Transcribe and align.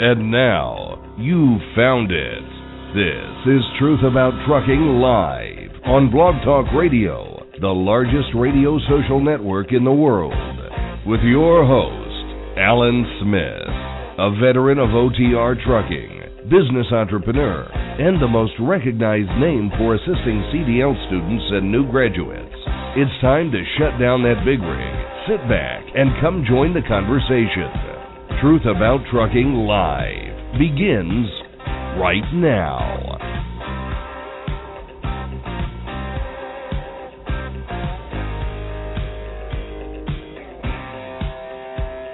And 0.00 0.30
now, 0.30 0.94
you've 1.18 1.58
found 1.74 2.12
it. 2.12 2.46
This 2.94 3.50
is 3.50 3.66
Truth 3.82 4.06
About 4.06 4.30
Trucking 4.46 5.02
Live 5.02 5.74
on 5.90 6.14
Blog 6.14 6.38
Talk 6.46 6.70
Radio, 6.70 7.42
the 7.60 7.74
largest 7.74 8.30
radio 8.30 8.78
social 8.86 9.18
network 9.18 9.72
in 9.72 9.82
the 9.82 9.90
world. 9.90 10.38
With 11.04 11.18
your 11.26 11.66
host, 11.66 12.26
Alan 12.62 13.02
Smith, 13.18 13.66
a 14.22 14.30
veteran 14.38 14.78
of 14.78 14.94
OTR 14.94 15.58
trucking, 15.66 16.46
business 16.46 16.86
entrepreneur, 16.94 17.66
and 17.98 18.22
the 18.22 18.30
most 18.30 18.54
recognized 18.60 19.34
name 19.42 19.66
for 19.82 19.98
assisting 19.98 20.46
CDL 20.54 20.94
students 21.10 21.44
and 21.58 21.72
new 21.72 21.90
graduates. 21.90 22.54
It's 22.94 23.20
time 23.20 23.50
to 23.50 23.66
shut 23.82 23.98
down 23.98 24.22
that 24.22 24.46
big 24.46 24.62
rig 24.62 25.08
sit 25.28 25.44
back 25.44 25.84
and 25.94 26.08
come 26.22 26.42
join 26.48 26.72
the 26.72 26.80
conversation. 26.88 27.87
Truth 28.40 28.66
About 28.66 29.00
Trucking 29.10 29.52
Live 29.52 30.58
begins 30.60 31.28
right 31.98 32.22
now. 32.32 33.18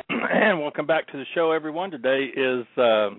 And 0.09 0.61
welcome 0.61 0.87
back 0.87 1.09
to 1.09 1.19
the 1.19 1.25
show, 1.35 1.53
everyone. 1.53 1.91
Today 1.91 2.31
is 2.35 2.65
uh, 2.79 3.11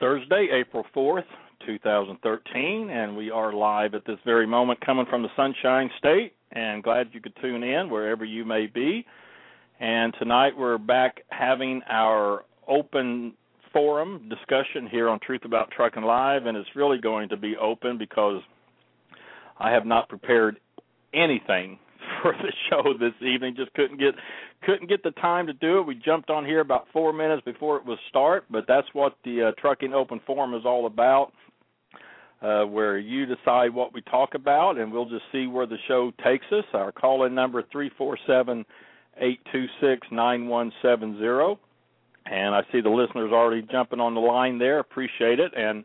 Thursday, 0.00 0.48
April 0.50 0.86
4th, 0.96 1.24
2013, 1.66 2.88
and 2.88 3.18
we 3.18 3.30
are 3.30 3.52
live 3.52 3.92
at 3.92 4.06
this 4.06 4.16
very 4.24 4.46
moment 4.46 4.80
coming 4.80 5.04
from 5.10 5.22
the 5.22 5.28
Sunshine 5.36 5.90
State. 5.98 6.32
And 6.52 6.82
glad 6.82 7.08
you 7.12 7.20
could 7.20 7.36
tune 7.42 7.62
in 7.62 7.90
wherever 7.90 8.24
you 8.24 8.46
may 8.46 8.66
be. 8.66 9.04
And 9.80 10.14
tonight 10.18 10.52
we're 10.58 10.76
back 10.76 11.22
having 11.30 11.80
our 11.88 12.44
open 12.68 13.32
forum 13.72 14.28
discussion 14.28 14.86
here 14.90 15.08
on 15.08 15.18
Truth 15.20 15.46
About 15.46 15.70
Trucking 15.70 16.02
Live, 16.02 16.44
and 16.44 16.54
it's 16.54 16.68
really 16.76 16.98
going 16.98 17.30
to 17.30 17.38
be 17.38 17.56
open 17.56 17.96
because 17.96 18.42
I 19.58 19.70
have 19.70 19.86
not 19.86 20.10
prepared 20.10 20.60
anything 21.14 21.78
for 22.22 22.32
the 22.32 22.52
show 22.68 22.92
this 22.98 23.14
evening. 23.26 23.54
Just 23.56 23.72
couldn't 23.72 23.98
get 23.98 24.14
couldn't 24.64 24.90
get 24.90 25.02
the 25.02 25.12
time 25.12 25.46
to 25.46 25.54
do 25.54 25.78
it. 25.78 25.86
We 25.86 25.94
jumped 25.94 26.28
on 26.28 26.44
here 26.44 26.60
about 26.60 26.84
four 26.92 27.14
minutes 27.14 27.42
before 27.46 27.78
it 27.78 27.86
was 27.86 27.98
start, 28.10 28.44
but 28.50 28.66
that's 28.68 28.88
what 28.92 29.16
the 29.24 29.44
uh, 29.44 29.52
Trucking 29.58 29.94
Open 29.94 30.20
Forum 30.26 30.52
is 30.52 30.66
all 30.66 30.84
about. 30.84 31.32
Uh, 32.42 32.64
where 32.64 32.96
you 32.98 33.26
decide 33.26 33.68
what 33.74 33.92
we 33.92 34.00
talk 34.00 34.32
about, 34.34 34.78
and 34.78 34.90
we'll 34.90 35.08
just 35.08 35.24
see 35.30 35.46
where 35.46 35.66
the 35.66 35.76
show 35.86 36.10
takes 36.24 36.46
us. 36.52 36.64
Our 36.72 36.90
call-in 36.90 37.34
number 37.34 37.62
three 37.70 37.90
four 37.98 38.18
seven 38.26 38.60
eight 38.60 38.66
two 39.52 39.66
six 39.80 40.06
nine 40.10 40.48
one 40.48 40.72
seven 40.82 41.18
zero. 41.18 41.58
And 42.26 42.54
I 42.54 42.62
see 42.70 42.80
the 42.80 42.90
listeners 42.90 43.32
already 43.32 43.66
jumping 43.70 43.98
on 44.00 44.14
the 44.14 44.20
line 44.20 44.58
there. 44.58 44.78
Appreciate 44.78 45.40
it. 45.40 45.52
And 45.56 45.84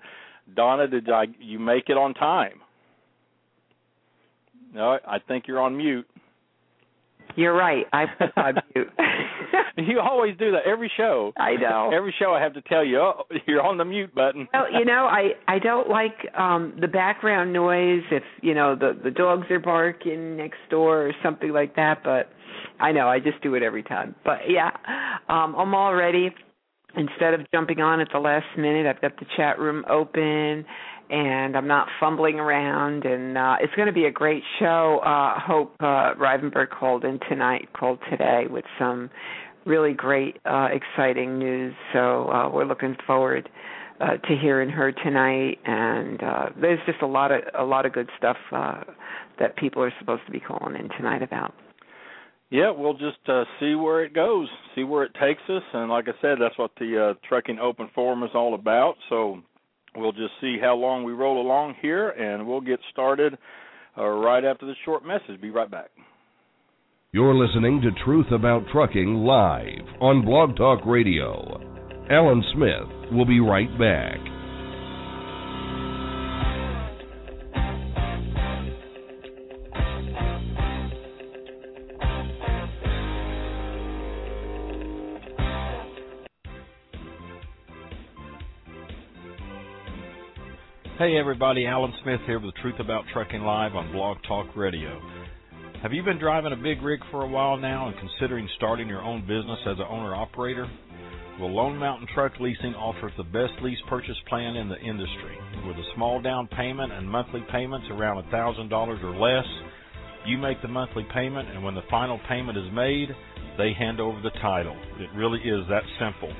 Donna, 0.55 0.87
did 0.87 1.09
I 1.09 1.25
you 1.39 1.59
make 1.59 1.85
it 1.89 1.97
on 1.97 2.13
time? 2.13 2.59
No, 4.73 4.99
I 5.07 5.19
think 5.19 5.45
you're 5.47 5.61
on 5.61 5.77
mute. 5.77 6.05
You're 7.35 7.55
right. 7.55 7.85
I 7.91 8.05
put 8.05 8.37
on 8.37 8.55
mute. 8.73 8.89
you 9.77 9.99
always 9.99 10.37
do 10.37 10.51
that 10.51 10.65
every 10.65 10.91
show. 10.95 11.33
I 11.37 11.55
know. 11.55 11.91
Every 11.93 12.13
show 12.19 12.33
I 12.33 12.41
have 12.41 12.53
to 12.53 12.61
tell 12.61 12.83
you, 12.83 12.99
oh, 12.99 13.23
you're 13.47 13.61
on 13.61 13.77
the 13.77 13.85
mute 13.85 14.13
button. 14.13 14.47
Well, 14.53 14.71
you 14.71 14.85
know, 14.85 15.05
I 15.05 15.31
I 15.47 15.59
don't 15.59 15.89
like 15.89 16.33
um 16.37 16.77
the 16.79 16.87
background 16.87 17.53
noise 17.53 18.03
if, 18.11 18.23
you 18.41 18.53
know, 18.53 18.75
the 18.75 18.97
the 19.01 19.11
dogs 19.11 19.47
are 19.49 19.59
barking 19.59 20.37
next 20.37 20.59
door 20.69 21.07
or 21.07 21.13
something 21.23 21.51
like 21.51 21.75
that, 21.75 22.03
but 22.03 22.29
I 22.79 22.91
know, 22.91 23.07
I 23.07 23.19
just 23.19 23.41
do 23.41 23.55
it 23.55 23.63
every 23.63 23.83
time. 23.83 24.15
But 24.23 24.39
yeah, 24.49 24.71
um 25.29 25.55
I'm 25.55 25.73
all 25.73 25.93
ready. 25.93 26.29
Instead 26.97 27.33
of 27.33 27.41
jumping 27.53 27.81
on 27.81 27.99
at 27.99 28.07
the 28.13 28.19
last 28.19 28.45
minute, 28.57 28.85
I've 28.87 29.01
got 29.01 29.17
the 29.19 29.25
chat 29.35 29.59
room 29.59 29.83
open 29.89 30.65
and 31.09 31.55
I'm 31.57 31.67
not 31.67 31.87
fumbling 31.99 32.39
around 32.39 33.05
and 33.05 33.37
uh 33.37 33.55
it's 33.61 33.73
going 33.75 33.87
to 33.87 33.93
be 33.93 34.05
a 34.05 34.11
great 34.11 34.43
show. 34.59 34.99
Uh 35.05 35.39
Hope 35.39 35.75
uh 35.79 36.13
Rivenberg 36.15 36.69
called 36.69 37.03
in 37.05 37.19
tonight, 37.29 37.69
called 37.73 37.99
today 38.09 38.45
with 38.49 38.65
some 38.79 39.09
really 39.65 39.93
great 39.93 40.37
uh 40.45 40.67
exciting 40.71 41.37
news. 41.39 41.73
So 41.93 42.29
uh 42.29 42.49
we're 42.49 42.65
looking 42.65 42.95
forward 43.05 43.49
uh 44.01 44.17
to 44.17 44.35
hearing 44.41 44.69
her 44.69 44.91
tonight 44.91 45.59
and 45.65 46.21
uh 46.23 46.45
there's 46.59 46.79
just 46.85 47.01
a 47.01 47.07
lot 47.07 47.31
of 47.31 47.41
a 47.57 47.63
lot 47.63 47.85
of 47.85 47.93
good 47.93 48.09
stuff 48.17 48.37
uh 48.51 48.81
that 49.39 49.55
people 49.57 49.83
are 49.83 49.93
supposed 49.99 50.25
to 50.25 50.31
be 50.31 50.39
calling 50.39 50.75
in 50.75 50.89
tonight 50.97 51.21
about. 51.21 51.53
Yeah, 52.55 52.71
we'll 52.71 52.93
just 52.93 53.17
uh, 53.27 53.43
see 53.59 53.75
where 53.75 54.05
it 54.05 54.13
goes, 54.13 54.47
see 54.75 54.85
where 54.85 55.03
it 55.03 55.11
takes 55.19 55.41
us, 55.49 55.61
and 55.73 55.91
like 55.91 56.05
I 56.07 56.13
said, 56.21 56.37
that's 56.39 56.57
what 56.57 56.71
the 56.79 57.09
uh, 57.09 57.27
Trucking 57.27 57.59
Open 57.59 57.89
Forum 57.93 58.23
is 58.23 58.29
all 58.33 58.55
about. 58.55 58.95
So 59.09 59.41
we'll 59.93 60.13
just 60.13 60.31
see 60.39 60.55
how 60.61 60.73
long 60.73 61.03
we 61.03 61.11
roll 61.11 61.41
along 61.41 61.75
here, 61.81 62.11
and 62.11 62.47
we'll 62.47 62.61
get 62.61 62.79
started 62.93 63.37
uh, 63.97 64.05
right 64.05 64.45
after 64.45 64.65
this 64.65 64.77
short 64.85 65.05
message. 65.05 65.41
Be 65.41 65.49
right 65.49 65.69
back. 65.69 65.89
You're 67.11 67.35
listening 67.35 67.81
to 67.81 68.05
Truth 68.05 68.31
About 68.31 68.63
Trucking 68.71 69.15
live 69.15 69.85
on 69.99 70.23
Blog 70.23 70.55
Talk 70.55 70.79
Radio. 70.85 71.59
Alan 72.09 72.41
Smith 72.53 73.11
will 73.11 73.25
be 73.25 73.41
right 73.41 73.77
back. 73.77 74.34
Hey 90.97 91.17
everybody, 91.17 91.67
Alan 91.67 91.91
Smith 92.03 92.21
here 92.25 92.39
with 92.39 92.55
Truth 92.61 92.79
About 92.79 93.03
Trucking 93.11 93.41
Live 93.41 93.75
on 93.75 93.91
Blog 93.91 94.15
Talk 94.25 94.55
Radio. 94.55 95.01
Have 95.83 95.91
you 95.91 96.01
been 96.03 96.17
driving 96.17 96.53
a 96.53 96.55
big 96.55 96.81
rig 96.81 97.01
for 97.11 97.23
a 97.23 97.27
while 97.27 97.57
now 97.57 97.89
and 97.89 97.97
considering 97.99 98.47
starting 98.55 98.87
your 98.87 99.01
own 99.01 99.19
business 99.27 99.59
as 99.67 99.75
an 99.77 99.87
owner 99.89 100.15
operator? 100.15 100.65
Well, 101.37 101.53
Lone 101.53 101.77
Mountain 101.77 102.07
Truck 102.15 102.39
Leasing 102.39 102.73
offers 102.75 103.11
the 103.17 103.25
best 103.25 103.61
lease 103.61 103.77
purchase 103.89 104.15
plan 104.29 104.55
in 104.55 104.69
the 104.69 104.79
industry. 104.79 105.37
With 105.67 105.75
a 105.75 105.83
small 105.95 106.21
down 106.21 106.47
payment 106.47 106.93
and 106.93 107.11
monthly 107.11 107.43
payments 107.51 107.87
around 107.91 108.23
$1,000 108.31 109.03
or 109.03 109.15
less, 109.19 109.45
you 110.25 110.37
make 110.37 110.61
the 110.61 110.69
monthly 110.69 111.05
payment, 111.13 111.49
and 111.49 111.61
when 111.61 111.75
the 111.75 111.83
final 111.91 112.21
payment 112.29 112.57
is 112.57 112.71
made, 112.71 113.09
they 113.57 113.73
hand 113.73 113.99
over 113.99 114.21
the 114.21 114.31
title. 114.41 114.77
It 114.97 115.09
really 115.13 115.39
is 115.39 115.67
that 115.67 115.83
simple. 115.99 116.31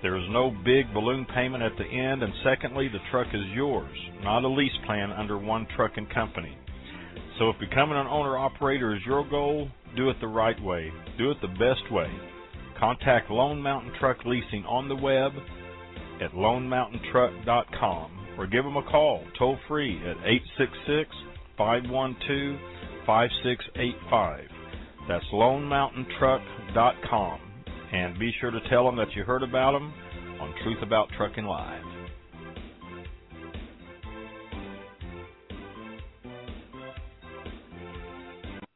There 0.00 0.16
is 0.16 0.24
no 0.30 0.54
big 0.64 0.94
balloon 0.94 1.26
payment 1.34 1.60
at 1.62 1.76
the 1.76 1.84
end, 1.84 2.22
and 2.22 2.32
secondly, 2.44 2.88
the 2.88 3.00
truck 3.10 3.26
is 3.34 3.44
yours, 3.52 3.98
not 4.22 4.44
a 4.44 4.48
lease 4.48 4.70
plan 4.86 5.10
under 5.10 5.36
one 5.36 5.66
trucking 5.74 6.06
company. 6.14 6.56
So 7.38 7.50
if 7.50 7.58
becoming 7.58 7.98
an 7.98 8.06
owner 8.06 8.38
operator 8.38 8.94
is 8.94 9.02
your 9.04 9.28
goal, 9.28 9.68
do 9.96 10.08
it 10.10 10.20
the 10.20 10.28
right 10.28 10.62
way. 10.62 10.92
Do 11.18 11.32
it 11.32 11.40
the 11.40 11.48
best 11.48 11.90
way. 11.90 12.08
Contact 12.78 13.28
Lone 13.30 13.60
Mountain 13.60 13.92
Truck 13.98 14.24
Leasing 14.24 14.64
on 14.64 14.88
the 14.88 14.94
web 14.94 15.32
at 16.22 16.30
lonemountaintruck.com 16.32 18.36
or 18.38 18.46
give 18.46 18.62
them 18.64 18.76
a 18.76 18.84
call 18.84 19.24
toll 19.36 19.58
free 19.66 19.98
at 19.98 20.16
866 20.24 21.10
512 21.56 22.60
5685. 23.04 24.44
That's 25.08 25.24
lonemountaintruck.com 25.32 27.47
and 27.92 28.18
be 28.18 28.34
sure 28.40 28.50
to 28.50 28.60
tell 28.68 28.84
them 28.84 28.96
that 28.96 29.14
you 29.14 29.24
heard 29.24 29.42
about 29.42 29.72
them 29.72 29.92
on 30.40 30.54
Truth 30.62 30.82
About 30.82 31.08
Trucking 31.16 31.44
Live. 31.44 31.97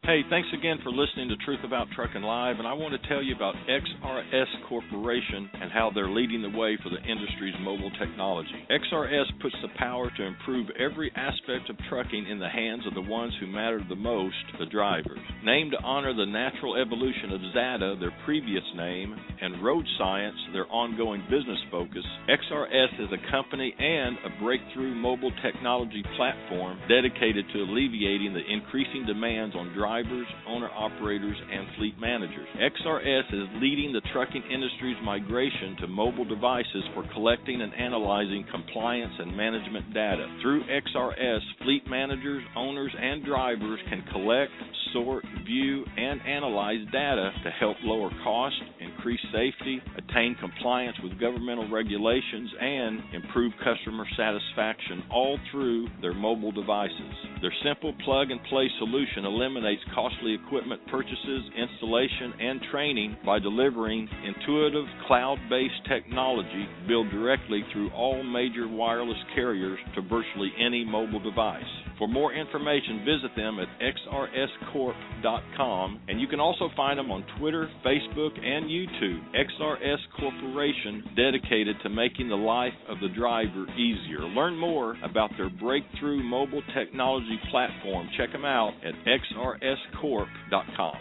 Hey, 0.05 0.23
thanks 0.29 0.49
again 0.53 0.79
for 0.83 0.91
listening 0.91 1.29
to 1.29 1.37
Truth 1.47 1.61
About 1.63 1.87
Trucking 1.95 2.23
Live, 2.23 2.59
and 2.59 2.67
I 2.67 2.73
want 2.73 2.91
to 2.91 3.09
tell 3.09 3.23
you 3.23 3.37
about 3.37 3.55
XRS 3.71 4.51
Corporation 4.69 5.49
and 5.55 5.71
how 5.71 5.93
they're 5.95 6.11
leading 6.11 6.43
the 6.43 6.51
way 6.59 6.77
for 6.83 6.91
the 6.91 6.99
industry's 7.09 7.55
mobile 7.61 7.93
technology. 8.01 8.67
XRS 8.69 9.27
puts 9.41 9.55
the 9.63 9.69
power 9.79 10.11
to 10.17 10.25
improve 10.25 10.67
every 10.75 11.13
aspect 11.15 11.71
of 11.71 11.77
trucking 11.89 12.27
in 12.27 12.41
the 12.41 12.49
hands 12.49 12.83
of 12.85 12.95
the 12.95 13.09
ones 13.09 13.33
who 13.39 13.47
matter 13.47 13.81
the 13.89 13.95
most, 13.95 14.35
the 14.59 14.67
drivers. 14.67 15.21
Named 15.45 15.71
to 15.71 15.81
honor 15.85 16.13
the 16.13 16.27
natural 16.27 16.75
evolution 16.75 17.31
of 17.31 17.41
Xata, 17.55 18.01
their 18.01 18.13
previous 18.25 18.67
name, 18.75 19.15
and 19.41 19.63
Road 19.63 19.87
Science, 19.99 20.37
their 20.53 20.67
ongoing 20.67 21.23
business 21.31 21.63
focus, 21.71 22.03
XRS 22.27 23.07
is 23.07 23.11
a 23.15 23.31
company 23.31 23.73
and 23.79 24.19
a 24.27 24.43
breakthrough 24.43 24.97
mobile 24.97 25.33
technology 25.47 26.03
platform 26.17 26.81
dedicated 26.89 27.47
to 27.55 27.63
alleviating 27.63 28.35
the 28.35 28.43
increasing 28.53 29.07
demands 29.07 29.55
on 29.55 29.73
drivers 29.73 29.92
drivers, 29.93 30.27
owner 30.49 30.71
operators, 30.71 31.37
and 31.53 31.67
fleet 31.77 31.93
managers. 32.01 32.49
XRS 32.57 33.29
is 33.29 33.49
leading 33.61 33.93
the 33.93 34.01
trucking 34.13 34.43
industry's 34.51 34.97
migration 35.05 35.77
to 35.81 35.87
mobile 35.87 36.25
devices 36.25 36.83
for 36.95 37.05
collecting 37.13 37.61
and 37.61 37.75
analyzing 37.75 38.43
compliance 38.51 39.13
and 39.19 39.37
management 39.37 39.93
data. 39.93 40.27
Through 40.41 40.65
XRS, 40.65 41.41
fleet 41.63 41.83
managers, 41.87 42.43
owners, 42.57 42.93
and 42.99 43.23
drivers 43.23 43.81
can 43.91 44.03
collect, 44.11 44.53
sort, 44.93 45.25
view, 45.47 45.85
and 45.97 46.21
analyze 46.23 46.81
data 46.93 47.33
to 47.45 47.51
help 47.51 47.77
lower 47.83 48.11
cost, 48.23 48.57
increase 48.81 49.21
safety, 49.33 49.81
attain 49.97 50.37
compliance 50.41 50.97
with 51.03 51.19
governmental 51.19 51.69
regulations, 51.71 52.51
and 52.61 53.01
improve 53.15 53.53
customer 53.65 54.05
satisfaction 54.17 55.03
all 55.11 55.39
through 55.51 55.89
their 56.01 56.15
mobile 56.15 56.53
devices. 56.53 57.15
Their 57.41 57.53
simple 57.65 57.95
plug 58.05 58.31
and 58.31 58.43
play 58.45 58.69
solution 58.79 59.25
eliminates 59.25 59.83
costly 59.95 60.35
equipment 60.35 60.81
purchases, 60.89 61.43
installation, 61.57 62.33
and 62.41 62.61
training 62.71 63.17
by 63.25 63.39
delivering 63.39 64.09
intuitive 64.25 64.87
cloud 65.07 65.39
based 65.51 65.75
technology 65.89 66.67
built 66.87 67.11
directly 67.11 67.65
through 67.73 67.91
all 67.91 68.23
major 68.23 68.69
wireless 68.69 69.19
carriers 69.35 69.79
to 69.95 70.03
virtually 70.03 70.53
any 70.59 70.85
mobile 70.85 71.21
device. 71.21 71.63
For 72.03 72.09
more 72.09 72.35
information, 72.35 73.07
visit 73.07 73.31
them 73.37 73.61
at 73.61 73.69
xrscorp.com, 73.79 76.01
and 76.09 76.21
you 76.21 76.27
can 76.27 76.41
also 76.41 76.69
find 76.77 76.99
them 76.99 77.13
on 77.13 77.25
Twitter, 77.39 77.71
Facebook, 77.87 78.37
and 78.45 78.67
YouTube. 78.67 79.23
XRS 79.37 79.99
Corporation, 80.19 81.05
dedicated 81.15 81.77
to 81.85 81.89
making 81.89 82.29
the 82.29 82.35
life 82.35 82.73
of 82.89 82.99
the 82.99 83.09
driver 83.11 83.69
easier. 83.77 84.23
Learn 84.23 84.59
more 84.59 84.97
about 85.05 85.31
their 85.37 85.49
breakthrough 85.49 86.25
mobile 86.25 86.65
technology 86.75 87.39
platform. 87.53 88.09
Check 88.19 88.33
them 88.33 88.45
out 88.45 88.73
at 88.85 88.95
xrscorp.com. 89.07 90.97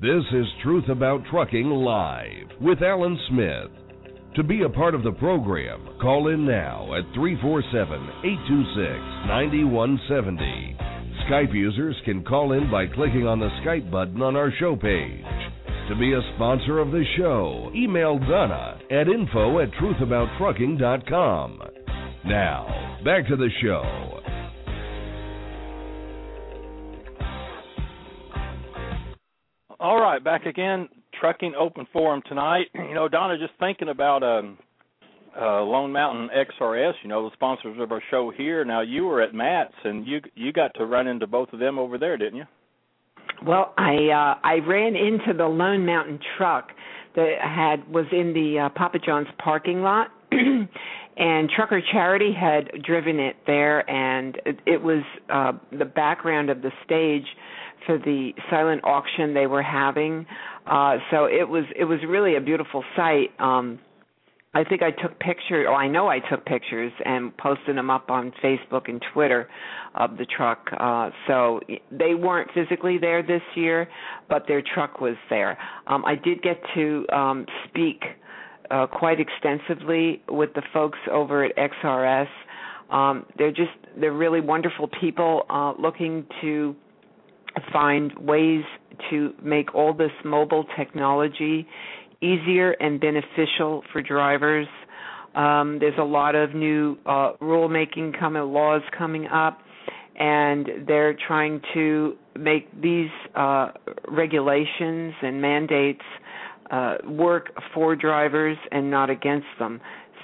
This 0.00 0.24
is 0.32 0.46
Truth 0.62 0.88
About 0.88 1.20
Trucking 1.30 1.68
Live 1.68 2.48
with 2.62 2.80
Alan 2.80 3.18
Smith. 3.28 3.81
To 4.36 4.42
be 4.42 4.62
a 4.62 4.68
part 4.68 4.94
of 4.94 5.02
the 5.02 5.12
program, 5.12 5.86
call 6.00 6.28
in 6.28 6.46
now 6.46 6.94
at 6.94 7.04
347 7.14 8.00
826 8.24 8.78
9170. 9.28 10.76
Skype 11.28 11.54
users 11.54 11.94
can 12.06 12.24
call 12.24 12.52
in 12.52 12.70
by 12.70 12.86
clicking 12.86 13.26
on 13.26 13.40
the 13.40 13.50
Skype 13.62 13.90
button 13.90 14.22
on 14.22 14.34
our 14.34 14.50
show 14.58 14.74
page. 14.74 15.22
To 15.90 15.96
be 15.96 16.14
a 16.14 16.22
sponsor 16.34 16.78
of 16.78 16.92
the 16.92 17.04
show, 17.18 17.70
email 17.74 18.18
Donna 18.18 18.78
at 18.90 19.06
info 19.06 19.58
at 19.60 19.70
truthabouttrucking.com. 19.72 21.62
Now, 22.24 23.00
back 23.04 23.28
to 23.28 23.36
the 23.36 23.50
show. 23.60 24.20
All 29.78 30.00
right, 30.00 30.24
back 30.24 30.46
again. 30.46 30.88
Trucking 31.20 31.54
Open 31.58 31.86
Forum 31.92 32.22
tonight. 32.28 32.66
You 32.74 32.94
know, 32.94 33.08
Donna, 33.08 33.38
just 33.38 33.54
thinking 33.58 33.88
about 33.88 34.22
um, 34.22 34.58
uh, 35.40 35.62
Lone 35.62 35.92
Mountain 35.92 36.28
XRS. 36.36 36.92
You 37.02 37.08
know, 37.08 37.28
the 37.28 37.34
sponsors 37.34 37.78
of 37.80 37.90
our 37.90 38.02
show 38.10 38.30
here. 38.36 38.64
Now, 38.64 38.82
you 38.82 39.04
were 39.04 39.22
at 39.22 39.34
MATS, 39.34 39.72
and 39.84 40.06
you 40.06 40.20
you 40.34 40.52
got 40.52 40.74
to 40.74 40.84
run 40.84 41.06
into 41.06 41.26
both 41.26 41.52
of 41.52 41.58
them 41.58 41.78
over 41.78 41.96
there, 41.96 42.16
didn't 42.18 42.36
you? 42.36 42.44
Well, 43.46 43.72
I 43.78 43.94
uh, 43.94 44.38
I 44.44 44.58
ran 44.66 44.94
into 44.94 45.32
the 45.36 45.46
Lone 45.46 45.86
Mountain 45.86 46.20
truck 46.36 46.68
that 47.16 47.36
had 47.40 47.88
was 47.90 48.06
in 48.12 48.32
the 48.34 48.66
uh, 48.66 48.68
Papa 48.70 48.98
John's 49.04 49.28
parking 49.42 49.82
lot. 49.82 50.08
and 51.16 51.50
Trucker 51.50 51.82
Charity 51.92 52.32
had 52.32 52.82
driven 52.82 53.18
it 53.18 53.36
there, 53.46 53.88
and 53.90 54.36
it, 54.46 54.58
it 54.66 54.82
was 54.82 55.02
uh, 55.28 55.52
the 55.76 55.84
background 55.84 56.50
of 56.50 56.62
the 56.62 56.72
stage 56.84 57.26
for 57.86 57.98
the 57.98 58.32
silent 58.48 58.82
auction 58.84 59.34
they 59.34 59.46
were 59.46 59.62
having. 59.62 60.26
Uh, 60.66 60.98
so 61.10 61.24
it 61.24 61.48
was 61.48 61.64
it 61.76 61.84
was 61.84 61.98
really 62.06 62.36
a 62.36 62.40
beautiful 62.40 62.84
sight. 62.96 63.30
Um, 63.38 63.78
I 64.54 64.64
think 64.64 64.82
I 64.82 64.90
took 64.90 65.18
pictures, 65.18 65.66
or 65.66 65.74
I 65.74 65.88
know 65.88 66.08
I 66.08 66.18
took 66.18 66.44
pictures 66.44 66.92
and 67.06 67.34
posted 67.38 67.76
them 67.76 67.88
up 67.88 68.10
on 68.10 68.32
Facebook 68.44 68.88
and 68.88 69.02
Twitter 69.14 69.48
of 69.94 70.18
the 70.18 70.26
truck. 70.26 70.68
Uh, 70.78 71.08
so 71.26 71.60
they 71.90 72.14
weren't 72.14 72.50
physically 72.52 72.98
there 72.98 73.22
this 73.22 73.40
year, 73.54 73.88
but 74.28 74.46
their 74.46 74.62
truck 74.74 75.00
was 75.00 75.16
there. 75.30 75.56
Um, 75.86 76.04
I 76.04 76.16
did 76.16 76.42
get 76.42 76.60
to 76.74 77.06
um, 77.10 77.46
speak 77.68 78.02
uh, 78.70 78.86
quite 78.86 79.18
extensively 79.20 80.22
with 80.28 80.52
the 80.54 80.62
folks 80.72 80.98
over 81.10 81.44
at 81.44 81.56
XRS. 81.56 82.28
Um, 82.90 83.24
they're 83.38 83.52
just 83.52 83.70
they're 83.98 84.12
really 84.12 84.42
wonderful 84.42 84.88
people 85.00 85.44
uh, 85.48 85.72
looking 85.80 86.26
to 86.42 86.76
find 87.72 88.12
ways 88.18 88.62
to 89.10 89.32
make 89.42 89.74
all 89.74 89.94
this 89.94 90.12
mobile 90.24 90.64
technology 90.76 91.66
easier 92.20 92.72
and 92.72 93.00
beneficial 93.00 93.82
for 93.92 94.00
drivers. 94.00 94.66
Um, 95.34 95.78
there's 95.80 95.98
a 95.98 96.04
lot 96.04 96.34
of 96.34 96.54
new 96.54 96.98
uh, 97.06 97.32
rulemaking 97.40 98.18
coming, 98.18 98.42
laws 98.42 98.82
coming 98.96 99.26
up, 99.26 99.60
and 100.18 100.68
they're 100.86 101.16
trying 101.26 101.60
to 101.74 102.16
make 102.38 102.68
these 102.80 103.10
uh, 103.34 103.70
regulations 104.08 105.14
and 105.22 105.40
mandates 105.40 106.02
uh, 106.70 106.96
work 107.06 107.48
for 107.74 107.96
drivers 107.96 108.56
and 108.70 108.90
not 108.90 109.10
against 109.10 109.46
them. 109.58 109.80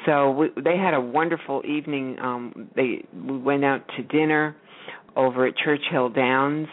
So 0.06 0.30
we, 0.30 0.48
they 0.62 0.76
had 0.76 0.94
a 0.94 1.00
wonderful 1.00 1.62
evening. 1.66 2.19
Um, 2.20 2.70
they 2.76 3.04
we 3.12 3.38
went 3.38 3.64
out 3.64 3.82
to 3.96 4.02
dinner 4.04 4.56
over 5.16 5.46
at 5.46 5.54
Churchill 5.56 6.08
Downs 6.10 6.69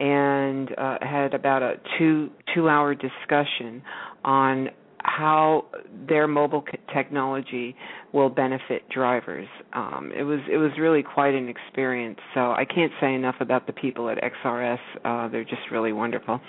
and 0.00 0.70
uh, 0.78 0.98
had 1.00 1.34
about 1.34 1.62
a 1.62 1.74
two 1.98 2.30
two 2.54 2.68
hour 2.68 2.94
discussion 2.94 3.82
on 4.24 4.68
how 5.02 5.66
their 6.08 6.26
mobile 6.26 6.64
technology 6.94 7.76
will 8.12 8.30
benefit 8.30 8.88
drivers. 8.88 9.46
Um, 9.72 10.10
it 10.16 10.22
was 10.22 10.40
it 10.50 10.56
was 10.56 10.70
really 10.78 11.02
quite 11.02 11.34
an 11.34 11.48
experience. 11.48 12.18
So 12.34 12.40
I 12.52 12.64
can't 12.64 12.92
say 13.00 13.14
enough 13.14 13.36
about 13.40 13.66
the 13.66 13.72
people 13.72 14.08
at 14.08 14.18
XRS. 14.18 14.78
Uh, 15.04 15.28
they're 15.28 15.44
just 15.44 15.70
really 15.70 15.92
wonderful. 15.92 16.40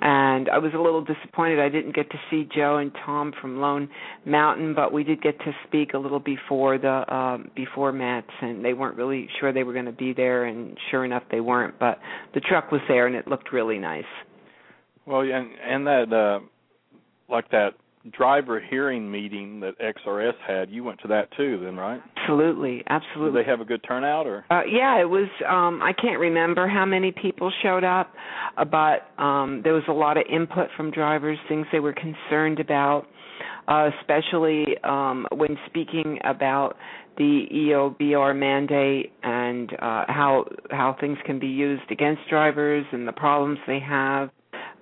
And 0.00 0.48
I 0.48 0.58
was 0.58 0.72
a 0.74 0.78
little 0.78 1.04
disappointed 1.04 1.60
I 1.60 1.68
didn't 1.68 1.94
get 1.94 2.10
to 2.10 2.18
see 2.30 2.48
Joe 2.54 2.78
and 2.78 2.92
Tom 3.04 3.32
from 3.40 3.60
Lone 3.60 3.88
Mountain, 4.24 4.74
but 4.74 4.92
we 4.92 5.04
did 5.04 5.22
get 5.22 5.38
to 5.40 5.52
speak 5.66 5.94
a 5.94 5.98
little 5.98 6.20
before 6.20 6.78
the 6.78 7.14
um, 7.14 7.50
before 7.54 7.92
MATS, 7.92 8.30
and 8.40 8.64
they 8.64 8.72
weren't 8.72 8.96
really 8.96 9.28
sure 9.38 9.52
they 9.52 9.64
were 9.64 9.74
going 9.74 9.86
to 9.86 9.92
be 9.92 10.12
there, 10.12 10.44
and 10.44 10.76
sure 10.90 11.04
enough 11.04 11.22
they 11.30 11.40
weren't. 11.40 11.78
But 11.78 11.98
the 12.34 12.40
truck 12.40 12.72
was 12.72 12.80
there, 12.88 13.06
and 13.06 13.14
it 13.14 13.28
looked 13.28 13.52
really 13.52 13.78
nice. 13.78 14.04
Well, 15.06 15.20
and 15.20 15.50
and 15.66 15.86
that 15.86 16.12
uh, 16.12 16.40
like 17.28 17.50
that 17.50 17.74
driver 18.10 18.60
hearing 18.60 19.10
meeting 19.10 19.60
that 19.60 19.74
XRS 19.78 20.34
had. 20.46 20.70
You 20.70 20.84
went 20.84 21.00
to 21.02 21.08
that 21.08 21.28
too, 21.36 21.60
then, 21.62 21.76
right? 21.76 22.00
Absolutely, 22.16 22.82
absolutely. 22.88 23.38
Did 23.38 23.46
they 23.46 23.50
have 23.50 23.60
a 23.60 23.64
good 23.64 23.84
turnout, 23.86 24.26
or? 24.26 24.44
Uh, 24.50 24.62
yeah, 24.70 25.00
it 25.00 25.08
was. 25.08 25.28
Um, 25.48 25.80
I 25.82 25.92
can't 25.92 26.18
remember 26.18 26.68
how 26.68 26.84
many 26.84 27.12
people 27.12 27.52
showed 27.62 27.84
up, 27.84 28.12
uh, 28.56 28.64
but 28.64 29.22
um, 29.22 29.60
there 29.62 29.72
was 29.72 29.84
a 29.88 29.92
lot 29.92 30.16
of 30.16 30.24
input 30.32 30.68
from 30.76 30.90
drivers, 30.90 31.38
things 31.48 31.66
they 31.72 31.80
were 31.80 31.94
concerned 31.94 32.58
about, 32.58 33.06
uh, 33.68 33.90
especially 34.00 34.66
um, 34.84 35.26
when 35.32 35.56
speaking 35.66 36.18
about 36.24 36.76
the 37.18 37.44
EOBR 37.52 38.36
mandate 38.36 39.12
and 39.22 39.70
uh, 39.74 40.04
how 40.08 40.46
how 40.70 40.96
things 41.00 41.18
can 41.26 41.38
be 41.38 41.46
used 41.46 41.90
against 41.90 42.22
drivers 42.28 42.86
and 42.92 43.06
the 43.06 43.12
problems 43.12 43.58
they 43.66 43.80
have 43.80 44.30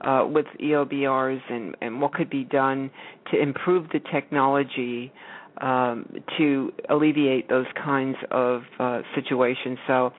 uh, 0.00 0.26
with 0.26 0.47
EOBRs 0.61 1.40
and, 1.50 1.76
and 1.80 2.00
what 2.00 2.12
could 2.14 2.30
be 2.30 2.45
done 2.45 2.90
to 3.30 3.40
improve 3.40 3.88
the 3.92 4.00
technology 4.12 5.12
um, 5.61 6.07
to 6.38 6.73
alleviate 6.88 7.49
those 7.49 7.66
kinds 7.83 8.16
of 8.30 8.62
uh, 8.78 9.02
situations. 9.14 9.78
So 9.87 10.12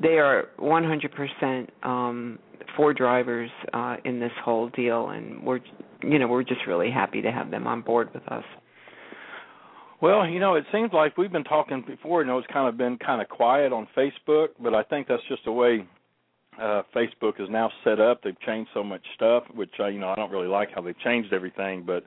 they 0.00 0.18
are 0.18 0.48
100% 0.58 1.68
um, 1.82 2.38
for 2.76 2.94
drivers 2.94 3.50
uh, 3.72 3.96
in 4.04 4.20
this 4.20 4.32
whole 4.44 4.68
deal, 4.70 5.10
and 5.10 5.42
we're 5.42 5.60
you 6.02 6.18
know 6.18 6.28
we're 6.28 6.44
just 6.44 6.60
really 6.66 6.90
happy 6.90 7.20
to 7.22 7.32
have 7.32 7.50
them 7.50 7.66
on 7.66 7.82
board 7.82 8.08
with 8.14 8.26
us. 8.28 8.44
Well, 10.00 10.28
you 10.28 10.38
know, 10.38 10.54
it 10.54 10.64
seems 10.72 10.92
like 10.92 11.16
we've 11.18 11.32
been 11.32 11.44
talking 11.44 11.82
before. 11.84 12.20
You 12.20 12.28
know, 12.28 12.38
it's 12.38 12.46
kind 12.52 12.68
of 12.68 12.76
been 12.76 12.98
kind 12.98 13.20
of 13.20 13.28
quiet 13.28 13.72
on 13.72 13.88
Facebook, 13.96 14.48
but 14.62 14.74
I 14.74 14.84
think 14.84 15.08
that's 15.08 15.22
just 15.28 15.44
the 15.44 15.50
way 15.50 15.84
uh 16.60 16.82
Facebook 16.94 17.40
is 17.40 17.48
now 17.50 17.70
set 17.84 18.00
up. 18.00 18.22
They've 18.22 18.40
changed 18.40 18.70
so 18.74 18.82
much 18.82 19.02
stuff, 19.14 19.44
which 19.54 19.72
I, 19.80 19.88
you 19.88 19.98
know, 19.98 20.08
I 20.08 20.14
don't 20.14 20.30
really 20.30 20.48
like 20.48 20.70
how 20.74 20.80
they've 20.82 20.98
changed 21.00 21.32
everything, 21.32 21.84
but 21.86 22.04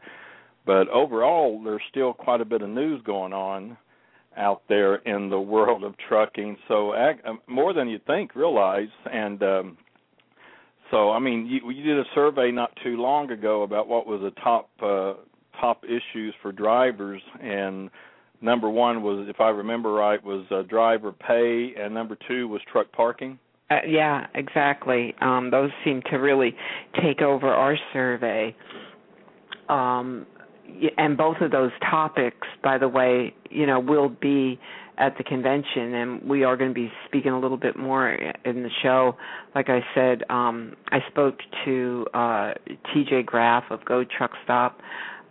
but 0.66 0.88
overall, 0.90 1.62
there's 1.64 1.82
still 1.90 2.14
quite 2.14 2.42
a 2.42 2.46
bit 2.46 2.62
of 2.62 2.70
news 2.70 3.02
going 3.04 3.34
on 3.34 3.78
out 4.38 4.62
there 4.70 4.96
in 4.96 5.30
the 5.30 5.40
world 5.40 5.84
of 5.84 5.96
trucking. 6.08 6.58
So 6.68 6.94
um, 6.94 7.42
more 7.48 7.74
than 7.74 7.90
you 7.90 8.00
think, 8.06 8.36
realize, 8.36 8.88
and 9.12 9.42
um, 9.44 9.78
so 10.90 11.12
I 11.12 11.20
mean, 11.20 11.48
you, 11.48 11.72
you 11.72 11.84
did 11.84 11.98
a 11.98 12.10
survey 12.14 12.52
not 12.52 12.72
too 12.84 12.98
long 12.98 13.32
ago 13.32 13.64
about 13.64 13.88
what 13.88 14.06
was 14.06 14.22
the 14.22 14.32
top 14.42 14.70
uh, 14.82 15.14
top 15.60 15.84
issues 15.84 16.34
for 16.42 16.52
drivers, 16.52 17.22
and 17.42 17.90
number 18.42 18.70
one 18.70 19.02
was, 19.04 19.28
if 19.30 19.40
I 19.40 19.50
remember 19.50 19.92
right, 19.94 20.24
was 20.24 20.46
uh, 20.52 20.62
driver 20.64 21.12
pay, 21.12 21.74
and 21.78 21.94
number 21.94 22.18
two 22.28 22.48
was 22.48 22.62
truck 22.72 22.92
parking. 22.92 23.40
Uh, 23.72 23.76
yeah, 23.88 24.28
exactly. 24.36 25.16
Um, 25.22 25.50
those 25.50 25.70
seem 25.86 26.02
to 26.12 26.18
really 26.18 26.54
take 27.02 27.22
over 27.22 27.48
our 27.48 27.78
survey. 27.94 28.54
Um, 29.70 30.26
and 30.98 31.18
both 31.18 31.38
of 31.40 31.52
those 31.52 31.72
topics, 31.90 32.48
by 32.64 32.78
the 32.78 32.90
way, 32.90 33.34
you 33.50 33.66
know, 33.66 33.80
will 33.80 34.10
be 34.10 34.60
at 34.98 35.18
the 35.18 35.24
convention, 35.24 35.94
and 35.94 36.30
we 36.30 36.44
are 36.44 36.58
going 36.58 36.70
to 36.70 36.74
be 36.74 36.92
speaking 37.08 37.32
a 37.32 37.40
little 37.40 37.58
bit 37.58 37.78
more 37.78 38.12
in 38.12 38.64
the 38.64 38.70
show. 38.84 39.16
Like 39.56 39.70
I 39.70 39.80
said, 39.96 40.24
um, 40.30 40.76
I 40.92 41.00
spoke 41.10 41.40
to 41.66 42.06
uh, 42.14 42.54
T.J. 42.94 43.24
Graff 43.24 43.64
of 43.70 43.84
Go 43.86 44.04
Truck 44.04 44.32
Stop 44.44 44.80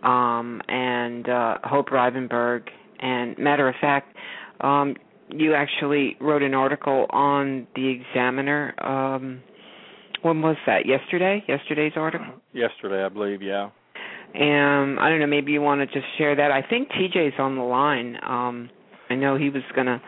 um, 0.03 0.61
and 0.67 1.29
uh, 1.29 1.57
Hope 1.63 1.89
Rivenberg. 1.89 2.63
And 2.99 3.37
matter 3.37 3.67
of 3.67 3.75
fact, 3.79 4.15
um, 4.61 4.95
you 5.31 5.53
actually 5.53 6.17
wrote 6.19 6.43
an 6.43 6.53
article 6.53 7.07
on 7.09 7.67
the 7.75 7.87
Examiner. 7.87 8.73
Um, 8.83 9.41
when 10.21 10.41
was 10.41 10.57
that? 10.67 10.85
Yesterday? 10.85 11.43
Yesterday's 11.47 11.93
article? 11.95 12.27
Yesterday, 12.53 13.03
I 13.03 13.09
believe. 13.09 13.41
Yeah. 13.41 13.69
And 14.33 14.99
I 14.99 15.09
don't 15.09 15.19
know. 15.19 15.27
Maybe 15.27 15.51
you 15.51 15.61
want 15.61 15.81
to 15.81 15.87
just 15.87 16.07
share 16.17 16.35
that. 16.35 16.51
I 16.51 16.61
think 16.61 16.89
TJ's 16.89 17.39
on 17.39 17.57
the 17.57 17.63
line. 17.63 18.17
Um, 18.23 18.69
I 19.09 19.15
know 19.15 19.35
he 19.35 19.49
was 19.49 19.63
gonna 19.75 20.01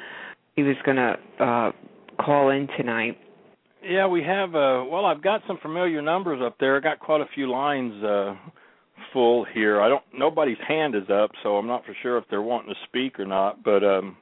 he 0.56 0.63
was 0.63 0.77
gonna 0.86 1.15
uh, 1.39 1.72
call 2.24 2.50
in 2.50 2.68
tonight. 2.77 3.18
Yeah, 3.84 4.08
we 4.08 4.24
have. 4.24 4.56
Uh, 4.56 4.86
well, 4.89 5.06
I've 5.06 5.22
got 5.22 5.42
some 5.46 5.58
familiar 5.62 6.01
numbers 6.01 6.42
up 6.42 6.56
there. 6.60 6.77
I 6.77 6.80
got 6.80 7.00
quite 7.00 7.20
a 7.20 7.27
few 7.36 7.51
lines 7.51 8.01
uh, 8.01 8.36
full 9.12 9.46
here. 9.53 9.82
I 9.82 9.89
don't. 9.89 10.03
Nobody's 10.18 10.58
hand 10.65 10.96
is 10.96 11.10
up, 11.10 11.32
so 11.44 11.58
I'm 11.58 11.68
not 11.68 11.86
for 11.86 11.96
sure 12.01 12.18
if 12.18 12.24
they're 12.30 12.42
wanting 12.42 12.74
to 12.74 12.80
speak 12.88 13.20
or 13.20 13.25
not. 13.25 13.62
But 13.62 13.84
um, 13.84 14.15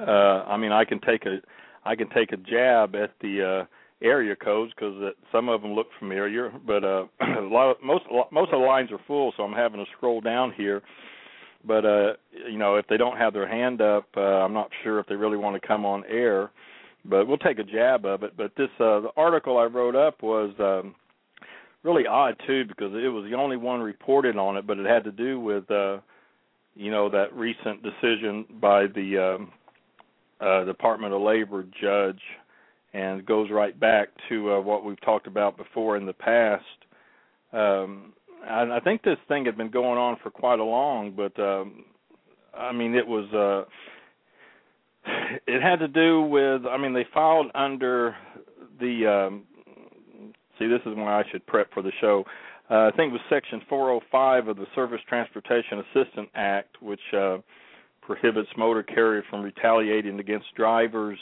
uh, 0.00 0.44
I 0.46 0.56
mean, 0.56 0.72
I 0.72 0.84
can 0.84 1.00
take 1.00 1.26
a 1.26 1.38
I 1.84 1.96
can 1.96 2.08
take 2.10 2.32
a 2.32 2.36
jab 2.36 2.94
at 2.94 3.10
the 3.20 3.62
uh, 3.62 4.04
area 4.04 4.36
codes 4.36 4.72
because 4.74 5.12
some 5.30 5.48
of 5.48 5.62
them 5.62 5.72
look 5.72 5.88
familiar, 5.98 6.52
but 6.66 6.84
uh, 6.84 7.04
a 7.20 7.40
lot 7.40 7.70
of, 7.70 7.76
most 7.82 8.04
most 8.30 8.52
of 8.52 8.60
the 8.60 8.66
lines 8.66 8.90
are 8.92 9.00
full, 9.06 9.32
so 9.36 9.42
I'm 9.42 9.52
having 9.52 9.84
to 9.84 9.90
scroll 9.96 10.20
down 10.20 10.52
here. 10.56 10.82
But 11.64 11.84
uh, 11.84 12.12
you 12.50 12.58
know, 12.58 12.76
if 12.76 12.86
they 12.88 12.96
don't 12.96 13.16
have 13.16 13.32
their 13.32 13.48
hand 13.48 13.80
up, 13.80 14.06
uh, 14.16 14.20
I'm 14.20 14.52
not 14.52 14.70
sure 14.82 14.98
if 14.98 15.06
they 15.06 15.14
really 15.14 15.36
want 15.36 15.60
to 15.60 15.66
come 15.66 15.84
on 15.84 16.04
air. 16.08 16.50
But 17.04 17.26
we'll 17.26 17.38
take 17.38 17.58
a 17.58 17.64
jab 17.64 18.04
of 18.04 18.22
it. 18.22 18.36
But 18.36 18.52
this 18.56 18.68
uh, 18.78 19.00
the 19.00 19.10
article 19.16 19.58
I 19.58 19.64
wrote 19.64 19.96
up 19.96 20.22
was 20.22 20.52
um, 20.58 20.94
really 21.82 22.06
odd 22.06 22.36
too 22.46 22.64
because 22.64 22.92
it 22.94 23.08
was 23.08 23.28
the 23.28 23.36
only 23.36 23.56
one 23.56 23.80
reported 23.80 24.36
on 24.36 24.56
it, 24.56 24.66
but 24.66 24.78
it 24.78 24.86
had 24.86 25.04
to 25.04 25.12
do 25.12 25.40
with 25.40 25.68
uh, 25.70 25.98
you 26.74 26.90
know 26.90 27.08
that 27.10 27.34
recent 27.34 27.82
decision 27.82 28.44
by 28.60 28.86
the 28.86 29.36
um, 29.36 29.52
uh, 30.42 30.64
Department 30.64 31.14
of 31.14 31.22
Labor 31.22 31.64
judge 31.80 32.20
and 32.94 33.24
goes 33.24 33.50
right 33.50 33.78
back 33.78 34.08
to 34.28 34.52
uh, 34.52 34.60
what 34.60 34.84
we've 34.84 35.00
talked 35.00 35.26
about 35.26 35.56
before 35.56 35.96
in 35.96 36.04
the 36.04 36.12
past. 36.12 36.64
Um, 37.52 38.12
I, 38.46 38.76
I 38.76 38.80
think 38.80 39.02
this 39.02 39.18
thing 39.28 39.44
had 39.46 39.56
been 39.56 39.70
going 39.70 39.98
on 39.98 40.16
for 40.22 40.30
quite 40.30 40.58
a 40.58 40.64
long, 40.64 41.12
but 41.16 41.38
um, 41.42 41.84
I 42.56 42.72
mean 42.72 42.94
it 42.94 43.06
was. 43.06 43.32
Uh, 43.32 43.68
it 45.46 45.62
had 45.62 45.78
to 45.80 45.88
do 45.88 46.22
with. 46.22 46.66
I 46.66 46.76
mean, 46.76 46.92
they 46.92 47.06
filed 47.12 47.46
under 47.54 48.16
the. 48.80 49.06
Um, 49.06 49.44
see, 50.58 50.66
this 50.66 50.80
is 50.86 50.96
why 50.96 51.20
I 51.20 51.24
should 51.30 51.46
prep 51.46 51.72
for 51.72 51.82
the 51.82 51.92
show. 52.00 52.24
Uh, 52.70 52.88
I 52.88 52.90
think 52.96 53.10
it 53.10 53.12
was 53.12 53.20
Section 53.28 53.60
405 53.68 54.48
of 54.48 54.56
the 54.56 54.66
Surface 54.74 55.00
Transportation 55.08 55.80
Assistance 55.80 56.28
Act, 56.34 56.80
which 56.80 57.00
uh, 57.12 57.38
prohibits 58.02 58.50
motor 58.58 58.82
carriers 58.82 59.24
from 59.30 59.42
retaliating 59.42 60.20
against 60.20 60.46
drivers 60.56 61.18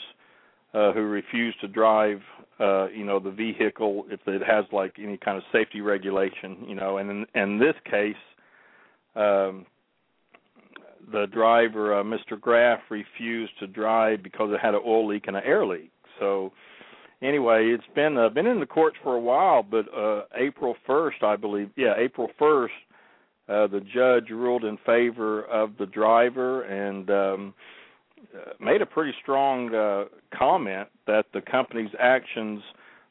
uh, 0.73 0.91
who 0.93 1.01
refuse 1.01 1.55
to 1.61 1.67
drive, 1.67 2.19
uh, 2.59 2.87
you 2.89 3.05
know, 3.05 3.19
the 3.19 3.31
vehicle 3.31 4.05
if 4.09 4.19
it 4.27 4.41
has 4.45 4.65
like 4.71 4.95
any 4.97 5.17
kind 5.17 5.37
of 5.37 5.43
safety 5.51 5.81
regulation, 5.81 6.57
you 6.67 6.75
know, 6.75 6.97
and 6.97 7.09
in, 7.09 7.25
in 7.35 7.59
this 7.59 7.75
case, 7.89 8.15
um, 9.15 9.65
the 11.11 11.25
driver, 11.33 11.99
uh, 11.99 12.03
Mr. 12.03 12.39
Graff, 12.39 12.79
refused 12.89 13.53
to 13.59 13.67
drive 13.67 14.23
because 14.23 14.51
it 14.53 14.59
had 14.61 14.73
an 14.73 14.81
oil 14.85 15.07
leak 15.07 15.25
and 15.27 15.35
an 15.35 15.43
air 15.45 15.65
leak. 15.65 15.91
So, 16.19 16.51
anyway, 17.21 17.67
it's 17.67 17.83
been 17.95 18.17
uh, 18.17 18.29
been 18.29 18.47
in 18.47 18.59
the 18.59 18.65
courts 18.65 18.97
for 19.03 19.15
a 19.15 19.19
while, 19.19 19.63
but 19.63 19.85
uh, 19.93 20.23
April 20.35 20.75
1st, 20.87 21.23
I 21.23 21.35
believe, 21.35 21.69
yeah, 21.75 21.93
April 21.97 22.29
1st, 22.39 22.67
uh, 23.49 23.67
the 23.67 23.81
judge 23.93 24.29
ruled 24.29 24.63
in 24.63 24.77
favor 24.85 25.43
of 25.43 25.77
the 25.77 25.85
driver 25.85 26.63
and. 26.63 27.09
Um, 27.09 27.53
uh, 28.35 28.51
made 28.63 28.83
a 28.83 28.85
pretty 28.85 29.11
strong 29.23 29.73
uh, 29.73 30.03
comment 30.37 30.87
that 31.07 31.25
the 31.33 31.41
company's 31.41 31.89
actions 31.99 32.61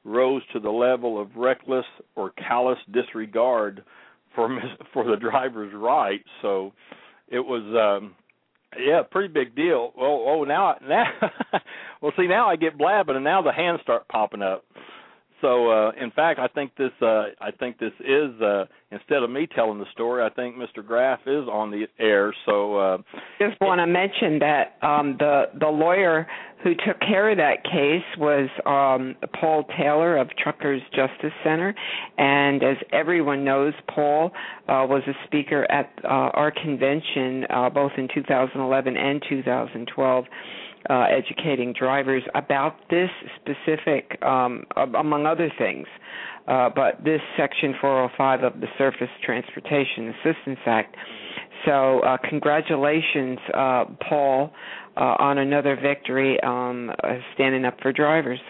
rose 0.05 0.43
to 0.53 0.61
the 0.61 0.71
level 0.71 1.21
of 1.21 1.29
reckless 1.37 1.85
or 2.17 2.31
callous 2.31 2.79
disregard 2.93 3.85
for 4.35 4.49
for 4.93 5.05
the 5.05 5.17
driver's 5.17 5.73
rights. 5.75 6.29
So 6.43 6.73
it 7.29 7.41
was 7.41 7.63
um 7.77 8.15
yeah, 8.79 9.03
pretty 9.11 9.33
big 9.33 9.57
deal. 9.57 9.93
Well, 9.97 10.25
oh 10.27 10.45
now 10.45 10.77
now 10.89 11.05
well 12.01 12.13
see 12.17 12.27
now 12.27 12.49
I 12.49 12.57
get 12.57 12.79
blabbing 12.79 13.17
and 13.17 13.25
now 13.25 13.43
the 13.43 13.53
hands 13.53 13.81
start 13.83 14.09
popping 14.09 14.43
up. 14.43 14.65
So 15.41 15.71
uh 15.71 15.93
in 16.01 16.11
fact 16.11 16.39
I 16.39 16.49
think 16.49 16.75
this 16.77 16.91
uh 17.01 17.25
I 17.41 17.51
think 17.59 17.79
this 17.79 17.93
is 18.01 18.41
uh 18.41 18.65
instead 18.91 19.23
of 19.23 19.31
me 19.31 19.47
telling 19.55 19.79
the 19.79 19.87
story, 19.93 20.23
I 20.23 20.31
think 20.31 20.57
Mr. 20.57 20.85
Graff 20.85 21.21
is 21.27 21.47
on 21.49 21.71
the 21.71 21.87
air. 21.99 22.35
So 22.47 22.77
uh 22.77 22.99
just 23.39 23.61
want 23.61 23.81
to 23.81 23.87
mention 23.87 24.39
that 24.41 24.77
um 24.83 25.17
the 25.19 25.45
the 25.59 25.69
lawyer 25.69 26.27
who 26.63 26.75
took 26.75 27.01
care 27.01 27.31
of 27.31 27.39
that 27.39 27.65
case 27.65 28.05
was 28.19 28.49
um 28.67 29.17
Paul 29.41 29.65
Taylor 29.79 30.17
of 30.17 30.29
Truckers 30.37 30.83
Justice 30.95 31.33
Center 31.43 31.75
and 32.19 32.63
as 32.63 32.77
everyone 32.93 33.45
knows 33.45 33.73
Paul 33.95 34.33
uh 34.69 34.85
was 34.89 35.03
a 35.07 35.15
speaker 35.27 35.71
at 35.71 35.91
uh, 36.05 36.09
our 36.09 36.51
convention 36.51 37.45
uh 37.51 37.71
both 37.71 37.93
in 37.97 38.09
2011 38.15 38.97
and 38.97 39.23
2012 39.29 40.25
uh, 40.89 41.05
educating 41.11 41.73
drivers 41.73 42.23
about 42.35 42.77
this 42.89 43.11
specific, 43.37 44.19
um, 44.23 44.65
among 44.77 45.27
other 45.27 45.53
things. 45.59 45.87
Uh, 46.49 46.69
but 46.75 47.05
this 47.05 47.21
Section 47.37 47.75
405 47.81 48.43
of 48.43 48.61
the 48.61 48.67
Surface 48.79 49.11
Transportation 49.25 50.15
Assistance 50.15 50.59
Act. 50.67 50.97
So, 51.67 52.01
uh, 52.01 52.17
congratulations, 52.29 53.39
uh, 53.53 53.85
Paul, 54.09 54.51
uh, 54.97 55.17
on 55.19 55.39
another 55.39 55.77
victory, 55.81 56.41
um, 56.43 56.91
uh, 57.05 57.15
standing 57.35 57.65
up 57.65 57.77
for 57.83 57.93
drivers. 57.93 58.41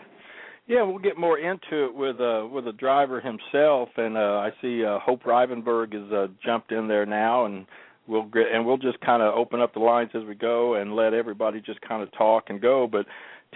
Yeah, 0.67 0.83
we'll 0.83 0.99
get 0.99 1.19
more 1.19 1.37
into 1.37 1.87
it 1.87 1.95
with 1.95 2.21
uh 2.21 2.47
with 2.47 2.65
the 2.65 2.73
driver 2.73 3.21
himself, 3.21 3.89
and 3.97 4.17
I 4.17 4.51
see 4.63 4.85
Hope 4.87 5.25
Rivenberg 5.25 5.93
has 5.95 6.31
jumped 6.45 6.71
in 6.71 6.87
there 6.87 7.05
now, 7.05 7.47
and 7.47 7.67
we'll 8.11 8.25
get 8.25 8.53
and 8.53 8.67
we'll 8.67 8.77
just 8.77 9.01
kind 9.01 9.23
of 9.23 9.35
open 9.35 9.61
up 9.61 9.73
the 9.73 9.81
lines 9.81 10.11
as 10.15 10.25
we 10.25 10.35
go 10.35 10.75
and 10.75 10.95
let 10.95 11.15
everybody 11.15 11.61
just 11.61 11.81
kind 11.83 12.03
of 12.03 12.11
talk 12.13 12.45
and 12.49 12.61
go. 12.61 12.87
But 12.91 13.07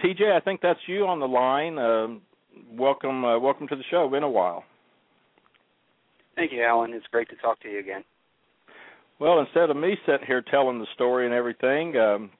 TJ, 0.03 0.31
I 0.35 0.39
think 0.39 0.61
that's 0.61 0.79
you 0.87 1.05
on 1.05 1.19
the 1.19 1.27
line. 1.27 1.77
Um, 1.77 2.21
welcome, 2.71 3.23
uh, 3.25 3.37
welcome 3.37 3.67
to 3.67 3.75
the 3.75 3.83
show. 3.91 4.09
Been 4.09 4.23
a 4.23 4.29
while. 4.29 4.63
Thank 6.35 6.51
you, 6.51 6.63
Alan. 6.63 6.93
It's 6.93 7.05
great 7.11 7.29
to 7.29 7.35
talk 7.35 7.61
to 7.61 7.69
you 7.69 7.79
again. 7.79 8.03
Well, 9.19 9.39
instead 9.39 9.69
of 9.69 9.77
me 9.77 9.95
sitting 10.05 10.25
here 10.25 10.41
telling 10.41 10.79
the 10.79 10.87
story 10.93 11.25
and 11.25 11.33
everything, 11.33 11.95
um, 11.97 12.31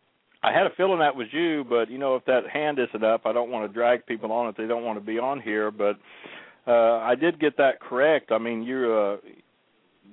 I 0.44 0.52
had 0.52 0.66
a 0.66 0.76
feeling 0.76 1.00
that 1.00 1.16
was 1.16 1.28
you, 1.32 1.66
but 1.70 1.90
you 1.90 1.98
know, 1.98 2.16
if 2.16 2.26
that 2.26 2.50
hand 2.52 2.80
isn't 2.80 3.04
up, 3.04 3.22
I 3.26 3.32
don't 3.32 3.50
want 3.50 3.70
to 3.70 3.74
drag 3.74 4.06
people 4.06 4.32
on 4.32 4.50
if 4.50 4.58
they 4.58 4.68
don't 4.68 4.84
want 4.84 5.00
to 5.00 5.06
be 5.06 5.18
on 5.18 5.42
here. 5.42 5.72
But 5.72 5.98
uh, 6.68 7.00
I 7.00 7.16
did 7.16 7.40
get 7.40 7.58
that 7.58 7.80
correct. 7.80 8.32
I 8.32 8.38
mean, 8.38 8.64
you're 8.64 9.14
uh, 9.14 9.18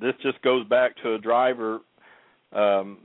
this 0.00 0.14
just 0.22 0.40
goes 0.42 0.66
back 0.68 0.92
to 1.02 1.14
a 1.14 1.18
driver 1.18 1.80
um, 2.54 2.98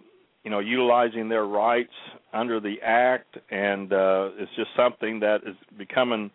you 0.43 0.51
know, 0.51 0.59
utilizing 0.59 1.29
their 1.29 1.45
rights 1.45 1.93
under 2.33 2.59
the 2.59 2.75
act, 2.83 3.37
and 3.49 3.91
uh, 3.91 4.29
it's 4.37 4.51
just 4.55 4.69
something 4.77 5.19
that 5.19 5.41
is 5.45 5.55
becoming, 5.77 6.31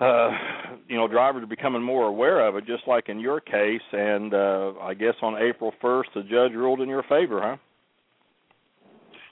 uh, 0.00 0.30
you 0.88 0.96
know, 0.96 1.06
drivers 1.06 1.42
are 1.42 1.46
becoming 1.46 1.82
more 1.82 2.06
aware 2.06 2.46
of 2.46 2.56
it, 2.56 2.66
just 2.66 2.86
like 2.86 3.08
in 3.08 3.20
your 3.20 3.40
case. 3.40 3.82
And 3.92 4.32
uh, 4.32 4.72
I 4.80 4.94
guess 4.94 5.14
on 5.22 5.36
April 5.36 5.72
1st, 5.82 6.04
the 6.14 6.22
judge 6.22 6.52
ruled 6.52 6.80
in 6.80 6.88
your 6.88 7.02
favor, 7.02 7.40
huh? 7.42 7.56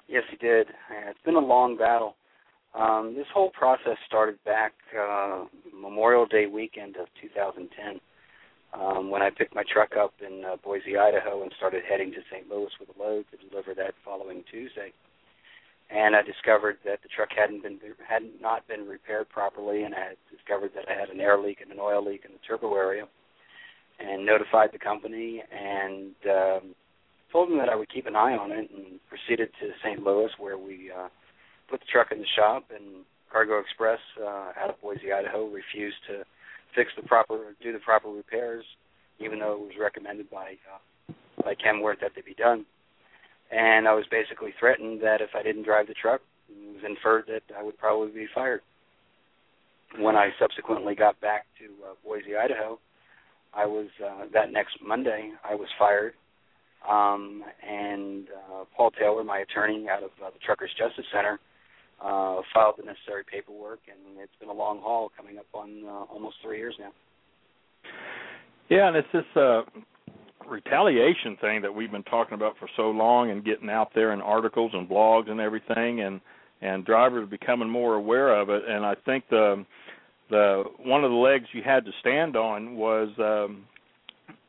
Yes, 0.09 0.25
he 0.31 0.37
did. 0.37 0.67
It's 1.09 1.23
been 1.25 1.37
a 1.37 1.41
long 1.41 1.79
battle. 1.79 2.17
Um, 2.79 3.15
this 3.17 3.27
whole 3.33 3.51
process 3.51 3.97
started 4.07 4.43
back 4.45 4.73
uh, 4.99 5.45
Memorial 5.75 6.27
Day 6.27 6.47
weekend 6.47 6.97
of 6.97 7.07
2010 7.21 8.01
um, 8.73 9.11
when 9.11 9.23
I 9.23 9.31
picked 9.31 9.55
my 9.55 9.65
truck 9.71 9.97
up 9.97 10.15
in 10.27 10.45
uh, 10.45 10.57
Boise, 10.65 10.97
Idaho, 10.97 11.43
and 11.43 11.53
started 11.57 11.83
heading 11.89 12.11
to 12.13 12.21
St. 12.31 12.49
Louis 12.49 12.71
with 12.81 12.89
a 12.89 12.99
load 12.99 13.25
to 13.31 13.49
deliver 13.49 13.75
that 13.75 13.95
following 14.05 14.45
Tuesday. 14.51 14.93
And 15.91 16.17
I 16.17 16.23
discovered 16.23 16.79
that 16.87 17.03
the 17.03 17.09
truck 17.15 17.29
hadn't 17.37 17.63
been 17.63 17.79
had 18.09 18.23
not 18.41 18.67
been 18.67 18.89
repaired 18.89 19.29
properly, 19.29 19.83
and 19.83 19.95
I 19.95 20.17
had 20.17 20.17
discovered 20.31 20.71
that 20.75 20.89
I 20.89 20.99
had 20.99 21.11
an 21.11 21.21
air 21.21 21.39
leak 21.39 21.61
and 21.61 21.71
an 21.71 21.79
oil 21.79 22.03
leak 22.05 22.23
in 22.25 22.33
the 22.33 22.41
turbo 22.49 22.75
area, 22.75 23.05
and 24.01 24.25
notified 24.25 24.71
the 24.73 24.79
company 24.79 25.43
and 25.53 26.15
um, 26.31 26.75
told 27.31 27.51
them 27.51 27.59
that 27.59 27.69
I 27.69 27.77
would 27.77 27.93
keep 27.93 28.07
an 28.07 28.17
eye 28.17 28.37
on 28.37 28.53
it, 28.53 28.71
and 28.75 28.99
proceeded 29.09 29.51
to 29.61 29.69
St. 29.85 30.03
Louis 30.03 30.31
where 30.39 30.57
we 30.57 30.91
uh, 30.91 31.09
put 31.69 31.81
the 31.81 31.87
truck 31.93 32.11
in 32.11 32.21
the 32.21 32.33
shop, 32.37 32.65
and 32.75 33.05
Cargo 33.31 33.61
Express 33.61 34.01
uh, 34.19 34.53
out 34.57 34.71
of 34.71 34.81
Boise, 34.81 35.13
Idaho, 35.13 35.47
refused 35.47 35.97
to 36.09 36.25
fix 36.75 36.91
the 36.97 37.03
proper, 37.03 37.55
do 37.63 37.73
the 37.73 37.79
proper 37.79 38.09
repairs, 38.09 38.65
even 39.19 39.39
though 39.39 39.53
it 39.53 39.61
was 39.61 39.73
recommended 39.81 40.31
by 40.31 40.57
uh, 40.73 41.13
by 41.45 41.55
Kenworth 41.55 42.01
that 42.01 42.13
they 42.15 42.23
be 42.23 42.35
done. 42.35 42.65
And 43.51 43.87
I 43.87 43.95
was 43.95 44.05
basically 44.11 44.55
threatened 44.59 45.03
that 45.03 45.21
if 45.21 45.31
I 45.35 45.43
didn't 45.43 45.65
drive 45.65 45.87
the 45.87 45.95
truck, 45.95 46.21
it 46.49 46.75
was 46.75 46.85
inferred 46.89 47.25
that 47.29 47.43
I 47.57 47.63
would 47.63 47.79
probably 47.79 48.11
be 48.13 48.27
fired. 48.35 48.61
When 49.99 50.17
I 50.17 50.31
subsequently 50.39 50.95
got 50.95 51.21
back 51.21 51.47
to 51.59 51.67
uh, 51.85 51.95
Boise, 52.03 52.35
Idaho, 52.35 52.79
I 53.53 53.67
was 53.67 53.89
uh, 54.05 54.25
that 54.33 54.53
next 54.53 54.77
Monday 54.85 55.33
I 55.45 55.55
was 55.55 55.69
fired. 55.79 56.15
Um, 56.89 57.45
and 57.69 58.27
uh, 58.29 58.65
Paul 58.75 58.91
Taylor, 58.91 59.23
my 59.23 59.39
attorney 59.39 59.87
out 59.89 60.03
of 60.03 60.11
uh, 60.25 60.31
the 60.31 60.39
Truckers 60.45 60.71
Justice 60.77 61.05
Center, 61.13 61.39
uh, 62.03 62.41
filed 62.53 62.75
the 62.79 62.85
necessary 62.85 63.23
paperwork, 63.31 63.81
and 63.89 64.19
it's 64.19 64.33
been 64.41 64.49
a 64.49 64.53
long 64.53 64.81
haul, 64.81 65.11
coming 65.17 65.39
up 65.39 65.47
on 65.55 65.83
uh, 65.87 66.13
almost 66.13 66.37
three 66.43 66.59
years 66.59 66.75
now. 66.79 66.93
Yeah, 68.69 68.89
and 68.89 68.97
it's 68.97 69.09
this 69.13 69.25
uh, 69.37 69.63
retaliation 70.49 71.37
thing 71.41 71.63
that 71.63 71.73
we've 71.73 71.91
been 71.91 72.03
talking 72.05 72.35
about 72.35 72.57
for 72.59 72.69
so 72.77 72.91
long, 72.91 73.31
and 73.31 73.45
getting 73.45 73.71
out 73.71 73.91
there 73.95 74.13
in 74.13 74.21
articles 74.21 74.73
and 74.75 74.89
blogs 74.89 75.31
and 75.31 75.41
everything, 75.41 76.01
and 76.01 76.21
and 76.61 76.85
drivers 76.85 77.29
becoming 77.29 77.69
more 77.69 77.95
aware 77.95 78.41
of 78.41 78.49
it. 78.49 78.63
And 78.69 78.85
I 78.85 78.95
think 79.05 79.25
the 79.31 79.65
the 80.31 80.65
one 80.79 81.05
of 81.05 81.11
the 81.11 81.17
legs 81.17 81.45
you 81.53 81.63
had 81.65 81.85
to 81.85 81.91
stand 82.01 82.37
on 82.37 82.77
was, 82.77 83.09
um, 83.19 83.65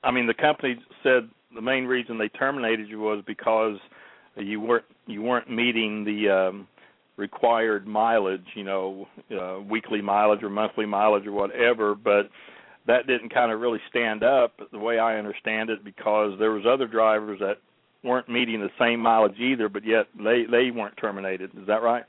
I 0.03 0.11
mean, 0.11 0.27
the 0.27 0.33
company 0.33 0.75
said 1.03 1.29
the 1.53 1.61
main 1.61 1.85
reason 1.85 2.17
they 2.17 2.29
terminated 2.29 2.87
you 2.87 2.99
was 2.99 3.23
because 3.27 3.77
you 4.37 4.59
weren't 4.59 4.85
you 5.05 5.21
weren't 5.21 5.49
meeting 5.49 6.05
the 6.05 6.29
um, 6.29 6.67
required 7.17 7.87
mileage, 7.87 8.45
you 8.55 8.63
know, 8.63 9.07
uh, 9.31 9.59
weekly 9.59 10.01
mileage 10.01 10.43
or 10.43 10.49
monthly 10.49 10.85
mileage 10.85 11.27
or 11.27 11.31
whatever, 11.31 11.95
but 11.95 12.29
that 12.87 13.07
didn't 13.07 13.33
kind 13.33 13.51
of 13.51 13.59
really 13.59 13.79
stand 13.89 14.23
up 14.23 14.53
the 14.71 14.79
way 14.79 14.99
I 14.99 15.17
understand 15.17 15.69
it 15.69 15.83
because 15.83 16.37
there 16.39 16.51
was 16.51 16.63
other 16.67 16.87
drivers 16.87 17.39
that 17.39 17.57
weren't 18.03 18.27
meeting 18.27 18.59
the 18.59 18.69
same 18.79 18.99
mileage 18.99 19.39
either, 19.39 19.69
but 19.69 19.85
yet 19.85 20.07
they 20.17 20.43
they 20.49 20.71
weren't 20.71 20.97
terminated. 20.97 21.51
Is 21.57 21.67
that 21.67 21.81
right? 21.81 22.03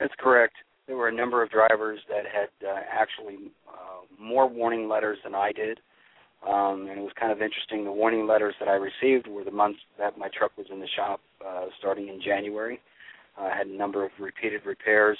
That's 0.00 0.14
correct. 0.18 0.54
There 0.86 0.96
were 0.96 1.08
a 1.08 1.14
number 1.14 1.42
of 1.42 1.50
drivers 1.50 2.00
that 2.08 2.24
had 2.26 2.48
uh, 2.66 2.80
actually 2.90 3.50
uh, 3.68 4.22
more 4.22 4.48
warning 4.48 4.88
letters 4.88 5.18
than 5.24 5.34
I 5.34 5.52
did. 5.52 5.80
Um, 6.46 6.88
and 6.90 6.98
it 6.98 7.02
was 7.02 7.12
kind 7.18 7.32
of 7.32 7.40
interesting. 7.40 7.84
The 7.84 7.92
warning 7.92 8.26
letters 8.26 8.54
that 8.60 8.68
I 8.68 8.72
received 8.74 9.26
were 9.26 9.44
the 9.44 9.50
months 9.50 9.78
that 9.98 10.18
my 10.18 10.28
truck 10.36 10.52
was 10.58 10.66
in 10.70 10.78
the 10.78 10.88
shop, 10.94 11.20
uh, 11.46 11.66
starting 11.78 12.08
in 12.08 12.20
January. 12.20 12.80
Uh, 13.38 13.50
had 13.50 13.66
a 13.66 13.76
number 13.76 14.04
of 14.04 14.10
repeated 14.20 14.64
repairs, 14.64 15.18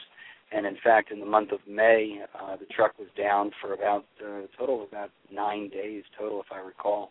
and 0.53 0.67
in 0.67 0.77
fact, 0.85 1.11
in 1.11 1.19
the 1.19 1.27
month 1.27 1.51
of 1.51 1.59
May, 1.69 2.21
uh, 2.41 2.57
the 2.57 2.67
truck 2.67 2.97
was 2.99 3.09
down 3.19 3.51
for 3.61 3.75
about 3.75 4.05
uh, 4.23 4.45
a 4.45 4.47
total 4.57 4.83
of 4.83 4.89
about 4.89 5.11
nine 5.33 5.69
days 5.69 6.05
total, 6.19 6.41
if 6.41 6.47
I 6.53 6.59
recall. 6.59 7.11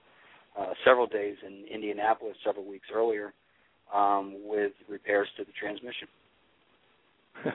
Uh, 0.57 0.67
several 0.85 1.07
days 1.07 1.35
in 1.45 1.65
Indianapolis 1.73 2.37
several 2.45 2.63
weeks 2.63 2.87
earlier 2.93 3.33
um, 3.93 4.35
with 4.45 4.71
repairs 4.87 5.27
to 5.35 5.43
the 5.43 5.51
transmission. 5.59 6.07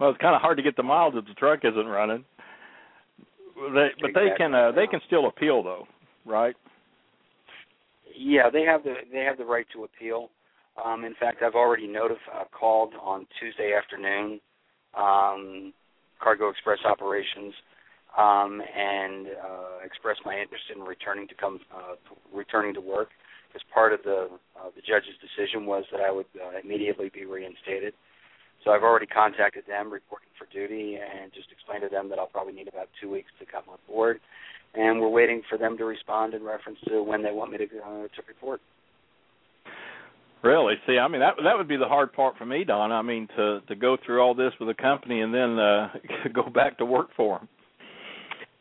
well, 0.00 0.10
it's 0.10 0.20
kind 0.20 0.34
of 0.34 0.42
hard 0.42 0.56
to 0.56 0.62
get 0.62 0.76
the 0.76 0.82
miles 0.82 1.14
if 1.16 1.24
the 1.26 1.34
truck 1.34 1.60
isn't 1.62 1.86
running. 1.86 2.24
They, 3.54 3.88
but 4.00 4.10
exactly. 4.10 4.12
they 4.12 4.36
can 4.36 4.54
uh, 4.54 4.72
they 4.72 4.88
can 4.88 5.00
still 5.06 5.28
appeal 5.28 5.62
though, 5.62 5.86
right? 6.26 6.56
Yeah, 8.16 8.50
they 8.50 8.62
have 8.62 8.82
the 8.82 8.94
they 9.12 9.20
have 9.20 9.38
the 9.38 9.44
right 9.44 9.66
to 9.74 9.84
appeal. 9.84 10.30
Um, 10.82 11.04
in 11.04 11.14
fact, 11.14 11.42
I've 11.42 11.54
already 11.54 11.86
notif- 11.86 12.30
uh, 12.34 12.44
called 12.50 12.94
on 13.00 13.26
Tuesday 13.38 13.74
afternoon, 13.74 14.40
um, 14.96 15.72
Cargo 16.20 16.48
Express 16.48 16.78
operations, 16.84 17.54
um, 18.18 18.60
and 18.60 19.28
uh, 19.28 19.84
expressed 19.84 20.20
my 20.24 20.38
interest 20.38 20.64
in 20.74 20.82
returning 20.82 21.28
to 21.28 21.34
come 21.34 21.60
uh, 21.74 21.94
returning 22.32 22.74
to 22.74 22.80
work. 22.80 23.08
As 23.54 23.60
part 23.72 23.92
of 23.92 24.02
the 24.02 24.28
uh, 24.58 24.70
the 24.74 24.82
judge's 24.82 25.14
decision 25.22 25.64
was 25.66 25.84
that 25.92 26.00
I 26.00 26.10
would 26.10 26.26
uh, 26.34 26.58
immediately 26.62 27.08
be 27.08 27.24
reinstated. 27.24 27.94
So 28.64 28.72
I've 28.72 28.82
already 28.82 29.06
contacted 29.06 29.64
them, 29.66 29.92
reporting 29.92 30.30
for 30.38 30.46
duty, 30.52 30.96
and 30.96 31.32
just 31.32 31.52
explained 31.52 31.82
to 31.82 31.88
them 31.88 32.08
that 32.08 32.18
I'll 32.18 32.26
probably 32.26 32.54
need 32.54 32.66
about 32.68 32.88
two 33.00 33.10
weeks 33.10 33.30
to 33.38 33.46
come 33.46 33.64
on 33.70 33.78
board. 33.86 34.20
And 34.74 35.00
we're 35.00 35.08
waiting 35.08 35.42
for 35.48 35.58
them 35.58 35.76
to 35.78 35.84
respond 35.84 36.34
in 36.34 36.42
reference 36.42 36.78
to 36.88 37.02
when 37.02 37.22
they 37.22 37.30
want 37.30 37.52
me 37.52 37.58
to 37.58 37.64
uh, 37.64 38.02
to 38.08 38.22
report. 38.26 38.60
Really? 40.44 40.74
See, 40.86 40.98
I 40.98 41.08
mean 41.08 41.22
that 41.22 41.34
that 41.42 41.56
would 41.56 41.68
be 41.68 41.78
the 41.78 41.88
hard 41.88 42.12
part 42.12 42.36
for 42.36 42.44
me, 42.44 42.64
Don. 42.64 42.92
I 42.92 43.00
mean 43.00 43.26
to 43.36 43.60
to 43.66 43.74
go 43.74 43.96
through 44.04 44.20
all 44.20 44.34
this 44.34 44.52
with 44.60 44.68
a 44.68 44.74
company 44.74 45.22
and 45.22 45.32
then 45.32 45.58
uh 45.58 45.88
go 46.34 46.50
back 46.50 46.76
to 46.78 46.84
work 46.84 47.08
for 47.16 47.38
them. 47.38 47.48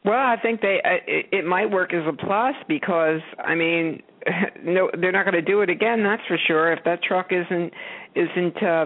Well, 0.06 0.16
I 0.16 0.38
think 0.42 0.62
they 0.62 0.80
it, 0.84 1.28
it 1.32 1.46
might 1.46 1.70
work 1.70 1.94
as 1.94 2.04
a 2.08 2.14
plus 2.14 2.56
because 2.70 3.20
I 3.38 3.54
mean, 3.56 4.02
no, 4.64 4.90
they're 5.00 5.12
not 5.12 5.26
going 5.26 5.34
to 5.34 5.42
do 5.42 5.62
it 5.62 5.70
again. 5.70 6.04
That's 6.04 6.22
for 6.28 6.38
sure. 6.48 6.72
If 6.72 6.84
that 6.86 7.04
truck 7.04 7.32
isn't 7.32 7.74
isn't 8.16 8.64
uh, 8.64 8.86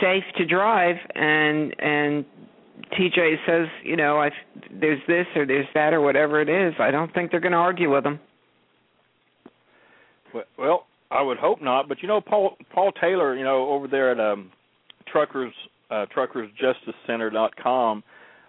safe 0.00 0.24
to 0.36 0.46
drive, 0.46 0.96
and 1.14 1.74
and 1.78 2.24
TJ 2.92 3.36
says, 3.46 3.68
you 3.82 3.96
know, 3.96 4.18
I 4.18 4.30
there's 4.70 5.00
this 5.06 5.26
or 5.36 5.46
there's 5.46 5.66
that 5.74 5.92
or 5.92 6.00
whatever 6.00 6.40
it 6.40 6.48
is, 6.48 6.74
I 6.78 6.90
don't 6.90 7.12
think 7.12 7.30
they're 7.30 7.40
going 7.40 7.52
to 7.52 7.58
argue 7.58 7.92
with 7.92 8.04
them. 8.04 8.20
Well, 10.58 10.86
I 11.10 11.22
would 11.22 11.38
hope 11.38 11.62
not, 11.62 11.88
but 11.88 12.02
you 12.02 12.08
know, 12.08 12.20
Paul 12.20 12.56
Paul 12.72 12.92
Taylor, 12.92 13.36
you 13.36 13.44
know, 13.44 13.68
over 13.70 13.88
there 13.88 14.10
at 14.12 14.20
um, 14.20 14.50
Truckers 15.06 15.52
uh, 15.90 16.06
TruckersJusticeCenter.com. 16.14 18.04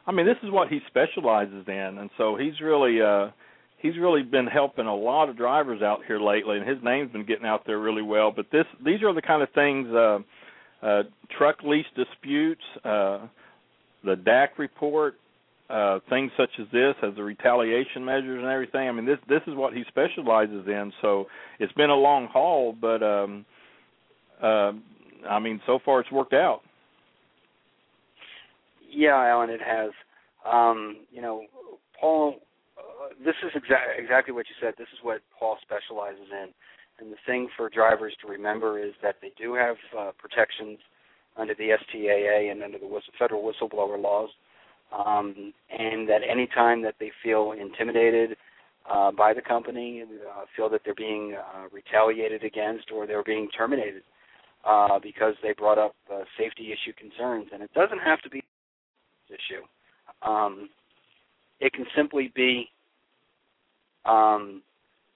I 0.08 0.12
mean, 0.12 0.26
this 0.26 0.38
is 0.44 0.52
what 0.52 0.68
he 0.68 0.80
specializes 0.88 1.66
in, 1.68 1.98
and 2.00 2.10
so 2.18 2.36
he's 2.36 2.60
really 2.62 3.02
uh, 3.02 3.30
he's 3.78 3.98
really 3.98 4.24
been 4.24 4.48
helping 4.48 4.88
a 4.88 4.96
lot 4.96 5.30
of 5.30 5.38
drivers 5.38 5.82
out 5.82 6.00
here 6.06 6.20
lately, 6.20 6.58
and 6.58 6.68
his 6.68 6.78
name's 6.84 7.12
been 7.12 7.26
getting 7.26 7.46
out 7.46 7.66
there 7.66 7.80
really 7.80 8.02
well. 8.02 8.32
But 8.36 8.48
this 8.52 8.66
these 8.84 9.04
are 9.04 9.14
the 9.14 9.22
kind 9.22 9.42
of 9.42 9.50
things 9.52 9.88
uh, 9.94 10.20
uh, 10.82 11.04
truck 11.38 11.64
lease 11.64 11.86
disputes, 11.96 12.64
uh, 12.84 13.28
the 14.04 14.16
DAC 14.16 14.50
report, 14.58 15.16
uh, 15.70 16.00
things 16.10 16.32
such 16.36 16.50
as 16.60 16.66
this, 16.72 16.96
as 17.04 17.16
the 17.16 17.24
retaliation 17.24 18.04
measures 18.04 18.40
and 18.42 18.52
everything. 18.52 18.88
I 18.88 18.92
mean, 18.92 19.06
this 19.06 19.20
this 19.28 19.42
is 19.48 19.56
what 19.56 19.74
he 19.74 19.84
specializes 19.88 20.68
in. 20.68 20.92
So 21.02 21.28
it's 21.60 21.74
been 21.74 21.90
a 21.90 21.96
long 21.96 22.28
haul, 22.28 22.76
but 22.80 23.04
um, 23.04 23.46
uh, 24.42 24.72
I 25.30 25.40
mean, 25.40 25.62
so 25.66 25.80
far 25.84 26.00
it's 26.00 26.12
worked 26.12 26.34
out. 26.34 26.62
Yeah, 28.90 29.16
Alan, 29.16 29.50
it 29.50 29.62
has. 29.62 29.92
Um, 30.50 30.98
you 31.12 31.22
know, 31.22 31.44
Paul. 32.00 32.36
Uh, 32.78 33.14
this 33.24 33.36
is 33.44 33.52
exa- 33.52 33.98
exactly 33.98 34.34
what 34.34 34.46
you 34.50 34.56
said. 34.60 34.74
This 34.78 34.88
is 34.94 35.00
what 35.04 35.22
Paul 35.38 35.58
specializes 35.62 36.28
in. 36.32 36.50
And 37.00 37.12
the 37.12 37.18
thing 37.26 37.48
for 37.56 37.70
drivers 37.70 38.14
to 38.22 38.28
remember 38.28 38.80
is 38.80 38.94
that 39.02 39.16
they 39.22 39.32
do 39.38 39.54
have 39.54 39.76
uh, 39.98 40.12
protections 40.18 40.80
under 41.38 41.54
the 41.56 41.70
STAA 41.88 42.52
and 42.52 42.62
under 42.62 42.78
the 42.78 43.02
federal 43.18 43.42
whistleblower 43.42 44.02
laws, 44.02 44.30
um, 44.92 45.54
and 45.78 46.08
that 46.10 46.22
any 46.28 46.48
time 46.48 46.82
that 46.84 46.96
they 47.00 47.12
feel 47.24 47.54
intimidated 47.54 48.36
uh, 48.90 49.12
by 49.12 49.34
the 49.34 49.42
company, 49.42 50.04
uh, 50.04 50.46
feel 50.56 50.70
that 50.70 50.82
they're 50.84 50.96
being 50.96 51.36
uh, 51.36 51.68
retaliated 51.72 52.44
against 52.44 52.92
or 52.92 53.06
they're 53.06 53.24
being 53.24 53.48
terminated 53.56 54.02
uh, 54.66 55.00
because 55.02 55.36
they 55.44 55.54
brought 55.54 55.78
up 55.78 55.96
uh, 56.14 56.22
safety 56.38 56.72
issue 56.72 56.94
concerns, 56.94 57.48
and 57.54 57.62
it 57.62 57.74
doesn't 57.74 58.00
have 58.00 58.22
to 58.22 58.30
be 58.30 58.40
an 59.30 59.36
issue. 59.36 60.28
Um, 60.30 60.70
it 61.60 61.74
can 61.74 61.86
simply 61.96 62.32
be 62.36 62.70
um, 64.06 64.62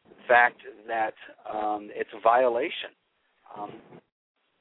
the 0.07 0.15
fact 0.27 0.62
that 0.88 1.13
um, 1.51 1.89
it's 1.93 2.09
a 2.15 2.21
violation. 2.21 2.91
Um, 3.57 3.71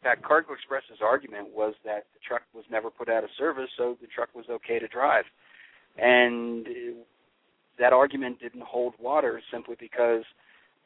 fact, 0.02 0.24
Cargo 0.24 0.52
Express's 0.52 1.00
argument 1.02 1.48
was 1.54 1.74
that 1.84 2.06
the 2.14 2.20
truck 2.26 2.42
was 2.54 2.64
never 2.70 2.90
put 2.90 3.08
out 3.08 3.24
of 3.24 3.30
service, 3.38 3.70
so 3.76 3.96
the 4.00 4.06
truck 4.06 4.28
was 4.34 4.46
okay 4.50 4.78
to 4.78 4.88
drive. 4.88 5.24
And 5.98 6.66
that 7.78 7.92
argument 7.92 8.40
didn't 8.40 8.62
hold 8.62 8.94
water 8.98 9.40
simply 9.52 9.76
because 9.78 10.24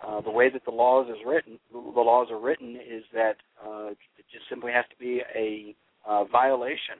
uh, 0.07 0.21
the 0.21 0.31
way 0.31 0.51
that 0.51 0.65
the 0.65 0.71
laws 0.71 1.09
is 1.09 1.17
written, 1.25 1.59
the 1.73 1.79
laws 1.79 2.29
are 2.31 2.41
written, 2.41 2.77
is 2.77 3.05
that 3.15 3.37
uh, 3.65 3.91
it 3.91 4.25
just 4.33 4.49
simply 4.49 4.73
has 4.73 4.85
to 4.91 4.97
be 4.99 5.23
a 5.35 5.75
uh, 6.07 6.25
violation. 6.25 6.97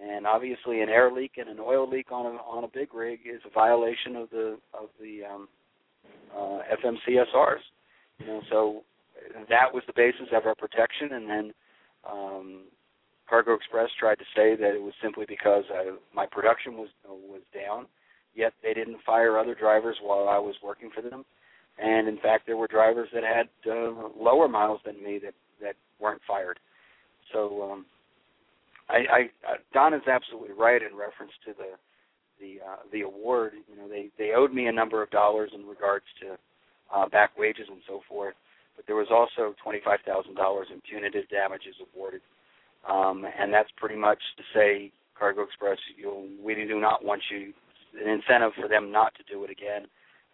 And 0.00 0.26
obviously, 0.26 0.80
an 0.80 0.88
air 0.88 1.10
leak 1.10 1.32
and 1.38 1.48
an 1.48 1.58
oil 1.60 1.88
leak 1.88 2.12
on 2.12 2.26
a 2.26 2.38
on 2.38 2.62
a 2.62 2.68
big 2.68 2.94
rig 2.94 3.20
is 3.26 3.40
a 3.44 3.50
violation 3.50 4.14
of 4.14 4.30
the 4.30 4.58
of 4.72 4.90
the 5.00 5.22
um, 5.24 5.48
uh, 6.36 6.60
FMCSRs. 6.76 7.64
You 8.20 8.26
know, 8.26 8.40
so 8.50 8.82
that 9.48 9.72
was 9.72 9.82
the 9.86 9.92
basis 9.94 10.28
of 10.32 10.46
our 10.46 10.54
protection, 10.54 11.12
and 11.12 11.28
then 11.28 11.52
um, 12.10 12.62
Cargo 13.28 13.54
Express 13.54 13.90
tried 13.98 14.18
to 14.18 14.24
say 14.34 14.56
that 14.56 14.74
it 14.74 14.82
was 14.82 14.94
simply 15.02 15.26
because 15.28 15.64
I, 15.72 15.90
my 16.14 16.26
production 16.26 16.76
was 16.76 16.88
was 17.06 17.42
down. 17.54 17.86
Yet 18.34 18.52
they 18.62 18.72
didn't 18.72 18.98
fire 19.04 19.38
other 19.38 19.54
drivers 19.54 19.96
while 20.02 20.28
I 20.28 20.38
was 20.38 20.54
working 20.62 20.90
for 20.94 21.02
them, 21.02 21.24
and 21.78 22.06
in 22.08 22.18
fact, 22.18 22.46
there 22.46 22.56
were 22.56 22.68
drivers 22.68 23.08
that 23.12 23.24
had 23.24 23.48
uh, 23.70 24.08
lower 24.16 24.48
miles 24.48 24.80
than 24.84 25.02
me 25.02 25.18
that 25.24 25.34
that 25.60 25.74
weren't 25.98 26.22
fired. 26.26 26.60
So 27.32 27.72
um, 27.72 27.86
I, 28.88 28.96
I 28.96 29.20
uh, 29.50 29.56
Don 29.72 29.94
is 29.94 30.06
absolutely 30.10 30.54
right 30.56 30.80
in 30.82 30.96
reference 30.96 31.32
to 31.46 31.52
the 31.52 31.76
the 32.40 32.64
uh, 32.64 32.76
the 32.92 33.02
award. 33.02 33.54
You 33.68 33.76
know, 33.76 33.88
they 33.88 34.10
they 34.18 34.32
owed 34.32 34.52
me 34.52 34.66
a 34.66 34.72
number 34.72 35.02
of 35.02 35.10
dollars 35.10 35.50
in 35.54 35.66
regards 35.66 36.06
to 36.22 36.36
uh, 36.94 37.08
back 37.08 37.36
wages 37.38 37.66
and 37.68 37.80
so 37.86 38.00
forth, 38.08 38.34
but 38.78 38.86
there 38.86 38.94
was 38.94 39.10
also 39.10 39.56
twenty 39.60 39.80
five 39.84 39.98
thousand 40.06 40.36
dollars 40.36 40.68
in 40.72 40.80
punitive 40.80 41.28
damages 41.28 41.74
awarded. 41.82 42.22
Um, 42.88 43.26
and 43.26 43.52
that's 43.52 43.68
pretty 43.76 43.96
much 43.96 44.22
to 44.36 44.44
say, 44.54 44.92
Cargo 45.18 45.42
Express, 45.42 45.78
we 46.40 46.54
do 46.54 46.80
not 46.80 47.04
want 47.04 47.20
you 47.28 47.52
an 48.00 48.08
incentive 48.08 48.52
for 48.54 48.68
them 48.68 48.92
not 48.92 49.12
to 49.16 49.24
do 49.26 49.42
it 49.42 49.50
again, 49.50 49.88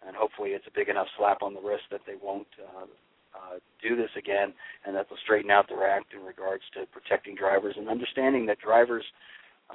and 0.05 0.15
hopefully 0.15 0.51
it's 0.51 0.67
a 0.67 0.77
big 0.77 0.87
enough 0.87 1.07
slap 1.17 1.41
on 1.41 1.55
the 1.55 1.59
wrist 1.59 1.85
that 1.89 2.01
they 2.05 2.13
won't 2.21 2.47
uh, 2.61 2.85
uh, 3.33 3.57
do 3.81 3.95
this 3.95 4.11
again, 4.15 4.53
and 4.85 4.95
that 4.95 5.07
they'll 5.09 5.17
straighten 5.23 5.49
out 5.49 5.67
their 5.67 5.89
act 5.89 6.13
in 6.13 6.23
regards 6.23 6.63
to 6.75 6.85
protecting 6.93 7.33
drivers 7.35 7.75
and 7.79 7.89
understanding 7.89 8.45
that 8.45 8.59
drivers 8.59 9.03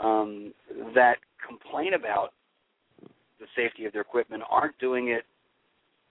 um, 0.01 0.55
that 0.95 1.17
complain 1.45 1.95
about 1.95 2.31
the 3.41 3.47
safety 3.57 3.85
of 3.85 3.93
their 3.93 4.03
equipment 4.03 4.45
aren't 4.49 4.79
doing 4.79 5.09
it, 5.09 5.25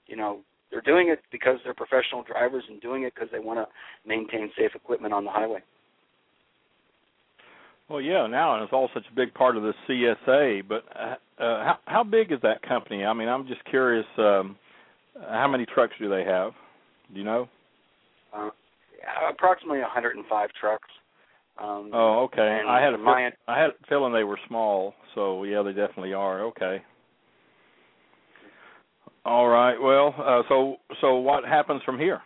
you 0.08 0.18
know, 0.18 0.42
they're 0.72 0.82
doing 0.82 1.10
it 1.10 1.20
because 1.32 1.58
they're 1.64 1.74
professional 1.74 2.24
drivers 2.24 2.64
and 2.70 2.82
doing 2.82 3.04
it 3.04 3.14
because 3.14 3.30
they 3.32 3.40
want 3.40 3.60
to 3.60 3.68
maintain 4.08 4.52
safe 4.58 4.72
equipment 4.76 5.14
on 5.14 5.26
the 5.26 5.32
highway. 5.32 5.62
Well, 7.90 8.02
yeah, 8.02 8.28
now 8.28 8.54
and 8.54 8.64
it's 8.64 8.74
all 8.74 8.90
such 8.94 9.06
a 9.12 9.16
big 9.16 9.34
part 9.34 9.58
of 9.58 9.64
the 9.64 9.74
CSA. 9.88 10.62
But 10.68 10.84
uh, 10.96 11.16
uh, 11.42 11.64
how 11.64 11.78
how 11.86 12.04
big 12.04 12.32
is 12.32 12.40
that 12.44 12.62
company? 12.62 13.04
I 13.04 13.14
mean, 13.14 13.28
I'm 13.28 13.48
just 13.48 13.66
curious. 13.66 14.06
Um, 14.18 14.56
how 15.28 15.48
many 15.48 15.66
trucks 15.66 15.94
do 16.00 16.08
they 16.08 16.24
have? 16.24 16.52
Do 17.12 17.20
you 17.20 17.26
know? 17.26 17.50
Uh, 18.32 18.50
approximately 19.30 19.80
105 19.80 20.50
trucks. 20.60 20.88
Um, 21.62 21.90
oh, 21.94 22.24
okay. 22.26 22.62
I 22.66 22.80
had 22.80 22.94
a 22.94 22.98
my, 22.98 23.32
I 23.48 23.60
had 23.60 23.72
a 23.72 23.88
feeling 23.90 24.14
they 24.14 24.24
were 24.24 24.40
small, 24.48 24.94
so 25.16 25.44
yeah, 25.44 25.62
they 25.62 25.74
definitely 25.74 26.14
are. 26.14 26.46
Okay. 26.46 26.82
All 29.26 29.48
right. 29.48 29.78
Well, 29.80 30.16
uh, 30.18 30.44
so 30.48 30.78
so 31.02 31.16
what 31.18 31.44
happens 31.44 31.82
from 31.86 32.00
here? 32.00 32.22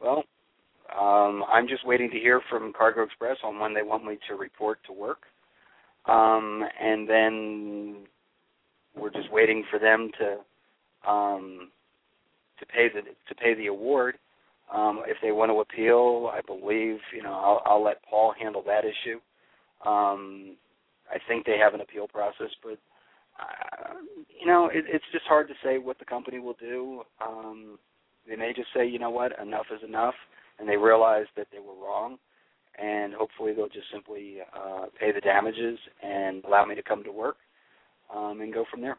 Well, 0.00 0.24
um, 0.98 1.44
I'm 1.52 1.66
just 1.68 1.86
waiting 1.86 2.10
to 2.10 2.18
hear 2.18 2.40
from 2.48 2.72
Cargo 2.72 3.02
Express 3.02 3.36
on 3.42 3.58
when 3.58 3.74
they 3.74 3.82
want 3.82 4.04
me 4.04 4.18
to 4.28 4.34
report 4.34 4.78
to 4.86 4.92
work, 4.92 5.22
um, 6.06 6.64
and 6.80 7.08
then 7.08 7.96
we're 8.96 9.10
just 9.10 9.32
waiting 9.32 9.64
for 9.70 9.78
them 9.78 10.10
to 10.18 11.10
um, 11.10 11.70
to 12.58 12.66
pay 12.66 12.88
the 12.88 13.02
to 13.02 13.34
pay 13.34 13.54
the 13.54 13.66
award. 13.66 14.16
Um, 14.72 15.02
if 15.06 15.18
they 15.22 15.32
want 15.32 15.50
to 15.50 15.60
appeal, 15.60 16.30
I 16.32 16.40
believe 16.40 16.98
you 17.14 17.22
know 17.22 17.32
I'll, 17.32 17.62
I'll 17.66 17.84
let 17.84 18.02
Paul 18.08 18.34
handle 18.38 18.62
that 18.66 18.84
issue. 18.84 19.18
Um, 19.84 20.56
I 21.10 21.18
think 21.28 21.44
they 21.44 21.58
have 21.58 21.74
an 21.74 21.80
appeal 21.80 22.08
process, 22.08 22.50
but 22.62 22.78
uh, 23.40 23.94
you 24.40 24.46
know 24.46 24.66
it, 24.66 24.84
it's 24.88 25.04
just 25.12 25.24
hard 25.26 25.48
to 25.48 25.54
say 25.62 25.78
what 25.78 25.98
the 25.98 26.04
company 26.04 26.38
will 26.38 26.56
do. 26.58 27.02
Um, 27.24 27.78
they 28.28 28.36
may 28.36 28.52
just 28.54 28.68
say, 28.74 28.86
you 28.88 28.98
know 28.98 29.10
what, 29.10 29.38
enough 29.40 29.66
is 29.74 29.82
enough 29.86 30.14
and 30.58 30.68
they 30.68 30.76
realize 30.76 31.26
that 31.36 31.48
they 31.52 31.58
were 31.58 31.74
wrong, 31.74 32.18
and 32.80 33.12
hopefully 33.14 33.52
they'll 33.54 33.68
just 33.68 33.90
simply 33.92 34.38
uh, 34.54 34.86
pay 34.98 35.12
the 35.12 35.20
damages 35.20 35.78
and 36.02 36.44
allow 36.44 36.64
me 36.64 36.74
to 36.74 36.82
come 36.82 37.02
to 37.04 37.12
work 37.12 37.36
um, 38.14 38.40
and 38.40 38.52
go 38.52 38.64
from 38.70 38.80
there. 38.80 38.98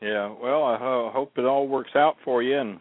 Yeah, 0.00 0.34
well, 0.40 0.64
I 0.64 0.78
ho- 0.78 1.10
hope 1.12 1.32
it 1.36 1.44
all 1.44 1.68
works 1.68 1.92
out 1.94 2.16
for 2.24 2.42
you, 2.42 2.58
and 2.58 2.80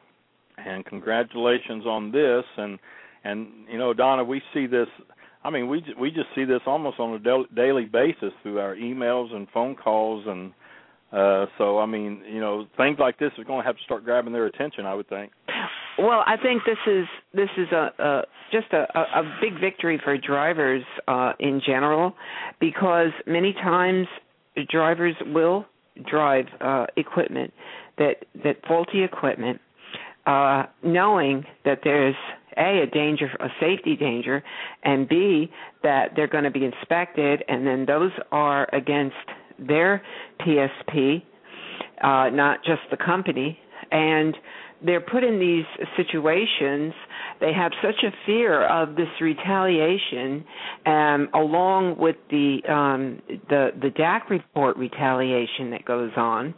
and 0.58 0.86
congratulations 0.86 1.86
on 1.86 2.12
this. 2.12 2.44
And 2.58 2.80
and 3.24 3.48
you 3.72 3.78
know, 3.78 3.94
Donna, 3.94 4.24
we 4.24 4.42
see 4.54 4.66
this. 4.68 4.88
I 5.44 5.50
mean, 5.50 5.68
we 5.68 5.84
we 6.00 6.12
just 6.12 6.28
see 6.36 6.46
this 6.46 6.62
almost 6.66 7.00
on 7.00 7.14
a 7.16 7.56
daily 7.56 7.86
basis 7.86 8.32
through 8.44 8.60
our 8.60 8.76
emails 8.76 9.34
and 9.34 9.48
phone 9.54 9.76
calls, 9.76 10.26
and 10.28 10.52
uh, 11.12 11.48
so 11.58 11.80
I 11.80 11.86
mean, 11.86 12.22
you 12.32 12.40
know, 12.40 12.68
things 12.78 12.98
like 13.00 13.18
this 13.18 13.32
are 13.38 13.44
going 13.44 13.62
to 13.62 13.66
have 13.66 13.76
to 13.78 13.84
start 13.84 14.06
grabbing 14.06 14.34
their 14.34 14.46
attention. 14.46 14.86
I 14.86 14.94
would 14.94 15.10
think. 15.10 15.32
Well, 15.98 16.24
I 16.26 16.38
think 16.38 16.64
this 16.66 16.78
is 16.88 17.06
this 17.34 17.50
is 17.58 17.72
a, 17.72 17.90
a 18.00 18.22
just 18.52 18.72
a, 18.74 18.86
a 18.98 19.40
big 19.42 19.60
victory 19.60 20.00
for 20.04 20.18
drivers 20.18 20.84
uh, 21.08 21.34
in 21.40 21.62
general, 21.66 22.14
because 22.60 23.12
many 23.26 23.54
times 23.54 24.08
drivers 24.70 25.16
will 25.28 25.66
drive 26.10 26.46
uh, 26.60 26.86
equipment 26.98 27.54
that 27.98 28.26
that 28.44 28.58
faulty 28.68 29.04
equipment, 29.04 29.60
uh, 30.26 30.64
knowing 30.84 31.46
that 31.66 31.80
there's 31.84 32.16
a 32.58 32.84
a 32.84 32.86
danger, 32.88 33.28
a 33.40 33.48
safety 33.60 33.96
danger, 33.96 34.44
and 34.84 35.08
b 35.08 35.52
that 35.84 36.12
they're 36.16 36.28
going 36.28 36.44
to 36.44 36.52
be 36.52 36.66
inspected, 36.66 37.44
and 37.48 37.66
then 37.66 37.86
those 37.86 38.12
are 38.32 38.68
against 38.74 39.16
their 39.60 40.02
PSP, 40.42 41.22
uh, 42.04 42.30
not 42.30 42.64
just 42.64 42.82
the 42.90 42.98
company, 42.98 43.58
and 43.92 44.36
they're 44.84 45.02
put 45.02 45.24
in 45.24 45.40
these 45.40 45.66
situations 45.96 46.94
they 47.40 47.54
have 47.54 47.72
such 47.82 48.04
a 48.04 48.12
fear 48.26 48.66
of 48.68 48.96
this 48.96 49.08
retaliation 49.20 50.44
um 50.86 51.30
along 51.34 51.96
with 51.98 52.16
the 52.30 52.60
um 52.68 53.22
the 53.50 53.70
the 53.82 53.90
DAC 53.90 54.30
report 54.30 54.78
retaliation 54.78 55.72
that 55.72 55.86
goes 55.86 56.12
on 56.18 56.54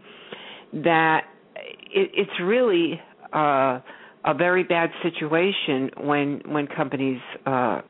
that 0.74 1.26
it, 1.56 2.12
it's 2.14 2.40
really 2.42 3.00
uh 3.34 3.80
a 4.26 4.34
very 4.34 4.64
bad 4.64 4.90
situation 5.02 5.90
when 6.02 6.42
when 6.46 6.68
companies 6.68 7.20
uh 7.46 7.82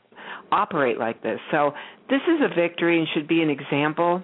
operate 0.51 0.97
like 0.97 1.21
this. 1.23 1.39
So 1.51 1.71
this 2.09 2.21
is 2.27 2.41
a 2.41 2.53
victory 2.53 2.99
and 2.99 3.07
should 3.13 3.27
be 3.27 3.41
an 3.41 3.49
example 3.49 4.23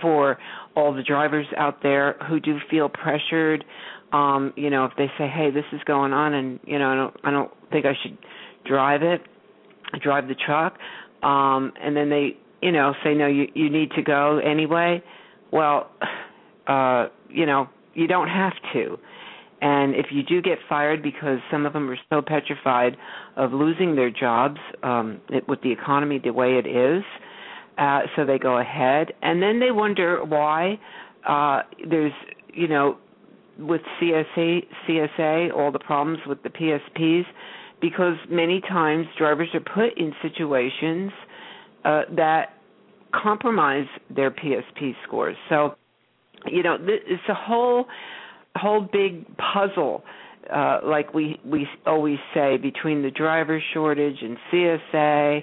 for 0.00 0.38
all 0.76 0.94
the 0.94 1.02
drivers 1.02 1.46
out 1.56 1.82
there 1.82 2.16
who 2.28 2.38
do 2.40 2.58
feel 2.70 2.88
pressured. 2.88 3.64
Um 4.12 4.52
you 4.56 4.70
know 4.70 4.84
if 4.84 4.92
they 4.96 5.06
say 5.18 5.28
hey 5.28 5.50
this 5.50 5.64
is 5.72 5.80
going 5.84 6.12
on 6.12 6.34
and 6.34 6.60
you 6.64 6.78
know 6.78 6.88
i 6.88 6.94
don't 6.94 7.16
i 7.24 7.30
don't 7.30 7.50
think 7.70 7.86
i 7.86 7.92
should 8.02 8.16
drive 8.64 9.02
it 9.02 9.22
drive 10.02 10.28
the 10.28 10.34
truck 10.34 10.78
um 11.22 11.72
and 11.82 11.96
then 11.96 12.08
they 12.08 12.36
you 12.60 12.72
know 12.72 12.94
say 13.04 13.14
no 13.14 13.26
you 13.26 13.46
you 13.54 13.68
need 13.70 13.90
to 13.92 14.02
go 14.02 14.38
anyway 14.38 15.02
well 15.50 15.90
uh 16.66 17.08
you 17.28 17.46
know 17.46 17.68
you 17.94 18.06
don't 18.06 18.28
have 18.28 18.52
to 18.72 18.98
and 19.62 19.94
if 19.94 20.06
you 20.10 20.22
do 20.22 20.42
get 20.42 20.58
fired 20.68 21.02
because 21.02 21.38
some 21.50 21.64
of 21.64 21.72
them 21.72 21.88
are 21.88 21.98
so 22.10 22.20
petrified 22.20 22.96
of 23.36 23.52
losing 23.52 23.96
their 23.96 24.10
jobs 24.10 24.58
um 24.82 25.20
it, 25.30 25.48
with 25.48 25.60
the 25.62 25.72
economy 25.72 26.20
the 26.22 26.32
way 26.32 26.58
it 26.58 26.66
is 26.66 27.02
uh 27.78 28.00
so 28.14 28.26
they 28.26 28.38
go 28.38 28.58
ahead 28.58 29.12
and 29.22 29.42
then 29.42 29.60
they 29.60 29.70
wonder 29.70 30.22
why 30.24 30.78
uh 31.26 31.62
there's 31.88 32.12
you 32.52 32.68
know 32.68 32.98
with 33.58 33.80
CSA, 34.00 34.66
CSA, 34.88 35.52
all 35.54 35.70
the 35.70 35.78
problems 35.78 36.18
with 36.26 36.42
the 36.42 36.48
PSPs, 36.48 37.24
because 37.80 38.16
many 38.30 38.60
times 38.60 39.06
drivers 39.18 39.48
are 39.54 39.60
put 39.60 39.98
in 39.98 40.12
situations 40.22 41.10
uh, 41.84 42.02
that 42.16 42.54
compromise 43.12 43.86
their 44.14 44.30
PSP 44.30 44.94
scores. 45.06 45.36
So, 45.48 45.74
you 46.46 46.62
know, 46.62 46.76
it's 46.80 47.22
a 47.28 47.34
whole 47.34 47.86
whole 48.56 48.88
big 48.92 49.26
puzzle, 49.36 50.02
uh, 50.52 50.80
like 50.84 51.14
we 51.14 51.40
we 51.44 51.66
always 51.86 52.18
say, 52.34 52.56
between 52.56 53.02
the 53.02 53.10
driver 53.10 53.62
shortage 53.72 54.16
and 54.20 54.36
CSA 54.52 55.42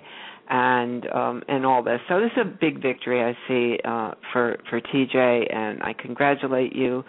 and 0.50 1.08
um 1.12 1.44
and 1.48 1.66
all 1.66 1.84
this. 1.84 2.00
So 2.10 2.20
this 2.20 2.32
is 2.36 2.42
a 2.42 2.58
big 2.60 2.82
victory 2.82 3.22
I 3.22 3.38
see 3.48 3.78
uh 3.86 4.12
for 4.34 4.58
for 4.70 4.82
TJ 4.82 5.56
and 5.56 5.82
I 5.84 5.94
congratulate 5.94 6.76
you 6.76 7.04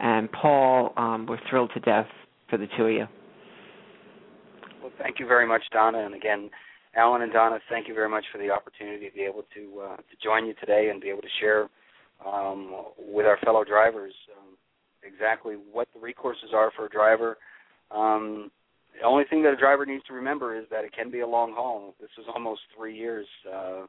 and 0.00 0.30
Paul. 0.32 0.92
Um, 0.96 1.26
we're 1.26 1.38
thrilled 1.48 1.70
to 1.74 1.80
death 1.80 2.06
for 2.48 2.56
the 2.56 2.66
two 2.76 2.84
of 2.84 2.92
you. 2.92 3.06
Well, 4.82 4.92
thank 4.98 5.18
you 5.18 5.26
very 5.26 5.46
much, 5.46 5.62
Donna, 5.72 5.98
and 5.98 6.14
again, 6.14 6.50
Alan 6.96 7.22
and 7.22 7.32
Donna, 7.32 7.58
thank 7.68 7.88
you 7.88 7.94
very 7.94 8.08
much 8.08 8.24
for 8.32 8.38
the 8.38 8.50
opportunity 8.50 9.08
to 9.08 9.14
be 9.14 9.22
able 9.22 9.44
to 9.54 9.80
uh, 9.80 9.96
to 9.96 10.16
join 10.22 10.46
you 10.46 10.54
today 10.54 10.88
and 10.90 11.00
be 11.00 11.08
able 11.10 11.22
to 11.22 11.34
share 11.40 11.68
um, 12.24 12.84
with 12.98 13.26
our 13.26 13.36
fellow 13.44 13.64
drivers 13.64 14.14
um, 14.38 14.56
exactly 15.06 15.56
what 15.72 15.88
the 15.94 16.00
recourses 16.00 16.52
are 16.54 16.70
for 16.76 16.86
a 16.86 16.90
driver. 16.90 17.38
Um, 17.90 18.50
the 18.98 19.06
only 19.06 19.24
thing 19.28 19.42
that 19.42 19.52
a 19.52 19.56
driver 19.56 19.84
needs 19.84 20.04
to 20.04 20.14
remember 20.14 20.56
is 20.58 20.64
that 20.70 20.84
it 20.84 20.92
can 20.92 21.10
be 21.10 21.20
a 21.20 21.26
long 21.26 21.52
haul. 21.52 21.94
This 22.00 22.10
was 22.16 22.26
almost 22.32 22.62
three 22.76 22.96
years 22.96 23.26
uh, 23.52 23.86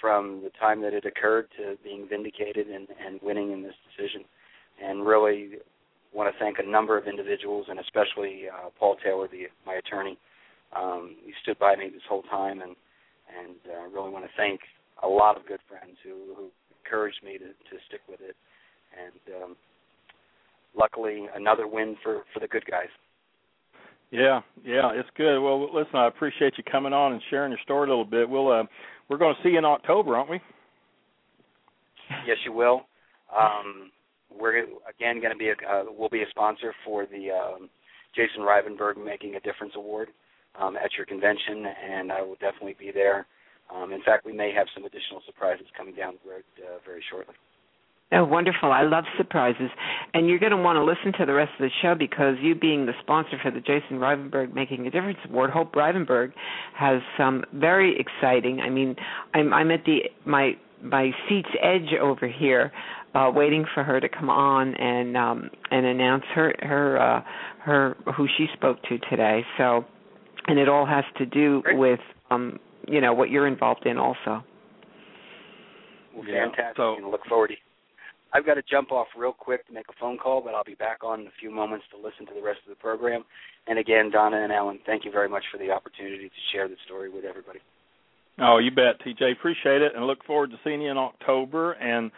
from 0.00 0.42
the 0.44 0.50
time 0.60 0.80
that 0.82 0.94
it 0.94 1.04
occurred 1.04 1.48
to 1.58 1.76
being 1.82 2.06
vindicated 2.08 2.68
and, 2.68 2.86
and 3.04 3.20
winning 3.22 3.52
in 3.52 3.62
this 3.62 3.74
decision. 3.90 4.22
And 4.82 5.06
really 5.06 5.58
want 6.12 6.32
to 6.32 6.38
thank 6.38 6.58
a 6.58 6.62
number 6.62 6.96
of 6.96 7.06
individuals, 7.06 7.66
and 7.68 7.78
especially 7.78 8.44
uh, 8.48 8.70
Paul 8.78 8.96
Taylor, 9.02 9.26
the, 9.28 9.48
my 9.64 9.74
attorney. 9.74 10.18
Um, 10.74 11.16
he 11.24 11.32
stood 11.42 11.58
by 11.58 11.76
me 11.76 11.88
this 11.88 12.02
whole 12.08 12.22
time, 12.22 12.60
and 12.60 12.76
and 13.26 13.56
uh, 13.66 13.88
really 13.88 14.10
want 14.10 14.24
to 14.24 14.30
thank 14.36 14.60
a 15.02 15.08
lot 15.08 15.36
of 15.36 15.46
good 15.46 15.60
friends 15.68 15.96
who, 16.04 16.34
who 16.36 16.48
encouraged 16.84 17.18
me 17.24 17.38
to, 17.38 17.50
to 17.50 17.74
stick 17.88 18.00
with 18.08 18.20
it. 18.20 18.36
And 18.94 19.42
um, 19.42 19.56
luckily, 20.76 21.26
another 21.34 21.66
win 21.66 21.96
for 22.02 22.22
for 22.32 22.40
the 22.40 22.48
good 22.48 22.64
guys. 22.66 22.88
Yeah, 24.10 24.40
yeah, 24.64 24.92
it's 24.94 25.08
good. 25.16 25.40
Well, 25.40 25.74
listen, 25.74 25.96
I 25.96 26.06
appreciate 26.06 26.54
you 26.56 26.64
coming 26.70 26.92
on 26.92 27.12
and 27.12 27.22
sharing 27.28 27.50
your 27.50 27.60
story 27.64 27.88
a 27.88 27.90
little 27.90 28.04
bit. 28.04 28.28
We'll 28.28 28.50
uh, 28.50 28.64
we're 29.08 29.18
going 29.18 29.34
to 29.34 29.42
see 29.42 29.50
you 29.50 29.58
in 29.58 29.64
October, 29.64 30.16
aren't 30.16 30.30
we? 30.30 30.40
Yes, 32.26 32.36
you 32.44 32.52
will. 32.52 32.82
Um, 33.36 33.90
we're 34.30 34.58
again 34.88 35.20
going 35.20 35.32
to 35.32 35.36
be 35.36 35.48
a 35.48 35.68
uh, 35.68 35.84
we'll 35.88 36.08
be 36.08 36.22
a 36.22 36.30
sponsor 36.30 36.72
for 36.84 37.06
the 37.06 37.30
um, 37.30 37.68
Jason 38.14 38.42
Rivenberg 38.42 39.02
Making 39.02 39.34
a 39.34 39.40
Difference 39.40 39.72
Award 39.76 40.08
um, 40.60 40.76
at 40.76 40.90
your 40.96 41.06
convention, 41.06 41.66
and 41.66 42.12
I 42.12 42.22
will 42.22 42.36
definitely 42.40 42.76
be 42.78 42.92
there. 42.92 43.26
Um, 43.74 43.92
in 43.92 44.02
fact, 44.02 44.24
we 44.24 44.32
may 44.32 44.52
have 44.54 44.68
some 44.74 44.84
additional 44.84 45.20
surprises 45.26 45.66
coming 45.76 45.94
down 45.94 46.14
the 46.24 46.30
road 46.30 46.44
uh, 46.62 46.78
very 46.84 47.02
shortly. 47.10 47.34
Oh, 48.12 48.24
wonderful. 48.24 48.70
I 48.70 48.82
love 48.82 49.04
surprises. 49.16 49.68
And 50.14 50.28
you're 50.28 50.38
going 50.38 50.52
to 50.52 50.56
want 50.56 50.76
to 50.76 50.84
listen 50.84 51.12
to 51.18 51.26
the 51.26 51.32
rest 51.34 51.50
of 51.58 51.64
the 51.64 51.70
show 51.82 51.94
because 51.98 52.36
you 52.40 52.54
being 52.54 52.86
the 52.86 52.92
sponsor 53.02 53.36
for 53.42 53.50
the 53.50 53.58
Jason 53.60 53.98
Rivenberg 53.98 54.54
Making 54.54 54.86
a 54.86 54.90
Difference 54.90 55.18
Award, 55.28 55.50
Hope 55.50 55.72
Rivenberg 55.72 56.32
has 56.76 57.00
some 57.18 57.44
very 57.52 57.98
exciting. 57.98 58.60
I 58.60 58.70
mean, 58.70 58.94
I'm 59.34 59.52
I'm 59.52 59.72
at 59.72 59.84
the 59.84 60.02
my 60.24 60.52
my 60.82 61.10
seat's 61.28 61.48
edge 61.60 61.94
over 62.00 62.28
here 62.28 62.70
uh 63.14 63.30
waiting 63.34 63.64
for 63.74 63.82
her 63.82 63.98
to 63.98 64.08
come 64.08 64.30
on 64.30 64.74
and 64.76 65.16
um 65.16 65.50
and 65.72 65.84
announce 65.86 66.24
her 66.34 66.54
her 66.60 67.00
uh 67.00 67.22
her 67.64 67.96
who 68.16 68.28
she 68.38 68.46
spoke 68.54 68.80
to 68.84 68.98
today. 69.10 69.40
So 69.58 69.84
and 70.46 70.60
it 70.60 70.68
all 70.68 70.86
has 70.86 71.04
to 71.18 71.26
do 71.26 71.60
with 71.72 71.98
um 72.30 72.60
you 72.86 73.00
know 73.00 73.12
what 73.14 73.30
you're 73.30 73.48
involved 73.48 73.84
in 73.84 73.98
also. 73.98 74.44
Well, 76.14 76.24
Yeah, 76.24 76.44
fantastic. 76.46 76.76
so- 76.76 76.94
and 76.96 77.10
look 77.10 77.24
forward 77.28 77.48
to 77.48 77.54
I've 78.36 78.44
got 78.44 78.54
to 78.54 78.62
jump 78.70 78.92
off 78.92 79.06
real 79.16 79.32
quick 79.32 79.66
to 79.66 79.72
make 79.72 79.86
a 79.88 79.94
phone 79.98 80.18
call, 80.18 80.42
but 80.42 80.54
I'll 80.54 80.62
be 80.62 80.74
back 80.74 81.02
on 81.02 81.20
in 81.20 81.26
a 81.26 81.36
few 81.40 81.50
moments 81.50 81.86
to 81.90 81.96
listen 81.96 82.26
to 82.26 82.34
the 82.34 82.42
rest 82.42 82.58
of 82.66 82.68
the 82.68 82.76
program. 82.76 83.24
And 83.66 83.78
again, 83.78 84.10
Donna 84.10 84.42
and 84.42 84.52
Alan, 84.52 84.78
thank 84.84 85.06
you 85.06 85.10
very 85.10 85.28
much 85.28 85.44
for 85.50 85.56
the 85.56 85.70
opportunity 85.70 86.28
to 86.28 86.40
share 86.52 86.68
the 86.68 86.76
story 86.84 87.08
with 87.08 87.24
everybody. 87.24 87.60
Oh, 88.38 88.58
you 88.58 88.70
bet, 88.70 89.00
TJ. 89.00 89.32
Appreciate 89.32 89.80
it, 89.80 89.92
and 89.96 90.06
look 90.06 90.22
forward 90.26 90.50
to 90.50 90.58
seeing 90.62 90.82
you 90.82 90.90
in 90.90 90.98
October. 90.98 91.72
And 91.72 92.10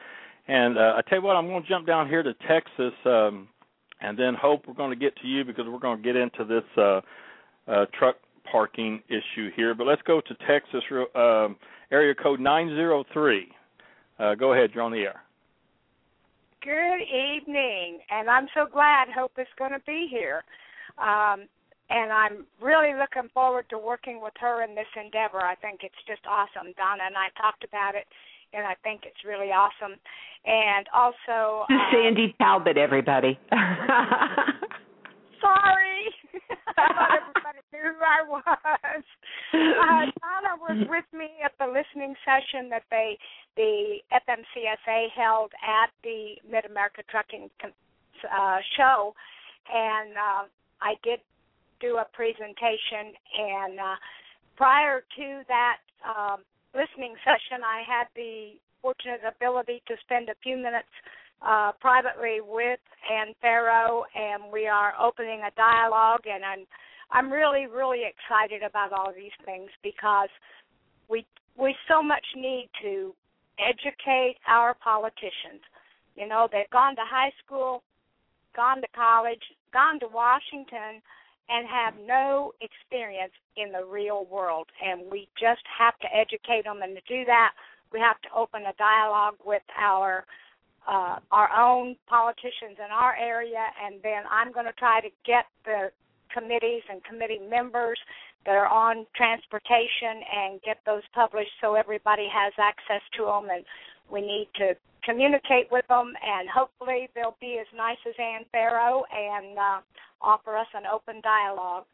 and 0.48 0.76
uh, 0.76 0.94
I 0.96 1.02
tell 1.08 1.18
you 1.18 1.24
what, 1.24 1.36
I'm 1.36 1.46
going 1.46 1.62
to 1.62 1.68
jump 1.68 1.86
down 1.86 2.08
here 2.08 2.24
to 2.24 2.34
Texas, 2.48 2.94
um, 3.04 3.46
and 4.00 4.18
then 4.18 4.34
hope 4.34 4.66
we're 4.66 4.74
going 4.74 4.90
to 4.90 4.96
get 4.96 5.14
to 5.18 5.28
you 5.28 5.44
because 5.44 5.66
we're 5.68 5.78
going 5.78 5.98
to 5.98 6.02
get 6.02 6.16
into 6.16 6.44
this 6.44 6.64
uh, 6.76 7.00
uh, 7.70 7.86
truck 7.96 8.16
parking 8.50 9.02
issue 9.08 9.50
here. 9.54 9.72
But 9.72 9.86
let's 9.86 10.02
go 10.02 10.20
to 10.20 10.34
Texas, 10.48 10.82
um, 11.14 11.56
area 11.92 12.12
code 12.14 12.40
903. 12.40 13.52
Uh, 14.18 14.34
go 14.34 14.52
ahead, 14.52 14.70
you're 14.74 14.82
on 14.82 14.90
the 14.90 15.02
air. 15.02 15.22
Good 16.62 17.02
evening, 17.02 18.00
and 18.10 18.28
I'm 18.28 18.48
so 18.52 18.66
glad 18.66 19.08
Hope 19.14 19.32
is 19.38 19.46
going 19.58 19.70
to 19.70 19.80
be 19.86 20.08
here. 20.10 20.42
Um, 20.98 21.46
and 21.88 22.12
I'm 22.12 22.46
really 22.60 22.98
looking 22.98 23.30
forward 23.32 23.66
to 23.70 23.78
working 23.78 24.20
with 24.20 24.34
her 24.40 24.62
in 24.62 24.74
this 24.74 24.90
endeavor. 24.96 25.40
I 25.40 25.54
think 25.54 25.80
it's 25.82 25.94
just 26.06 26.22
awesome. 26.28 26.74
Donna 26.76 27.04
and 27.06 27.16
I 27.16 27.28
talked 27.40 27.64
about 27.64 27.94
it, 27.94 28.06
and 28.52 28.66
I 28.66 28.74
think 28.82 29.02
it's 29.04 29.24
really 29.24 29.52
awesome. 29.52 29.98
And 30.44 30.86
also, 30.92 31.64
uh, 31.70 31.90
Sandy 31.92 32.34
Talbot, 32.40 32.76
everybody. 32.76 33.38
sorry, 35.40 36.10
I 36.78 37.18
everybody 37.22 37.62
knew 37.72 37.92
who 37.92 38.02
I 38.04 38.20
was. 38.28 39.04
Uh, 39.54 40.04
Donna 40.20 40.54
was 40.60 40.86
with 40.88 41.08
me 41.12 41.30
at 41.44 41.52
the 41.58 41.66
listening 41.66 42.14
session 42.24 42.68
that 42.70 42.84
they, 42.90 43.18
the 43.56 43.98
FMCSA 44.12 45.08
held 45.16 45.52
at 45.62 45.90
the 46.02 46.36
Mid 46.48 46.64
America 46.64 47.02
Trucking 47.10 47.50
uh, 47.64 48.58
show, 48.76 49.14
and 49.72 50.12
uh, 50.12 50.44
I 50.82 50.94
did 51.02 51.20
do 51.80 51.98
a 51.98 52.06
presentation. 52.12 53.14
And 53.38 53.78
uh, 53.78 53.96
prior 54.56 55.00
to 55.00 55.42
that 55.48 55.78
um, 56.06 56.42
listening 56.74 57.14
session, 57.24 57.64
I 57.64 57.82
had 57.86 58.06
the 58.14 58.58
fortunate 58.82 59.20
ability 59.26 59.82
to 59.88 59.94
spend 60.04 60.28
a 60.28 60.34
few 60.42 60.56
minutes 60.56 60.90
uh, 61.42 61.72
privately 61.80 62.40
with 62.40 62.80
Anne 63.10 63.34
Ferro, 63.40 64.04
and 64.14 64.52
we 64.52 64.66
are 64.66 64.94
opening 65.00 65.42
a 65.46 65.54
dialogue. 65.56 66.22
And 66.26 66.44
I'm 66.44 66.66
I'm 67.10 67.32
really 67.32 67.66
really 67.66 68.02
excited 68.04 68.62
about 68.62 68.92
all 68.92 69.12
these 69.14 69.36
things 69.44 69.70
because 69.82 70.28
we 71.08 71.24
we 71.56 71.74
so 71.88 72.02
much 72.02 72.24
need 72.36 72.68
to 72.82 73.14
educate 73.58 74.36
our 74.46 74.74
politicians. 74.74 75.62
You 76.16 76.26
know, 76.26 76.48
they've 76.50 76.70
gone 76.70 76.96
to 76.96 77.02
high 77.02 77.32
school, 77.44 77.82
gone 78.54 78.80
to 78.80 78.88
college, 78.94 79.42
gone 79.72 80.00
to 80.00 80.08
Washington, 80.08 81.02
and 81.48 81.66
have 81.66 81.94
no 82.06 82.52
experience 82.60 83.32
in 83.56 83.72
the 83.72 83.84
real 83.84 84.26
world. 84.30 84.68
And 84.84 85.10
we 85.10 85.28
just 85.40 85.62
have 85.78 85.98
to 86.00 86.08
educate 86.14 86.64
them. 86.64 86.82
And 86.82 86.96
to 86.96 87.02
do 87.08 87.24
that, 87.24 87.52
we 87.92 88.00
have 88.00 88.20
to 88.22 88.28
open 88.36 88.62
a 88.62 88.74
dialogue 88.76 89.36
with 89.44 89.62
our 89.78 90.24
uh, 90.88 91.18
our 91.30 91.50
own 91.52 91.96
politicians 92.08 92.78
in 92.78 92.90
our 92.90 93.14
area, 93.14 93.64
and 93.84 93.96
then 94.02 94.24
I'm 94.30 94.52
going 94.52 94.66
to 94.66 94.72
try 94.72 95.00
to 95.00 95.08
get 95.26 95.44
the 95.64 95.90
committees 96.32 96.82
and 96.90 97.04
committee 97.04 97.40
members 97.50 97.98
that 98.46 98.56
are 98.56 98.66
on 98.66 99.04
transportation 99.14 100.24
and 100.32 100.62
get 100.62 100.78
those 100.86 101.02
published 101.14 101.50
so 101.60 101.74
everybody 101.74 102.26
has 102.32 102.52
access 102.58 103.02
to 103.18 103.24
them. 103.24 103.48
And 103.52 103.64
we 104.10 104.22
need 104.22 104.48
to 104.56 104.74
communicate 105.04 105.70
with 105.70 105.86
them, 105.88 106.14
and 106.24 106.48
hopefully 106.48 107.10
they'll 107.14 107.36
be 107.40 107.58
as 107.60 107.66
nice 107.76 108.00
as 108.08 108.14
Anne 108.18 108.46
Ferro 108.50 109.04
and 109.12 109.58
uh, 109.58 109.80
offer 110.22 110.56
us 110.56 110.68
an 110.74 110.84
open 110.90 111.20
dialogue. 111.20 111.84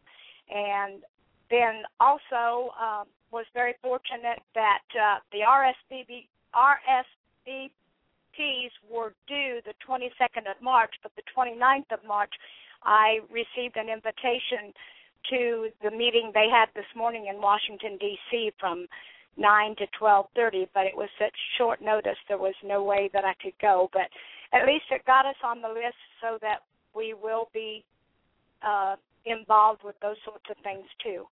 And 0.50 1.02
then 1.50 1.82
also 1.98 2.70
uh, 2.80 3.04
was 3.32 3.46
very 3.54 3.74
fortunate 3.82 4.38
that 4.54 4.86
uh, 4.94 5.18
the 5.32 5.40
RSVP, 5.42 7.70
Were 8.90 9.14
due 9.26 9.60
the 9.64 9.74
22nd 9.86 10.50
of 10.50 10.60
March, 10.62 10.94
but 11.02 11.12
the 11.16 11.22
29th 11.36 11.92
of 11.92 12.04
March, 12.06 12.32
I 12.82 13.20
received 13.30 13.76
an 13.76 13.88
invitation 13.88 14.72
to 15.30 15.68
the 15.82 15.90
meeting 15.90 16.30
they 16.34 16.48
had 16.50 16.66
this 16.74 16.88
morning 16.94 17.26
in 17.28 17.40
Washington 17.40 17.96
D.C. 17.98 18.52
from 18.60 18.86
nine 19.36 19.74
to 19.76 19.86
twelve 19.98 20.26
thirty, 20.36 20.68
but 20.74 20.86
it 20.86 20.96
was 20.96 21.08
such 21.18 21.34
short 21.58 21.80
notice 21.80 22.16
there 22.28 22.38
was 22.38 22.54
no 22.62 22.82
way 22.82 23.10
that 23.12 23.24
I 23.24 23.34
could 23.42 23.58
go. 23.60 23.88
But 23.92 24.08
at 24.52 24.66
least 24.66 24.84
it 24.90 25.04
got 25.06 25.26
us 25.26 25.36
on 25.42 25.60
the 25.62 25.68
list 25.68 25.98
so 26.20 26.38
that 26.42 26.58
we 26.94 27.14
will 27.14 27.48
be 27.52 27.84
uh, 28.62 28.96
involved 29.24 29.82
with 29.82 29.96
those 30.00 30.16
sorts 30.24 30.44
of 30.50 30.56
things 30.62 30.86
too. 31.02 31.26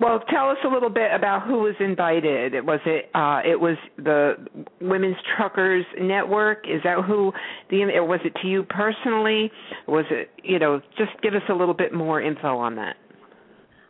Well, 0.00 0.20
tell 0.30 0.48
us 0.48 0.58
a 0.64 0.68
little 0.68 0.90
bit 0.90 1.10
about 1.12 1.44
who 1.44 1.58
was 1.58 1.74
invited. 1.80 2.54
Was 2.64 2.78
it 2.86 3.10
uh 3.14 3.40
it 3.44 3.58
was 3.58 3.76
the 3.96 4.34
Women's 4.80 5.16
Truckers 5.36 5.84
Network? 6.00 6.66
Is 6.68 6.80
that 6.84 7.04
who 7.04 7.32
the 7.68 7.82
or 7.82 8.04
was 8.04 8.20
it 8.24 8.32
to 8.42 8.48
you 8.48 8.62
personally? 8.62 9.50
Was 9.88 10.04
it, 10.10 10.30
you 10.44 10.60
know, 10.60 10.80
just 10.96 11.10
give 11.20 11.34
us 11.34 11.42
a 11.48 11.52
little 11.52 11.74
bit 11.74 11.92
more 11.92 12.22
info 12.22 12.58
on 12.58 12.76
that. 12.76 12.96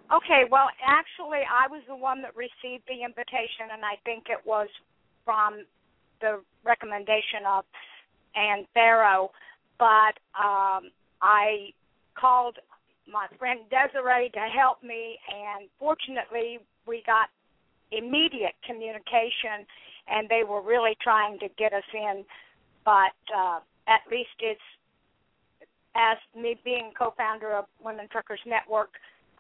Okay, 0.09 0.49
well, 0.51 0.69
actually, 0.81 1.45
I 1.45 1.69
was 1.69 1.83
the 1.87 1.95
one 1.95 2.23
that 2.23 2.35
received 2.35 2.85
the 2.89 3.05
invitation, 3.05 3.69
and 3.71 3.85
I 3.85 4.01
think 4.07 4.25
it 4.31 4.41
was 4.47 4.69
from 5.27 5.67
the 6.23 6.41
recommendation 6.65 7.45
of 7.47 7.65
Anne 8.35 8.65
Ferro. 8.73 9.31
But 9.79 10.17
um, 10.33 10.89
I 11.21 11.77
called 12.19 12.57
my 13.11 13.27
friend 13.39 13.61
Desiree 13.71 14.31
to 14.35 14.41
help 14.41 14.83
me, 14.83 15.19
and 15.29 15.69
fortunately, 15.79 16.59
we 16.87 17.03
got 17.07 17.29
immediate 17.91 18.55
communication, 18.67 19.65
and 20.09 20.29
they 20.29 20.43
were 20.49 20.63
really 20.63 20.97
trying 21.03 21.39
to 21.41 21.49
get 21.59 21.73
us 21.73 21.89
in. 21.93 22.25
But 22.85 23.17
uh, 23.35 23.61
at 23.87 24.01
least 24.11 24.37
it's 24.41 24.61
as 25.97 26.17
me 26.37 26.57
being 26.65 26.93
co-founder 26.97 27.53
of 27.55 27.65
Women 27.83 28.07
Truckers 28.11 28.41
Network, 28.47 28.91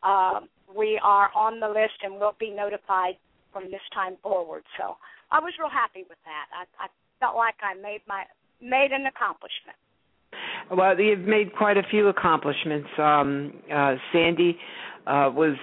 uh, 0.03 0.41
we 0.75 1.01
are 1.03 1.31
on 1.35 1.61
the 1.61 1.69
list 1.69 2.03
and 2.03 2.15
will 2.15 2.35
be 2.39 2.51
notified 2.51 3.15
from 3.53 3.65
this 3.71 3.85
time 3.95 4.17
forward. 4.23 4.63
So 4.77 4.97
I 5.31 5.41
was 5.41 5.53
real 5.59 5.71
happy 5.71 6.05
with 6.09 6.19
that. 6.25 6.47
I, 6.53 6.85
I 6.85 6.89
felt 7.21 7.37
like 7.37 7.55
I 7.63 7.75
made 7.81 8.01
my 8.07 8.25
made 8.61 8.91
an 8.91 9.07
accomplishment. 9.07 9.79
Well, 10.71 11.01
you've 11.01 11.21
made 11.21 11.55
quite 11.55 11.77
a 11.77 11.83
few 11.91 12.09
accomplishments. 12.09 12.89
Um, 12.99 13.53
uh, 13.73 13.95
Sandy 14.13 14.59
uh, 15.07 15.31
was 15.35 15.57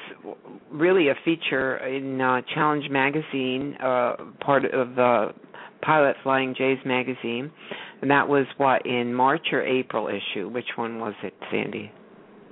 really 0.71 1.09
a 1.09 1.15
feature 1.23 1.77
in 1.77 2.19
uh, 2.19 2.41
Challenge 2.53 2.89
magazine, 2.89 3.75
uh, 3.81 4.15
part 4.41 4.65
of 4.65 4.95
the 4.95 5.33
Pilot 5.81 6.15
Flying 6.23 6.55
J's 6.57 6.79
magazine, 6.85 7.51
and 8.01 8.09
that 8.09 8.27
was 8.27 8.47
what 8.57 8.85
in 8.87 9.13
March 9.13 9.47
or 9.51 9.61
April 9.61 10.07
issue. 10.07 10.49
Which 10.49 10.69
one 10.75 10.99
was 10.99 11.13
it, 11.23 11.33
Sandy? 11.51 11.91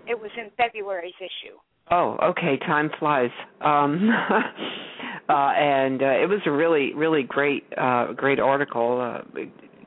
It 0.08 0.20
was 0.20 0.30
in 0.38 0.52
February's 0.56 1.14
issue. 1.20 1.58
Oh, 1.90 2.18
okay. 2.22 2.58
Time 2.66 2.92
flies. 3.00 3.32
Um, 3.62 4.10
uh, 5.30 5.34
and 5.34 6.02
uh, 6.02 6.06
it 6.06 6.30
was 6.30 6.40
a 6.46 6.52
really, 6.52 6.94
really 6.94 7.24
great, 7.24 7.64
uh, 7.78 8.14
great 8.14 8.40
article 8.40 9.02
uh, 9.02 9.42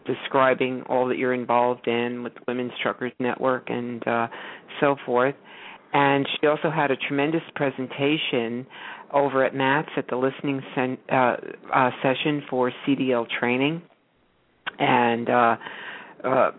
describing 0.07 0.83
all 0.89 1.09
that 1.09 1.19
you're 1.19 1.35
involved 1.35 1.87
in 1.87 2.23
with 2.23 2.35
the 2.35 2.41
Women's 2.49 2.73
Truckers 2.83 3.13
Network 3.19 3.69
and 3.69 4.07
uh, 4.07 4.29
so 4.81 4.97
forth. 5.05 5.35
And 5.93 6.27
she 6.41 6.47
also 6.47 6.71
had 6.71 6.91
a 6.91 6.97
tremendous 6.97 7.43
presentation 7.55 8.67
over 9.13 9.45
at 9.45 9.55
MATS 9.55 9.89
at 9.97 10.09
the 10.09 10.17
listening 10.17 10.61
sen- 10.75 10.99
uh, 11.11 11.37
uh, 11.73 11.91
session 12.03 12.43
for 12.51 12.73
CDL 12.87 13.27
training, 13.41 13.83
and 14.79 15.31
uh, 15.31 15.57
uh, 16.25 16.51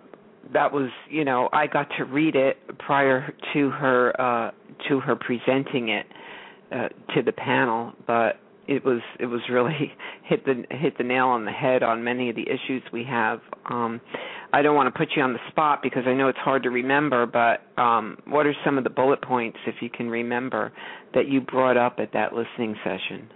that 0.54 0.72
was, 0.72 0.90
you 1.10 1.26
know, 1.26 1.50
I 1.52 1.68
got 1.68 1.88
to 1.98 2.06
read 2.06 2.36
it 2.36 2.58
prior 2.80 3.34
to 3.54 3.70
her 3.70 4.20
uh, 4.20 4.52
to 4.88 5.00
her 5.02 5.16
presenting 5.16 5.90
it 5.90 6.06
uh, 6.72 6.88
to 7.16 7.22
the 7.22 7.34
panel, 7.34 7.94
but 8.06 8.40
it 8.68 8.84
was 8.84 9.02
it 9.20 9.26
was 9.26 9.42
really 9.50 9.94
hit 10.24 10.46
the 10.46 10.64
hit 10.70 10.98
the 10.98 11.04
nail 11.04 11.28
on 11.28 11.46
the 11.46 11.52
head 11.52 11.84
on 11.84 12.04
many 12.04 12.30
of 12.30 12.36
the 12.36 12.44
issues 12.44 12.84
we 12.92 13.04
have. 13.04 13.40
Um, 13.66 14.02
I 14.54 14.62
don't 14.62 14.76
want 14.76 14.94
to 14.94 14.98
put 14.98 15.10
you 15.16 15.24
on 15.24 15.34
the 15.34 15.40
spot 15.50 15.80
because 15.84 16.04
I 16.06 16.14
know 16.14 16.30
it's 16.30 16.38
hard 16.38 16.64
to 16.64 16.70
remember, 16.70 17.26
but 17.26 17.82
um, 17.82 18.18
what 18.26 18.46
are 18.46 18.54
some 18.64 18.78
of 18.78 18.84
the 18.84 18.90
bullet 18.90 19.22
points, 19.22 19.58
if 19.68 19.76
you 19.82 19.90
can 19.90 20.10
remember, 20.10 20.72
that 21.14 21.28
you 21.28 21.42
brought 21.42 21.76
up 21.76 21.96
at 22.00 22.14
that 22.14 22.34
listening 22.34 22.76
session? 22.84 23.30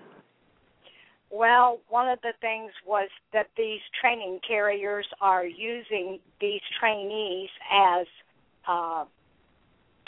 Well, 1.30 1.80
one 1.90 2.10
of 2.10 2.20
the 2.22 2.34
things 2.42 2.72
was 2.86 3.10
that 3.34 3.48
these 3.58 3.80
training 4.00 4.40
carriers 4.46 5.06
are 5.22 5.46
using 5.46 6.20
these 6.40 6.62
trainees 6.80 7.50
as 7.72 8.06
uh, 8.68 9.06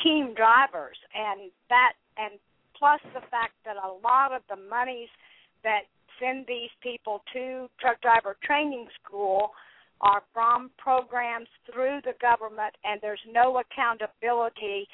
team 0.03 0.33
drivers, 0.35 0.97
and 1.15 1.51
that 1.69 1.93
and 2.17 2.39
plus 2.83 2.99
the 3.13 3.23
fact 3.31 3.55
that 3.63 3.77
a 3.77 3.91
lot 4.03 4.35
of 4.35 4.41
the 4.49 4.59
monies 4.69 5.07
that 5.63 5.83
send 6.19 6.43
these 6.47 6.69
people 6.81 7.23
to 7.31 7.69
truck 7.79 7.95
driver 8.01 8.35
training 8.43 8.87
school 8.99 9.51
are 10.01 10.21
from 10.33 10.69
programs 10.77 11.47
through 11.63 11.99
the 12.03 12.11
government, 12.19 12.75
and 12.83 12.99
there's 13.01 13.23
no 13.31 13.63
accountability 13.63 14.85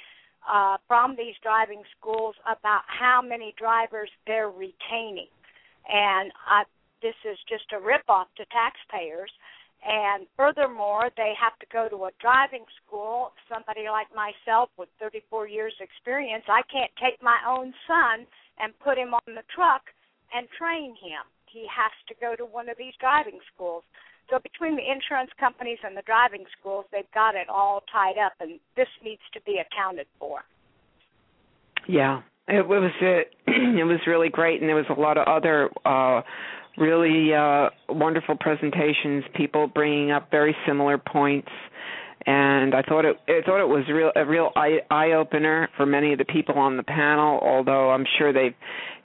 uh, 0.46 0.78
from 0.88 1.16
these 1.18 1.34
driving 1.42 1.82
schools 1.98 2.36
about 2.46 2.82
how 2.86 3.24
many 3.26 3.56
drivers 3.58 4.12
they're 4.28 4.54
retaining. 4.54 5.34
And 5.90 6.32
I, 6.46 6.66
this 7.02 7.18
is 7.26 7.40
just 7.50 7.74
a 7.74 7.82
ripoff 7.82 8.30
to 8.38 8.46
taxpayers. 8.54 9.32
And 9.80 10.28
furthermore, 10.36 11.10
they 11.16 11.34
have 11.40 11.58
to 11.60 11.68
go 11.72 11.88
to 11.88 12.06
a 12.06 12.12
driving 12.20 12.66
school. 12.84 13.32
Somebody 13.48 13.88
like 13.88 14.08
myself 14.12 14.70
with 14.78 14.90
34 15.00 15.48
years 15.48 15.74
experience, 15.80 16.44
I 16.48 16.62
can't 16.72 16.92
take 17.00 17.22
my 17.24 17.40
own 17.48 17.74
son 17.88 18.28
and 18.60 18.78
put 18.80 18.98
him 18.98 19.14
on 19.14 19.24
the 19.28 19.48
truck 19.56 19.88
and 20.36 20.48
train 20.58 20.92
him. 21.00 21.24
He 21.48 21.66
has 21.72 21.92
to 22.10 22.14
go 22.20 22.36
to 22.36 22.46
one 22.46 22.70
of 22.70 22.78
these 22.78 22.94
driving 23.00 23.40
schools. 23.54 23.84
So 24.30 24.38
between 24.40 24.76
the 24.76 24.84
insurance 24.84 25.32
companies 25.40 25.80
and 25.84 25.98
the 25.98 26.04
driving 26.06 26.46
schools, 26.60 26.86
they've 26.92 27.10
got 27.14 27.34
it 27.36 27.50
all 27.50 27.82
tied 27.92 28.20
up, 28.20 28.34
and 28.40 28.60
this 28.76 28.88
needs 29.04 29.24
to 29.34 29.42
be 29.42 29.58
accounted 29.58 30.06
for. 30.20 30.42
Yeah, 31.88 32.22
it 32.48 32.68
was 32.68 32.92
it. 33.02 33.34
It 33.80 33.84
was 33.84 34.00
really 34.06 34.30
great, 34.30 34.62
and 34.62 34.70
there 34.70 34.76
was 34.76 34.86
a 34.90 35.00
lot 35.00 35.18
of 35.18 35.28
other 35.28 35.70
uh, 35.86 36.22
really 36.80 37.34
uh, 37.34 37.70
wonderful 37.90 38.36
presentations. 38.38 39.24
People 39.36 39.68
bringing 39.68 40.12
up 40.12 40.32
very 40.32 40.56
similar 40.66 40.98
points, 40.98 41.50
and 42.26 42.74
I 42.74 42.82
thought 42.82 43.06
it. 43.06 43.18
I 43.28 43.42
thought 43.46 43.62
it 43.62 43.68
was 43.68 43.86
real 43.90 44.12
a 44.16 44.26
real 44.26 44.52
eye, 44.56 44.80
eye 44.90 45.12
opener 45.12 45.70
for 45.78 45.86
many 45.86 46.14
of 46.14 46.20
the 46.20 46.26
people 46.26 46.58
on 46.58 46.78
the 46.78 46.84
panel. 46.84 47.40
Although 47.42 47.92
I'm 47.92 48.06
sure 48.18 48.34
they've, 48.34 48.56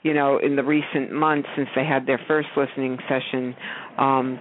you 0.03 0.13
know, 0.13 0.39
in 0.39 0.55
the 0.55 0.63
recent 0.63 1.11
months 1.11 1.47
since 1.55 1.69
they 1.75 1.85
had 1.85 2.05
their 2.05 2.19
first 2.27 2.47
listening 2.55 2.97
session. 3.09 3.55
Um, 3.97 4.39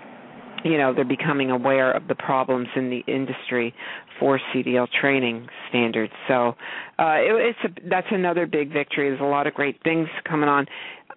you 0.64 0.78
know 0.78 0.94
they're 0.94 1.04
becoming 1.04 1.50
aware 1.50 1.92
of 1.92 2.08
the 2.08 2.14
problems 2.14 2.68
in 2.74 2.90
the 2.90 3.00
industry 3.06 3.74
for 4.18 4.40
CDL 4.52 4.88
training 5.00 5.48
standards. 5.68 6.12
So 6.26 6.54
uh, 6.98 7.16
it, 7.18 7.54
it's 7.54 7.58
a, 7.64 7.88
that's 7.88 8.06
another 8.10 8.46
big 8.46 8.72
victory. 8.72 9.10
There's 9.10 9.20
a 9.20 9.24
lot 9.24 9.46
of 9.46 9.54
great 9.54 9.80
things 9.82 10.08
coming 10.28 10.48
on. 10.48 10.66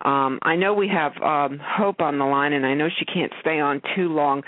Um, 0.05 0.39
I 0.43 0.55
know 0.55 0.73
we 0.73 0.89
have 0.89 1.13
um, 1.23 1.59
Hope 1.63 2.01
on 2.01 2.19
the 2.19 2.25
line, 2.25 2.53
and 2.53 2.65
I 2.65 2.73
know 2.73 2.87
she 2.99 3.05
can't 3.05 3.31
stay 3.41 3.59
on 3.59 3.81
too 3.95 4.09
long. 4.09 4.43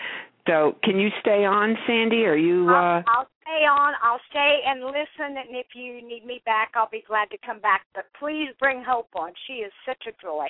So 0.48 0.76
can 0.84 1.00
you 1.00 1.10
stay 1.22 1.46
on, 1.46 1.78
Sandy? 1.88 2.26
Are 2.26 2.36
you? 2.36 2.68
Uh... 2.70 2.74
I'll, 2.74 3.04
I'll 3.08 3.28
stay 3.44 3.66
on. 3.66 3.94
I'll 4.04 4.22
stay 4.30 4.60
and 4.66 4.84
listen, 4.84 5.38
and 5.38 5.56
if 5.56 5.68
you 5.76 6.06
need 6.08 6.26
me 6.26 6.42
back, 6.46 6.72
I'll 6.76 6.90
be 6.90 7.04
glad 7.08 7.30
to 7.32 7.38
come 7.46 7.60
back. 7.60 7.82
But 7.96 8.06
please 8.20 8.50
bring 8.60 8.84
Hope 8.86 9.10
on. 9.16 9.32
She 9.48 9.54
is 9.54 9.72
such 9.86 10.04
a 10.08 10.12
joy. 10.22 10.48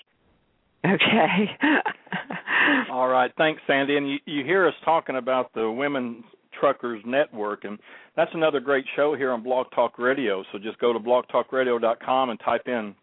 Okay. 0.86 1.50
All 2.92 3.08
right. 3.08 3.32
Thanks, 3.38 3.62
Sandy. 3.68 3.98
And 3.98 4.10
you, 4.10 4.18
you 4.26 4.44
hear 4.44 4.68
us 4.68 4.74
talking 4.86 5.18
about 5.18 5.54
the 5.54 5.70
Women 5.70 6.24
Truckers 6.60 7.02
Network, 7.06 7.64
and 7.64 7.78
that's 8.16 8.32
another 8.34 8.60
great 8.60 8.86
show 8.96 9.16
here 9.16 9.32
on 9.32 9.44
Blog 9.44 9.68
Talk 9.74 9.98
Radio. 10.00 10.44
So 10.52 10.58
just 10.58 10.80
go 10.80 10.94
to 10.94 11.00
blogtalkradio.com 11.00 12.30
and 12.30 12.40
type 12.40 12.68
in 12.68 12.96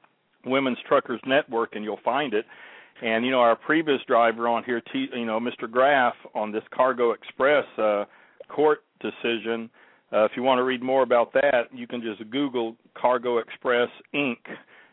Women's 0.45 0.79
Truckers 0.87 1.21
Network, 1.27 1.75
and 1.75 1.85
you'll 1.85 2.01
find 2.05 2.35
it. 2.35 2.47
And 3.03 3.25
you 3.25 3.31
know, 3.31 3.41
our 3.41 3.57
previous 3.57 4.01
driver 4.07 4.49
on 4.49 4.65
here, 4.65 4.81
you 4.95 5.27
know, 5.27 5.39
Mr. 5.39 5.71
Graff, 5.71 6.15
on 6.35 6.53
this 6.53 6.63
Cargo 6.75 7.13
Express 7.13 7.65
uh, 7.79 8.05
court 8.49 8.85
decision. 9.01 9.69
Uh, 10.13 10.25
if 10.25 10.33
you 10.37 10.43
want 10.43 10.59
to 10.59 10.63
read 10.63 10.83
more 10.83 11.03
about 11.03 11.33
that, 11.35 11.65
you 11.73 11.87
can 11.87 12.01
just 12.01 12.29
Google 12.31 12.77
Cargo 12.97 13.39
Express 13.39 13.89
Inc. 14.15 14.39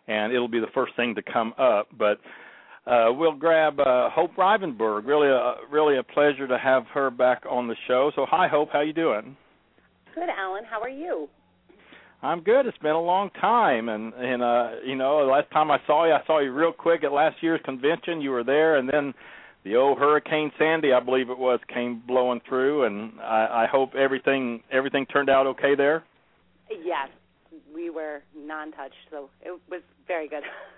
and 0.07 0.33
it'll 0.33 0.47
be 0.47 0.59
the 0.59 0.67
first 0.73 0.95
thing 0.95 1.15
to 1.15 1.21
come 1.21 1.53
up. 1.57 1.87
But 1.97 2.19
uh, 2.85 3.07
we'll 3.11 3.35
grab 3.35 3.79
uh, 3.79 4.09
Hope 4.09 4.35
Rivenburg. 4.35 5.05
Really, 5.05 5.29
a, 5.29 5.55
really 5.71 5.97
a 5.97 6.03
pleasure 6.03 6.47
to 6.47 6.57
have 6.57 6.83
her 6.93 7.09
back 7.09 7.43
on 7.49 7.67
the 7.67 7.75
show. 7.87 8.11
So, 8.15 8.25
hi, 8.29 8.47
Hope. 8.47 8.69
How 8.71 8.81
you 8.81 8.93
doing? 8.93 9.37
Good, 10.15 10.29
Alan. 10.29 10.63
How 10.69 10.81
are 10.81 10.89
you? 10.89 11.29
I'm 12.21 12.41
good. 12.41 12.65
It's 12.65 12.77
been 12.77 12.91
a 12.91 13.01
long 13.01 13.29
time, 13.41 13.89
and 13.89 14.13
and 14.13 14.41
uh, 14.41 14.69
you 14.85 14.95
know, 14.95 15.25
the 15.25 15.31
last 15.31 15.51
time 15.51 15.69
I 15.69 15.77
saw 15.85 16.05
you, 16.05 16.13
I 16.13 16.25
saw 16.25 16.39
you 16.39 16.53
real 16.53 16.71
quick 16.71 17.03
at 17.03 17.11
last 17.11 17.35
year's 17.41 17.59
convention. 17.65 18.21
You 18.21 18.31
were 18.31 18.45
there, 18.45 18.77
and 18.77 18.87
then 18.87 19.13
the 19.65 19.75
old 19.75 19.97
Hurricane 19.97 20.51
Sandy, 20.57 20.93
I 20.93 21.01
believe 21.01 21.29
it 21.29 21.37
was, 21.37 21.59
came 21.73 22.01
blowing 22.07 22.39
through, 22.47 22.85
and 22.85 23.19
I, 23.19 23.63
I 23.63 23.67
hope 23.69 23.95
everything 23.95 24.61
everything 24.71 25.05
turned 25.05 25.29
out 25.29 25.47
okay 25.47 25.75
there. 25.75 26.03
Yes, 26.69 27.09
we 27.73 27.89
were 27.89 28.23
non-touched, 28.35 28.95
so 29.11 29.29
it 29.41 29.59
was 29.69 29.81
very 30.07 30.29
good. 30.29 30.43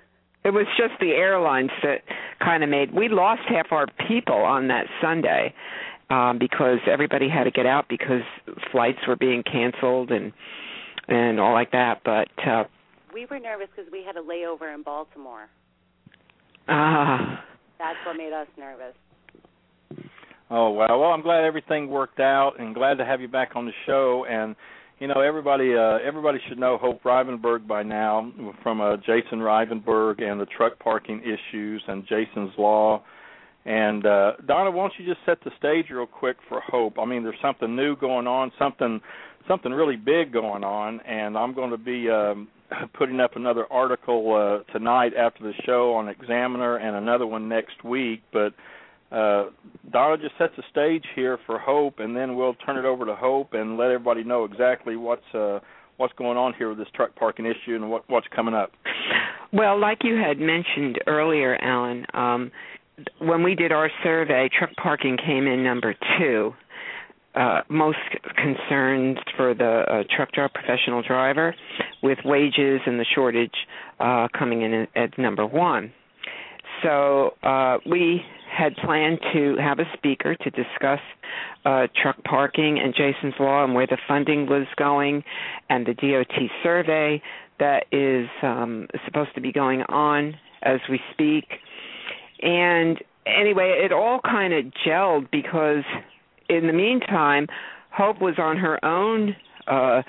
It 0.46 0.54
was 0.54 0.68
just 0.78 0.94
the 1.00 1.10
airlines 1.10 1.72
that 1.82 2.04
kind 2.40 2.64
of 2.64 2.70
made. 2.70 2.94
We 2.94 3.10
lost 3.10 3.42
half 3.50 3.72
our 3.72 3.88
people 4.08 4.36
on 4.36 4.68
that 4.68 4.86
Sunday 5.02 5.56
um, 6.12 6.38
because 6.40 6.78
everybody 6.90 7.28
had 7.28 7.46
to 7.46 7.52
get 7.52 7.66
out 7.66 7.88
because 7.90 8.22
flights 8.72 9.00
were 9.08 9.16
being 9.16 9.44
canceled 9.44 10.12
and 10.12 10.32
and 11.08 11.40
all 11.40 11.54
like 11.54 11.72
that. 11.72 12.02
But 12.06 12.30
uh, 12.48 12.66
we 13.12 13.26
were 13.26 13.40
nervous 13.40 13.68
because 13.76 13.92
we 13.92 14.04
had 14.06 14.18
a 14.18 14.22
layover 14.22 14.74
in 14.74 14.84
Baltimore. 14.84 15.48
Ah. 16.68 17.44
That's 17.80 17.98
what 18.06 18.16
made 18.16 18.34
us 18.34 18.48
nervous. 18.58 18.94
Oh 20.52 20.72
well, 20.72 21.00
Well, 21.00 21.10
I'm 21.10 21.24
glad 21.24 21.44
everything 21.44 21.90
worked 21.90 22.20
out, 22.20 22.60
and 22.60 22.76
glad 22.76 23.00
to 23.00 23.06
have 23.06 23.20
you 23.20 23.28
back 23.28 23.56
on 23.56 23.66
the 23.66 23.72
show. 23.88 24.26
And 24.30 24.56
you 25.00 25.08
know 25.08 25.22
everybody 25.22 25.76
uh 25.76 25.98
everybody 26.06 26.40
should 26.48 26.58
know 26.58 26.78
Hope 26.78 27.04
Rivenburg 27.04 27.68
by 27.68 27.84
now 27.84 28.32
from 28.64 28.82
uh 28.82 28.98
Jason 28.98 29.40
Rivenburg 29.40 30.22
and 30.22 30.40
the 30.40 30.46
truck 30.46 30.80
parking 30.80 31.22
issues 31.22 31.84
and 31.88 32.08
Jason's 32.08 32.52
law. 32.58 33.04
And 33.66 34.06
uh 34.06 34.34
Donna, 34.46 34.72
why 34.72 34.84
don't 34.84 34.94
you 34.98 35.06
just 35.06 35.26
set 35.26 35.44
the 35.44 35.52
stage 35.58 35.90
real 35.90 36.06
quick 36.06 36.38
for 36.48 36.62
Hope? 36.62 36.98
I 37.00 37.06
mean, 37.06 37.24
there's 37.24 37.36
something 37.42 37.76
new 37.76 37.96
going 37.96 38.28
on, 38.28 38.52
something 38.58 39.02
something 39.48 39.72
really 39.72 39.98
big 39.98 40.32
going 40.32 40.64
on, 40.64 41.02
and 41.02 41.38
I'm 41.38 41.54
going 41.54 41.72
to 41.72 41.78
be 41.78 42.10
um 42.10 42.48
putting 42.94 43.20
up 43.20 43.36
another 43.36 43.66
article 43.72 44.34
uh 44.34 44.72
tonight 44.72 45.14
after 45.18 45.44
the 45.44 45.54
show 45.66 45.94
on 45.94 46.08
Examiner 46.08 46.78
and 46.78 46.96
another 46.96 47.28
one 47.28 47.50
next 47.50 47.84
week, 47.84 48.22
but 48.32 48.54
uh, 49.12 49.46
Donna 49.92 50.18
just 50.18 50.38
sets 50.38 50.54
the 50.58 50.64
stage 50.72 51.06
here 51.16 51.38
for 51.46 51.60
Hope, 51.60 52.00
and 52.00 52.16
then 52.16 52.36
we'll 52.36 52.56
turn 52.56 52.78
it 52.78 52.86
over 52.86 53.06
to 53.06 53.16
Hope 53.16 53.54
and 53.54 53.78
let 53.78 53.86
everybody 53.86 54.24
know 54.24 54.44
exactly 54.46 54.96
what's 54.96 55.34
uh, 55.34 55.60
what's 55.98 56.14
going 56.14 56.38
on 56.38 56.54
here 56.58 56.70
with 56.70 56.78
this 56.78 56.88
truck 56.96 57.16
parking 57.16 57.46
issue 57.46 57.76
and 57.76 57.90
what 57.90 58.04
what's 58.10 58.28
coming 58.36 58.54
up. 58.54 58.72
Well, 59.54 59.80
like 59.80 60.00
you 60.04 60.16
had 60.18 60.40
mentioned 60.40 61.00
earlier, 61.08 61.56
Alan, 61.62 62.06
um, 62.14 62.52
when 63.20 63.44
we 63.44 63.56
did 63.56 63.72
our 63.72 63.90
survey, 64.04 64.50
truck 64.58 64.72
parking 64.82 65.18
came 65.18 65.48
in 65.48 65.64
number 65.64 65.96
two. 66.18 66.54
uh, 67.36 67.62
most 67.70 67.98
concerns 68.38 69.18
for 69.36 69.54
the 69.54 69.84
uh, 69.90 70.04
truck 70.16 70.32
driver, 70.32 70.50
professional 70.54 71.02
driver, 71.02 71.54
with 72.02 72.18
wages 72.24 72.82
and 72.86 73.00
the 73.00 73.06
shortage 73.14 73.56
uh, 74.00 74.28
coming 74.38 74.62
in 74.62 74.88
at 74.96 75.18
number 75.18 75.46
one. 75.46 75.92
So 76.86 77.34
uh, 77.42 77.80
we 77.90 78.22
had 78.56 78.76
planned 78.76 79.20
to 79.34 79.56
have 79.60 79.80
a 79.80 79.86
speaker 79.98 80.36
to 80.36 80.50
discuss 80.52 81.00
uh, 81.66 81.88
truck 82.00 82.24
parking 82.24 82.80
and 82.80 82.94
Jason's 82.94 83.34
Law 83.40 83.64
and 83.64 83.74
where 83.74 83.88
the 83.88 83.98
funding 84.08 84.46
was 84.46 84.68
going, 84.78 85.24
and 85.68 85.86
the 85.86 85.96
DOT 85.96 86.50
survey 86.62 87.22
that 87.60 87.86
is 87.92 88.30
um, 88.44 88.88
supposed 89.06 89.34
to 89.34 89.42
be 89.42 89.52
going 89.52 89.82
on 89.84 90.36
as 90.62 90.80
we 90.90 91.00
speak. 91.12 91.46
And 92.42 93.00
anyway, 93.26 93.82
it 93.84 93.92
all 93.92 94.20
kind 94.20 94.54
of 94.54 94.66
gelled 94.86 95.32
because 95.32 95.84
in 96.50 96.68
the 96.68 96.74
meantime, 96.74 97.48
Hope 97.92 98.22
was 98.22 98.36
on 98.38 98.58
her 98.58 98.84
own. 98.86 99.36
Uh, 99.68 100.04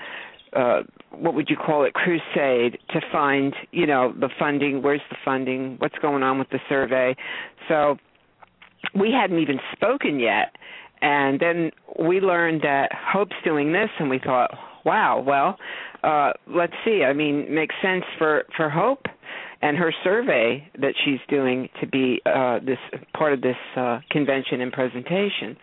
uh, 0.53 0.83
what 1.11 1.33
would 1.33 1.49
you 1.49 1.55
call 1.55 1.83
it 1.85 1.93
crusade 1.93 2.77
to 2.89 3.01
find 3.11 3.55
you 3.71 3.85
know 3.85 4.13
the 4.19 4.29
funding 4.37 4.81
where's 4.81 5.01
the 5.09 5.15
funding 5.23 5.75
what's 5.79 5.97
going 5.99 6.23
on 6.23 6.39
with 6.39 6.49
the 6.49 6.59
survey. 6.69 7.15
So 7.67 7.97
we 8.97 9.11
hadn't 9.11 9.39
even 9.39 9.59
spoken 9.73 10.19
yet 10.19 10.55
and 11.01 11.39
then 11.39 11.71
we 11.99 12.19
learned 12.19 12.61
that 12.61 12.89
hope's 12.93 13.35
doing 13.43 13.71
this 13.71 13.89
and 13.99 14.09
we 14.09 14.19
thought 14.19 14.51
wow 14.85 15.23
well 15.25 15.57
uh 16.03 16.33
let's 16.47 16.73
see. 16.85 17.03
I 17.03 17.13
mean 17.13 17.53
makes 17.53 17.75
sense 17.81 18.03
for 18.17 18.43
for 18.55 18.69
hope 18.69 19.05
and 19.61 19.75
her 19.77 19.91
survey 20.03 20.69
that 20.79 20.93
she's 21.03 21.19
doing 21.29 21.69
to 21.81 21.87
be 21.87 22.21
uh 22.25 22.59
this 22.59 22.79
part 23.17 23.33
of 23.33 23.41
this 23.41 23.55
uh 23.75 23.99
convention 24.11 24.61
and 24.61 24.71
presentation. 24.71 25.57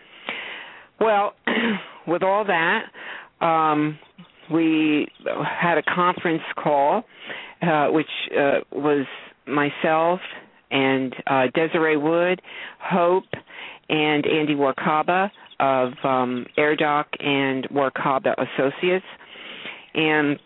Well 1.01 1.35
with 2.07 2.23
all 2.23 2.45
that 2.47 2.85
um 3.45 3.99
we 4.51 5.09
had 5.27 5.79
a 5.79 5.83
conference 5.83 6.43
call, 6.57 7.05
uh, 7.63 7.89
which 7.89 8.07
uh, 8.37 8.61
was 8.73 9.07
myself 9.47 10.21
and 10.71 11.15
uh, 11.27 11.47
Desiree 11.55 11.97
Wood, 11.97 12.43
Hope, 12.79 13.25
and 13.89 14.27
Andy 14.27 14.55
Warkaba 14.55 15.31
of 15.61 15.93
um, 16.03 16.47
AirDoc 16.59 17.05
and 17.21 17.69
Warkaba 17.69 18.35
Associates, 18.39 19.05
and 19.95 20.39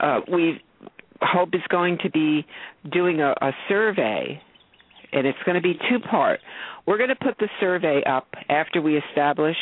uh, 0.00 0.20
we 0.30 0.62
Hope 1.20 1.54
is 1.54 1.62
going 1.68 1.98
to 2.02 2.10
be 2.10 2.44
doing 2.92 3.20
a, 3.20 3.34
a 3.40 3.52
survey, 3.68 4.40
and 5.14 5.26
it's 5.26 5.38
going 5.46 5.54
to 5.54 5.62
be 5.62 5.74
two 5.88 6.00
part. 6.00 6.40
We're 6.86 6.98
going 6.98 7.10
to 7.10 7.16
put 7.16 7.38
the 7.38 7.48
survey 7.60 8.02
up 8.04 8.26
after 8.48 8.82
we 8.82 8.98
establish 8.98 9.56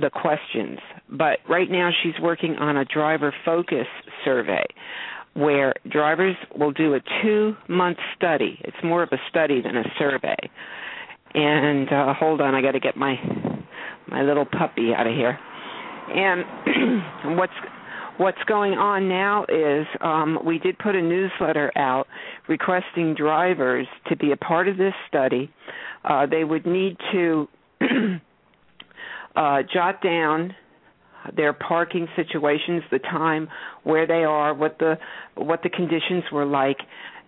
the 0.00 0.10
questions, 0.10 0.78
but 1.10 1.38
right 1.48 1.70
now 1.70 1.90
she's 2.02 2.14
working 2.22 2.56
on 2.56 2.76
a 2.76 2.84
driver 2.84 3.34
focus 3.44 3.86
survey 4.24 4.64
where 5.34 5.74
drivers 5.90 6.36
will 6.56 6.70
do 6.70 6.94
a 6.94 7.00
two 7.22 7.56
month 7.68 7.98
study. 8.16 8.58
It's 8.62 8.76
more 8.84 9.02
of 9.02 9.10
a 9.12 9.18
study 9.28 9.60
than 9.60 9.76
a 9.76 9.84
survey. 9.98 10.36
And 11.34 11.88
uh 11.92 12.14
hold 12.14 12.40
on, 12.40 12.54
I 12.54 12.62
got 12.62 12.72
to 12.72 12.80
get 12.80 12.96
my 12.96 13.16
my 14.06 14.22
little 14.22 14.44
puppy 14.44 14.92
out 14.96 15.06
of 15.06 15.14
here. 15.14 15.38
And 16.14 16.44
what's 17.36 17.52
what's 18.18 18.42
going 18.46 18.74
on 18.74 19.08
now 19.08 19.44
is 19.44 19.86
um, 20.00 20.38
we 20.44 20.58
did 20.58 20.78
put 20.78 20.94
a 20.94 21.02
newsletter 21.02 21.72
out 21.76 22.06
requesting 22.48 23.14
drivers 23.14 23.86
to 24.08 24.16
be 24.16 24.32
a 24.32 24.36
part 24.36 24.68
of 24.68 24.76
this 24.76 24.94
study. 25.08 25.50
Uh, 26.04 26.26
they 26.26 26.44
would 26.44 26.66
need 26.66 26.96
to 27.12 27.48
uh, 29.36 29.62
jot 29.72 30.02
down 30.02 30.54
their 31.36 31.52
parking 31.52 32.06
situations, 32.16 32.82
the 32.90 32.98
time, 32.98 33.48
where 33.82 34.06
they 34.06 34.24
are, 34.24 34.52
what 34.54 34.78
the 34.78 34.98
what 35.36 35.62
the 35.62 35.70
conditions 35.70 36.24
were 36.30 36.44
like 36.44 36.78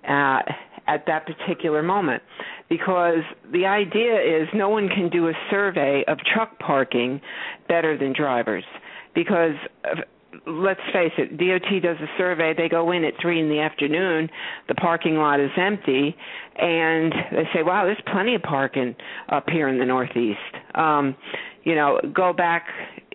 uh, 0.05 0.41
at 0.87 1.07
that 1.07 1.27
particular 1.27 1.83
moment. 1.83 2.23
Because 2.69 3.23
the 3.53 3.65
idea 3.65 4.21
is 4.21 4.49
no 4.55 4.69
one 4.69 4.89
can 4.89 5.09
do 5.09 5.29
a 5.29 5.33
survey 5.51 6.05
of 6.07 6.19
truck 6.19 6.59
parking 6.59 7.21
better 7.69 7.97
than 7.97 8.13
drivers. 8.13 8.65
Because 9.15 9.55
let's 10.47 10.81
face 10.93 11.13
it, 11.19 11.39
DOT 11.39 11.83
does 11.83 11.97
a 12.01 12.09
survey. 12.19 12.55
They 12.57 12.69
go 12.69 12.93
in 12.93 13.05
at 13.05 13.15
three 13.21 13.41
in 13.41 13.49
the 13.49 13.61
afternoon. 13.61 14.29
The 14.69 14.75
parking 14.75 15.17
lot 15.17 15.41
is 15.41 15.51
empty, 15.57 16.17
and 16.57 17.13
they 17.33 17.49
say, 17.55 17.63
"Wow, 17.63 17.85
there's 17.85 18.01
plenty 18.13 18.35
of 18.35 18.43
parking 18.43 18.95
up 19.29 19.49
here 19.49 19.69
in 19.69 19.79
the 19.79 19.87
Northeast." 19.87 20.41
Um, 20.75 21.17
you 21.65 21.75
know, 21.75 22.01
go 22.15 22.33
back 22.33 22.67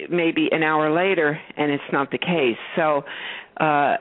maybe 0.09 0.49
an 0.51 0.63
hour 0.63 0.91
later, 0.91 1.39
and 1.57 1.71
it's 1.71 1.91
not 1.91 2.11
the 2.11 2.17
case. 2.17 2.57
So, 2.75 3.05
uh, 3.57 3.97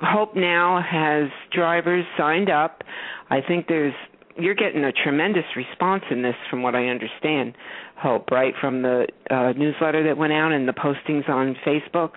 Hope 0.00 0.36
now 0.36 0.80
has 0.80 1.28
drivers 1.52 2.04
signed 2.16 2.50
up. 2.50 2.84
I 3.30 3.40
think 3.40 3.66
there's 3.66 3.94
you're 4.38 4.54
getting 4.54 4.84
a 4.84 4.92
tremendous 4.92 5.44
response 5.56 6.04
in 6.10 6.22
this, 6.22 6.34
from 6.50 6.62
what 6.62 6.74
I 6.74 6.88
understand. 6.88 7.54
Hope, 7.96 8.30
right, 8.30 8.52
from 8.60 8.82
the 8.82 9.06
uh, 9.30 9.52
newsletter 9.56 10.04
that 10.04 10.18
went 10.18 10.32
out 10.32 10.52
and 10.52 10.68
the 10.68 10.72
postings 10.72 11.28
on 11.28 11.56
Facebook. 11.66 12.10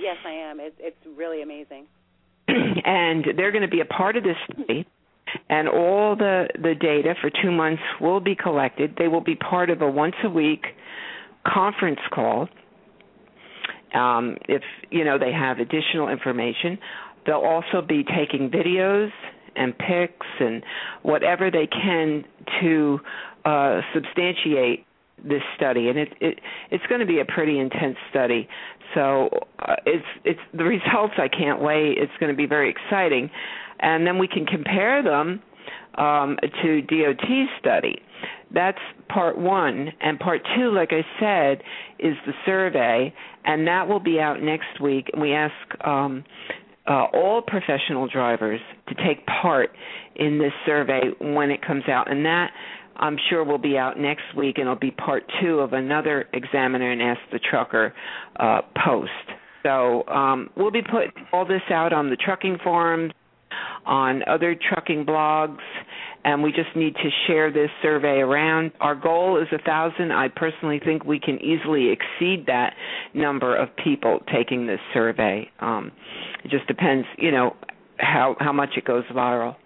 Yes, 0.00 0.16
I 0.26 0.32
am. 0.32 0.60
It, 0.60 0.74
it's 0.78 0.96
really 1.16 1.42
amazing. 1.42 1.86
and 2.48 3.24
they're 3.36 3.52
going 3.52 3.62
to 3.62 3.68
be 3.68 3.80
a 3.80 3.86
part 3.86 4.16
of 4.16 4.22
this 4.22 4.36
study 4.52 4.86
and 5.48 5.68
all 5.68 6.16
the 6.16 6.48
the 6.54 6.74
data 6.74 7.14
for 7.20 7.30
2 7.30 7.50
months 7.50 7.82
will 8.00 8.20
be 8.20 8.34
collected. 8.34 8.94
They 8.98 9.08
will 9.08 9.20
be 9.20 9.34
part 9.34 9.70
of 9.70 9.82
a 9.82 9.90
once 9.90 10.14
a 10.22 10.28
week 10.28 10.64
conference 11.46 12.00
call. 12.12 12.48
Um, 13.94 14.36
if 14.48 14.62
you 14.90 15.04
know 15.04 15.18
they 15.18 15.32
have 15.32 15.58
additional 15.58 16.08
information, 16.08 16.78
they'll 17.26 17.36
also 17.36 17.80
be 17.86 18.04
taking 18.04 18.50
videos 18.50 19.10
and 19.56 19.76
pics 19.78 20.26
and 20.40 20.62
whatever 21.02 21.50
they 21.50 21.68
can 21.68 22.24
to 22.60 22.98
uh, 23.44 23.80
substantiate 23.94 24.86
this 25.24 25.42
study 25.56 25.88
and 25.88 25.98
it, 25.98 26.08
it 26.20 26.40
it's 26.70 26.84
going 26.88 27.00
to 27.00 27.06
be 27.06 27.20
a 27.20 27.24
pretty 27.24 27.58
intense 27.58 27.96
study 28.10 28.48
so 28.94 29.28
uh, 29.60 29.76
it's 29.86 30.04
it's 30.24 30.40
the 30.52 30.64
results 30.64 31.14
I 31.18 31.28
can't 31.28 31.62
wait 31.62 31.98
it's 31.98 32.12
going 32.18 32.32
to 32.32 32.36
be 32.36 32.46
very 32.46 32.68
exciting 32.68 33.30
and 33.80 34.06
then 34.06 34.18
we 34.18 34.26
can 34.28 34.44
compare 34.44 35.02
them 35.02 35.40
um, 35.96 36.36
to 36.62 36.82
DOT's 36.82 37.50
study. 37.60 37.96
That's 38.52 38.78
part 39.08 39.38
one. 39.38 39.92
And 40.00 40.18
part 40.18 40.42
two, 40.56 40.70
like 40.72 40.90
I 40.92 41.04
said, 41.20 41.62
is 41.98 42.16
the 42.26 42.32
survey, 42.46 43.12
and 43.44 43.66
that 43.66 43.88
will 43.88 44.00
be 44.00 44.20
out 44.20 44.42
next 44.42 44.80
week. 44.80 45.10
And 45.12 45.20
we 45.20 45.32
ask 45.32 45.54
um, 45.86 46.24
uh, 46.88 47.06
all 47.12 47.42
professional 47.42 48.08
drivers 48.08 48.60
to 48.88 48.94
take 48.94 49.26
part 49.26 49.70
in 50.16 50.38
this 50.38 50.52
survey 50.66 51.00
when 51.20 51.50
it 51.50 51.62
comes 51.62 51.84
out. 51.88 52.10
And 52.10 52.24
that 52.24 52.50
I'm 52.96 53.16
sure 53.28 53.44
will 53.44 53.58
be 53.58 53.76
out 53.76 53.98
next 53.98 54.34
week, 54.36 54.56
and 54.58 54.64
it'll 54.64 54.76
be 54.76 54.90
part 54.90 55.24
two 55.40 55.60
of 55.60 55.72
another 55.72 56.26
Examiner 56.32 56.90
and 56.90 57.02
Ask 57.02 57.20
the 57.32 57.38
Trucker 57.38 57.94
uh, 58.36 58.60
post. 58.84 59.10
So 59.62 60.06
um, 60.08 60.50
we'll 60.56 60.70
be 60.70 60.82
putting 60.82 61.12
all 61.32 61.46
this 61.46 61.62
out 61.70 61.92
on 61.92 62.10
the 62.10 62.16
trucking 62.16 62.58
forums 62.62 63.12
on 63.86 64.22
other 64.28 64.54
trucking 64.54 65.04
blogs, 65.06 65.62
and 66.24 66.42
we 66.42 66.50
just 66.50 66.74
need 66.74 66.94
to 66.96 67.10
share 67.26 67.52
this 67.52 67.70
survey 67.82 68.20
around. 68.20 68.72
Our 68.80 68.94
goal 68.94 69.40
is 69.40 69.48
a 69.52 69.62
thousand. 69.62 70.12
I 70.12 70.28
personally 70.28 70.80
think 70.84 71.04
we 71.04 71.18
can 71.18 71.38
easily 71.40 71.90
exceed 71.90 72.46
that 72.46 72.74
number 73.12 73.56
of 73.56 73.68
people 73.82 74.20
taking 74.32 74.66
this 74.66 74.80
survey. 74.92 75.50
Um, 75.60 75.92
it 76.44 76.50
just 76.50 76.66
depends, 76.66 77.06
you 77.18 77.30
know, 77.30 77.56
how 77.98 78.36
how 78.40 78.52
much 78.52 78.70
it 78.76 78.84
goes 78.84 79.04
viral. 79.14 79.56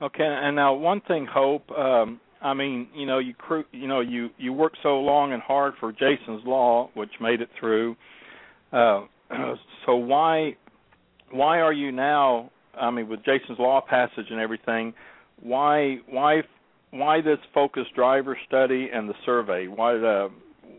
Okay, 0.00 0.24
and 0.24 0.56
now 0.56 0.74
one 0.74 1.00
thing, 1.02 1.26
Hope. 1.26 1.70
Um, 1.70 2.20
I 2.42 2.54
mean, 2.54 2.88
you 2.94 3.06
know, 3.06 3.18
you 3.18 3.34
cru- 3.34 3.64
you 3.72 3.86
know, 3.86 4.00
you 4.00 4.30
you 4.38 4.52
worked 4.52 4.78
so 4.82 5.00
long 5.00 5.32
and 5.32 5.42
hard 5.42 5.74
for 5.78 5.92
Jason's 5.92 6.42
Law, 6.44 6.90
which 6.94 7.10
made 7.20 7.40
it 7.40 7.48
through. 7.58 7.96
Uh, 8.72 9.02
so 9.86 9.96
why 9.96 10.56
why 11.30 11.60
are 11.60 11.72
you 11.72 11.92
now 11.92 12.50
I 12.78 12.90
mean, 12.90 13.08
with 13.08 13.20
Jason's 13.24 13.58
Law 13.58 13.80
passage 13.80 14.26
and 14.30 14.40
everything, 14.40 14.94
why 15.40 15.98
why 16.08 16.42
why 16.90 17.20
this 17.20 17.38
focused 17.54 17.94
driver 17.94 18.38
study 18.46 18.88
and 18.92 19.08
the 19.08 19.14
survey? 19.24 19.66
Why 19.66 19.94
the 19.94 20.30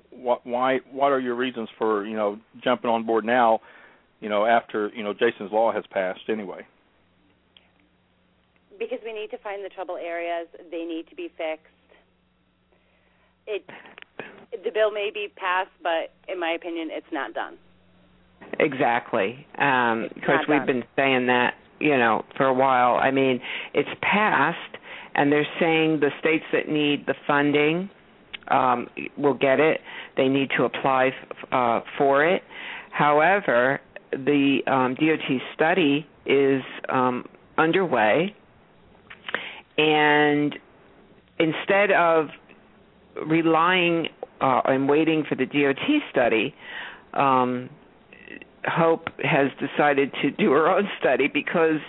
what 0.09 0.45
why 0.45 0.79
what 0.91 1.11
are 1.11 1.19
your 1.19 1.35
reasons 1.35 1.69
for 1.77 2.05
you 2.05 2.15
know 2.15 2.39
jumping 2.63 2.89
on 2.89 3.05
board 3.05 3.25
now? 3.25 3.59
You 4.19 4.29
know, 4.29 4.45
after 4.45 4.89
you 4.95 5.03
know 5.03 5.13
Jason's 5.13 5.51
Law 5.51 5.71
has 5.71 5.83
passed 5.91 6.21
anyway. 6.29 6.65
Because 8.89 9.03
we 9.05 9.13
need 9.13 9.31
to 9.31 9.37
find 9.37 9.63
the 9.63 9.69
trouble 9.69 9.97
areas. 9.97 10.47
They 10.71 10.83
need 10.83 11.07
to 11.09 11.15
be 11.15 11.29
fixed. 11.37 11.67
It 13.47 13.65
the 14.63 14.71
bill 14.71 14.91
may 14.91 15.09
be 15.13 15.27
passed, 15.35 15.71
but 15.81 16.13
in 16.31 16.39
my 16.39 16.51
opinion, 16.51 16.89
it's 16.91 17.11
not 17.11 17.33
done. 17.33 17.57
Exactly, 18.59 19.47
um, 19.57 20.09
because 20.13 20.45
we've 20.47 20.65
been 20.65 20.83
saying 20.95 21.27
that 21.27 21.55
you 21.83 21.97
know, 21.97 22.23
for 22.37 22.45
a 22.45 22.53
while. 22.53 22.95
I 22.95 23.11
mean, 23.11 23.41
it's 23.73 23.89
passed, 24.01 24.77
and 25.15 25.31
they're 25.31 25.47
saying 25.59 25.99
the 25.99 26.11
states 26.19 26.45
that 26.53 26.69
need 26.69 27.05
the 27.05 27.15
funding 27.27 27.89
um, 28.49 28.87
will 29.17 29.33
get 29.33 29.59
it. 29.59 29.81
They 30.15 30.29
need 30.29 30.49
to 30.57 30.63
apply 30.63 31.11
uh, 31.51 31.81
for 31.97 32.25
it. 32.25 32.41
However, 32.91 33.81
the 34.11 34.59
um, 34.67 34.95
DOT 34.95 35.41
study 35.53 36.07
is 36.25 36.61
um, 36.89 37.25
underway, 37.57 38.33
and 39.77 40.55
instead 41.39 41.91
of 41.91 42.27
relying 43.25 44.07
uh, 44.41 44.61
and 44.65 44.89
waiting 44.89 45.23
for 45.27 45.35
the 45.35 45.45
DOT 45.45 46.01
study, 46.11 46.53
um, 47.13 47.69
Hope 48.65 49.09
has 49.21 49.51
decided 49.59 50.13
to 50.21 50.31
do 50.31 50.51
her 50.51 50.69
own 50.69 50.87
study 50.99 51.27
because, 51.27 51.81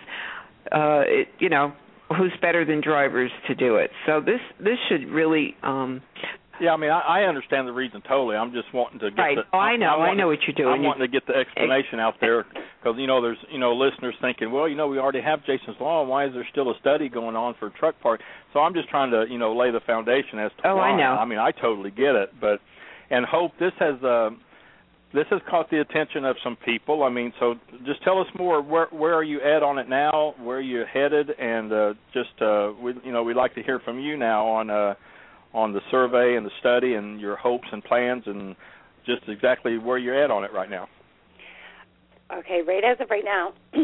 uh, 0.73 1.03
it, 1.07 1.29
you 1.39 1.49
know, 1.49 1.73
who's 2.09 2.33
better 2.43 2.65
than 2.65 2.81
drivers 2.81 3.31
to 3.47 3.55
do 3.55 3.77
it? 3.77 3.91
So 4.07 4.21
this 4.21 4.41
this 4.59 4.79
should 4.89 5.09
really 5.09 5.57
um, 5.63 6.03
yeah, 6.61 6.73
I 6.73 6.77
mean, 6.77 6.91
I, 6.91 7.01
I 7.01 7.23
understand 7.23 7.67
the 7.67 7.73
reason 7.73 8.01
totally. 8.03 8.37
I'm 8.37 8.53
just 8.53 8.73
wanting 8.73 9.01
to 9.01 9.11
get 9.11 9.21
right. 9.21 9.37
the. 9.37 9.43
Oh, 9.53 9.59
I 9.59 9.77
know, 9.77 9.87
I, 9.87 10.09
I 10.09 10.15
know 10.15 10.29
what 10.29 10.39
you're 10.47 10.55
doing. 10.55 10.73
I'm 10.73 10.83
wanting 10.83 11.03
to 11.03 11.09
get 11.09 11.27
the 11.27 11.35
explanation 11.35 11.99
out 11.99 12.15
there 12.21 12.45
because 12.85 12.99
you 12.99 13.07
know 13.07 13.23
there's 13.23 13.39
you 13.51 13.59
know 13.59 13.73
listeners 13.75 14.15
thinking, 14.21 14.53
well, 14.53 14.69
you 14.69 14.77
know, 14.77 14.87
we 14.89 14.99
already 14.99 15.23
have 15.23 15.41
Jason's 15.41 15.77
Law. 15.81 16.05
Why 16.05 16.27
is 16.27 16.35
there 16.35 16.47
still 16.53 16.71
a 16.71 16.75
study 16.81 17.09
going 17.09 17.37
on 17.37 17.55
for 17.59 17.71
truck 17.71 17.95
park? 18.01 18.21
So 18.53 18.61
I'm 18.61 18.75
just 18.75 18.89
trying 18.89 19.11
to 19.13 19.25
you 19.31 19.39
know 19.39 19.57
lay 19.57 19.71
the 19.71 19.81
foundation 19.81 20.39
as 20.39 20.51
to 20.59 20.69
oh, 20.69 20.77
why. 20.77 20.91
I 20.91 20.97
know. 20.97 21.19
I 21.19 21.25
mean, 21.25 21.39
I 21.39 21.51
totally 21.53 21.91
get 21.91 22.15
it, 22.15 22.31
but 22.41 22.61
and 23.11 23.25
hope 23.25 23.53
this 23.59 23.73
has. 23.79 24.03
uh 24.03 24.31
this 25.13 25.27
has 25.31 25.41
caught 25.49 25.71
the 25.71 25.81
attention 25.81 26.25
of 26.25 26.35
some 26.43 26.57
people. 26.65 27.05
I 27.05 27.09
mean, 27.09 27.33
so 27.39 27.55
just 27.87 28.03
tell 28.03 28.21
us 28.21 28.27
more. 28.37 28.61
Where 28.61 28.87
where 28.87 29.15
are 29.15 29.23
you 29.23 29.41
at 29.41 29.63
on 29.63 29.79
it 29.79 29.89
now? 29.89 30.35
Where 30.43 30.57
are 30.57 30.61
you 30.61 30.83
headed? 30.93 31.31
And 31.39 31.73
uh, 31.73 31.95
just 32.13 32.43
uh, 32.43 32.73
we 32.83 32.95
you 33.05 33.13
know 33.13 33.23
we'd 33.23 33.37
like 33.37 33.55
to 33.55 33.63
hear 33.63 33.79
from 33.79 34.01
you 34.01 34.17
now 34.17 34.45
on 34.45 34.71
uh, 34.71 34.95
on 35.53 35.73
the 35.73 35.79
survey 35.93 36.35
and 36.35 36.45
the 36.45 36.51
study 36.59 36.95
and 36.95 37.21
your 37.21 37.37
hopes 37.37 37.69
and 37.71 37.85
plans 37.85 38.25
and 38.27 38.57
just 39.07 39.23
exactly 39.29 39.79
where 39.79 39.99
you're 39.99 40.21
at 40.21 40.33
on 40.33 40.43
it 40.43 40.53
right 40.53 40.69
now. 40.69 40.89
Okay, 42.33 42.63
right 42.67 42.83
as 42.85 42.99
of 43.01 43.11
right 43.11 43.25
now, 43.25 43.53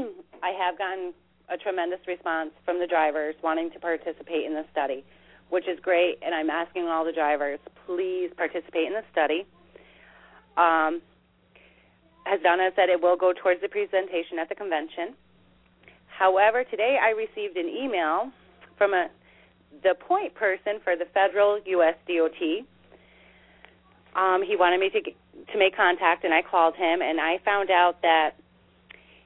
I 0.43 0.51
have 0.59 0.79
gotten 0.79 1.13
a 1.49 1.57
tremendous 1.57 2.01
response 2.07 2.51
from 2.65 2.79
the 2.79 2.87
drivers 2.87 3.35
wanting 3.43 3.71
to 3.73 3.79
participate 3.79 4.47
in 4.47 4.55
the 4.55 4.65
study, 4.73 5.05
which 5.51 5.69
is 5.69 5.79
great. 5.83 6.19
And 6.23 6.35
I'm 6.35 6.49
asking 6.49 6.87
all 6.87 7.05
the 7.05 7.13
drivers, 7.13 7.59
please 7.87 8.31
participate 8.37 8.87
in 8.87 8.95
the 8.95 9.05
study. 9.13 9.47
Um, 10.57 11.03
as 12.27 12.41
Donna 12.43 12.71
said, 12.77 12.89
it 12.89 13.01
will 13.03 13.17
go 13.17 13.33
towards 13.33 13.61
the 13.61 13.69
presentation 13.69 14.39
at 14.41 14.49
the 14.49 14.55
convention. 14.55 15.15
However, 16.07 16.65
today 16.65 16.99
I 17.03 17.11
received 17.11 17.57
an 17.57 17.69
email 17.69 18.31
from 18.79 18.95
a 18.95 19.09
the 19.83 19.95
point 19.95 20.35
person 20.35 20.81
for 20.83 20.97
the 20.97 21.07
federal 21.15 21.61
U.S. 21.65 21.95
DOT. 22.07 22.67
Um, 24.15 24.43
he 24.47 24.57
wanted 24.57 24.81
me 24.81 24.91
to 24.91 25.01
to 25.53 25.59
make 25.59 25.77
contact, 25.77 26.25
and 26.25 26.35
I 26.35 26.43
called 26.43 26.75
him, 26.77 27.01
and 27.03 27.21
I 27.21 27.39
found 27.45 27.71
out 27.71 28.03
that 28.03 28.33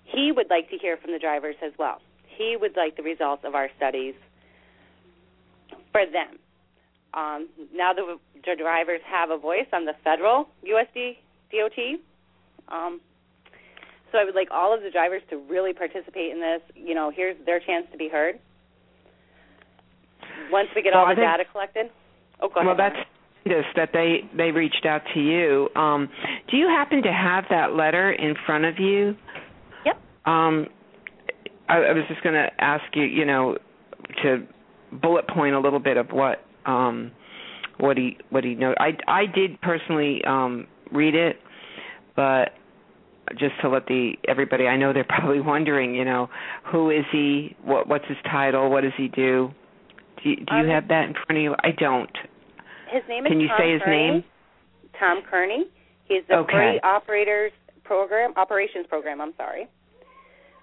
he 0.05 0.33
would 0.33 0.49
like 0.49 0.71
to 0.71 0.79
hear 0.79 0.97
from 0.97 1.13
the 1.13 1.19
drivers 1.19 1.57
as 1.63 1.73
well. 1.79 2.01
He 2.27 2.57
would 2.59 2.77
like 2.77 2.97
the 2.97 3.03
results 3.03 3.43
of 3.45 3.55
our 3.55 3.69
studies 3.77 4.15
for 5.93 6.05
them. 6.07 6.39
Um, 7.15 7.49
now 7.73 7.93
the, 7.93 8.19
the 8.35 8.57
drivers 8.57 9.01
have 9.07 9.31
a 9.31 9.39
voice 9.39 9.67
on 9.73 9.85
the 9.85 9.93
federal 10.03 10.49
USD 10.67 11.17
DOT. 11.53 12.01
Um, 12.69 13.01
so 14.11 14.19
I 14.19 14.25
would 14.25 14.35
like 14.35 14.49
all 14.51 14.75
of 14.75 14.83
the 14.83 14.91
drivers 14.91 15.23
to 15.31 15.37
really 15.37 15.73
participate 15.73 16.33
in 16.33 16.41
this. 16.41 16.61
You 16.75 16.95
know, 16.95 17.11
here's 17.15 17.37
their 17.47 17.61
chance 17.61 17.87
to 17.93 17.99
be 17.99 18.09
heard. 18.09 18.39
Once 20.51 20.69
we 20.75 20.83
get 20.83 20.93
well, 20.95 21.03
all 21.03 21.09
the 21.09 21.15
think, 21.15 21.27
data 21.27 21.45
collected. 21.51 21.87
Oh, 22.41 22.49
go 22.49 22.61
well, 22.65 22.79
ahead. 22.79 22.93
that's 22.95 23.09
this 23.45 23.65
that 23.77 23.91
they 23.93 24.21
they 24.37 24.51
reached 24.51 24.87
out 24.87 25.03
to 25.15 25.21
you. 25.21 25.69
Um, 25.77 26.09
do 26.51 26.57
you 26.57 26.67
happen 26.69 27.03
to 27.03 27.13
have 27.13 27.45
that 27.51 27.75
letter 27.75 28.11
in 28.13 28.35
front 28.47 28.65
of 28.65 28.79
you? 28.79 29.15
Yep. 29.85 29.97
Um, 30.25 30.67
I, 31.69 31.77
I 31.77 31.93
was 31.93 32.05
just 32.09 32.23
going 32.23 32.35
to 32.35 32.49
ask 32.59 32.85
you, 32.95 33.05
you 33.05 33.25
know, 33.25 33.57
to 34.23 34.47
bullet 34.93 35.27
point 35.29 35.55
a 35.55 35.61
little 35.61 35.79
bit 35.81 35.97
of 35.97 36.09
what 36.11 36.45
um, 36.67 37.11
what 37.79 37.97
he 37.97 38.17
what 38.31 38.45
he 38.45 38.55
know. 38.55 38.75
I 38.79 38.97
I 39.07 39.27
did 39.27 39.61
personally 39.61 40.23
um, 40.27 40.67
read 40.93 41.15
it, 41.15 41.37
but 42.17 42.51
just 43.39 43.55
to 43.63 43.69
let 43.69 43.87
the 43.87 44.13
everybody 44.29 44.67
I 44.67 44.77
know 44.77 44.93
they're 44.93 45.05
probably 45.09 45.41
wondering, 45.41 45.95
you 45.95 46.05
know, 46.05 46.29
who 46.71 46.91
is 46.91 47.05
he? 47.13 47.57
What 47.63 47.89
what's 47.89 48.07
his 48.07 48.19
title? 48.31 48.71
What 48.71 48.83
does 48.83 48.93
he 48.97 49.09
do? 49.09 49.51
Do 50.23 50.31
you, 50.31 50.37
do 50.37 50.45
you 50.51 50.61
Um, 50.61 50.69
have 50.69 50.89
that 50.89 51.09
in 51.09 51.15
front 51.15 51.37
of 51.39 51.43
you? 51.43 51.55
I 51.63 51.71
don't. 51.73 52.11
His 52.95 53.03
name 53.09 53.27
is 53.27 53.31
Can 53.31 53.41
you 53.41 53.49
Tom 53.49 53.59
say 53.59 53.73
his 53.73 53.83
Kearney. 53.83 53.97
name? 54.11 54.25
Tom 55.01 55.23
Kearney. 55.29 55.65
He's 56.05 56.23
the 56.29 56.37
Okay. 56.39 56.53
free 56.53 56.81
operators 56.81 57.51
program 57.83 58.33
operations 58.37 58.87
program. 58.87 59.21
I'm 59.21 59.35
sorry. 59.37 59.67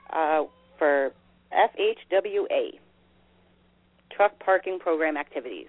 Uh, 0.09 0.45
for 0.77 1.11
FHWA, 1.51 2.79
truck 4.11 4.39
parking 4.39 4.79
program 4.79 5.17
activities. 5.17 5.67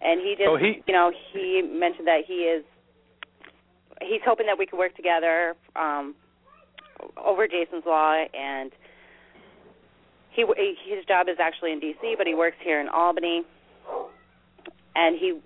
And 0.00 0.20
he 0.20 0.34
just, 0.36 0.44
So 0.46 0.56
he- 0.56 0.82
you 0.86 0.92
know, 0.94 1.10
he 1.32 1.60
mentioned 1.62 2.06
that 2.08 2.24
he 2.24 2.44
is. 2.48 2.64
He's 4.00 4.22
hoping 4.24 4.46
that 4.46 4.58
we 4.58 4.66
could 4.66 4.78
work 4.78 4.96
together 4.96 5.54
um, 5.76 6.16
over 7.16 7.46
Jason's 7.46 7.84
Law, 7.86 8.14
and 8.34 8.72
he 10.30 10.44
his 10.86 11.04
job 11.04 11.28
is 11.28 11.38
actually 11.38 11.72
in 11.72 11.78
D.C., 11.78 12.14
but 12.16 12.26
he 12.26 12.34
works 12.34 12.56
here 12.60 12.80
in 12.80 12.88
Albany 12.88 13.44
and 14.94 15.18
he 15.18 15.38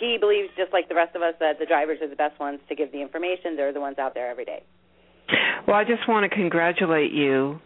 he 0.00 0.16
believes 0.18 0.48
just 0.56 0.72
like 0.72 0.88
the 0.88 0.94
rest 0.94 1.16
of 1.16 1.22
us 1.22 1.34
that 1.40 1.58
the 1.58 1.66
drivers 1.66 2.00
are 2.00 2.08
the 2.08 2.16
best 2.16 2.38
ones 2.38 2.60
to 2.68 2.74
give 2.74 2.92
the 2.92 3.00
information. 3.00 3.56
They're 3.56 3.72
the 3.72 3.80
ones 3.80 3.98
out 3.98 4.14
there 4.14 4.30
every 4.30 4.44
day. 4.44 4.62
Well, 5.66 5.76
I 5.76 5.84
just 5.84 6.08
want 6.08 6.30
to 6.30 6.34
congratulate 6.34 7.12
you 7.12 7.60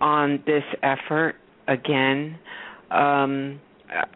on 0.00 0.42
this 0.46 0.64
effort 0.82 1.36
again. 1.68 2.38
Um, 2.90 3.60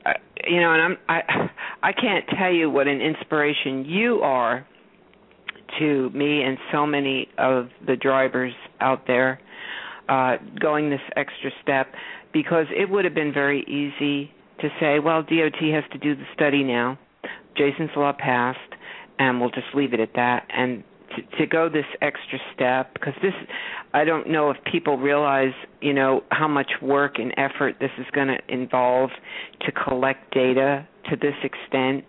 I, 0.04 0.14
you 0.46 0.60
know, 0.60 0.72
and 0.72 0.82
I'm 0.82 0.96
I 1.08 1.50
I 1.82 1.92
can't 1.92 2.24
tell 2.38 2.52
you 2.52 2.70
what 2.70 2.88
an 2.88 3.00
inspiration 3.00 3.84
you 3.84 4.20
are 4.22 4.66
to 5.78 6.10
me 6.10 6.42
and 6.42 6.58
so 6.72 6.86
many 6.86 7.28
of 7.36 7.68
the 7.86 7.94
drivers 7.94 8.54
out 8.80 9.06
there 9.06 9.38
uh 10.08 10.36
going 10.58 10.88
this 10.88 11.00
extra 11.14 11.50
step 11.62 11.88
because 12.32 12.64
it 12.70 12.88
would 12.88 13.04
have 13.04 13.14
been 13.14 13.34
very 13.34 13.60
easy 13.64 14.32
to 14.60 14.68
say, 14.80 14.98
well, 14.98 15.22
DOT 15.22 15.60
has 15.72 15.84
to 15.92 15.98
do 15.98 16.14
the 16.14 16.24
study 16.34 16.64
now. 16.64 16.98
Jason's 17.56 17.90
law 17.96 18.12
passed 18.16 18.58
and 19.18 19.40
we'll 19.40 19.50
just 19.50 19.66
leave 19.74 19.92
it 19.92 20.00
at 20.00 20.14
that 20.14 20.46
and 20.54 20.84
to, 21.16 21.38
to 21.38 21.46
go 21.46 21.68
this 21.68 21.86
extra 22.02 22.38
step 22.54 22.92
because 22.94 23.14
this 23.22 23.32
I 23.94 24.04
don't 24.04 24.28
know 24.28 24.50
if 24.50 24.56
people 24.70 24.98
realize, 24.98 25.54
you 25.80 25.94
know, 25.94 26.22
how 26.30 26.46
much 26.46 26.70
work 26.82 27.18
and 27.18 27.32
effort 27.38 27.76
this 27.80 27.90
is 27.98 28.06
going 28.12 28.28
to 28.28 28.38
involve 28.48 29.10
to 29.62 29.72
collect 29.72 30.32
data 30.34 30.86
to 31.10 31.16
this 31.16 31.34
extent 31.42 32.04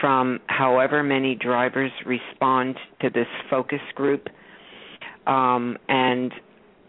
from 0.00 0.40
however 0.46 1.02
many 1.02 1.34
drivers 1.34 1.90
respond 2.04 2.76
to 3.00 3.08
this 3.08 3.26
focus 3.48 3.80
group. 3.94 4.28
Um, 5.26 5.78
and 5.88 6.32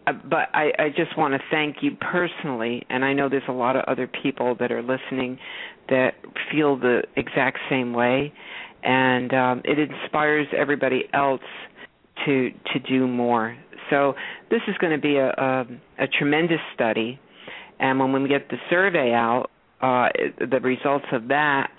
but 0.06 0.48
I, 0.52 0.72
I 0.78 0.88
just 0.94 1.16
want 1.16 1.34
to 1.34 1.40
thank 1.50 1.76
you 1.82 1.92
personally, 1.96 2.84
and 2.90 3.04
I 3.04 3.12
know 3.12 3.28
there's 3.28 3.42
a 3.48 3.52
lot 3.52 3.76
of 3.76 3.84
other 3.86 4.06
people 4.06 4.54
that 4.60 4.70
are 4.70 4.82
listening 4.82 5.38
that 5.88 6.14
feel 6.50 6.76
the 6.76 7.02
exact 7.16 7.58
same 7.70 7.92
way, 7.92 8.32
and 8.82 9.32
um, 9.32 9.62
it 9.64 9.78
inspires 9.78 10.46
everybody 10.56 11.04
else 11.12 11.40
to 12.26 12.50
to 12.72 12.78
do 12.80 13.06
more. 13.06 13.56
So 13.90 14.14
this 14.50 14.60
is 14.68 14.76
going 14.78 14.92
to 14.92 15.00
be 15.00 15.16
a, 15.16 15.28
a, 15.28 15.66
a 15.98 16.06
tremendous 16.06 16.60
study, 16.74 17.18
and 17.80 17.98
when 17.98 18.22
we 18.22 18.28
get 18.28 18.48
the 18.50 18.58
survey 18.70 19.12
out, 19.12 19.50
uh, 19.80 20.08
the 20.38 20.60
results 20.60 21.06
of 21.12 21.28
that 21.28 21.70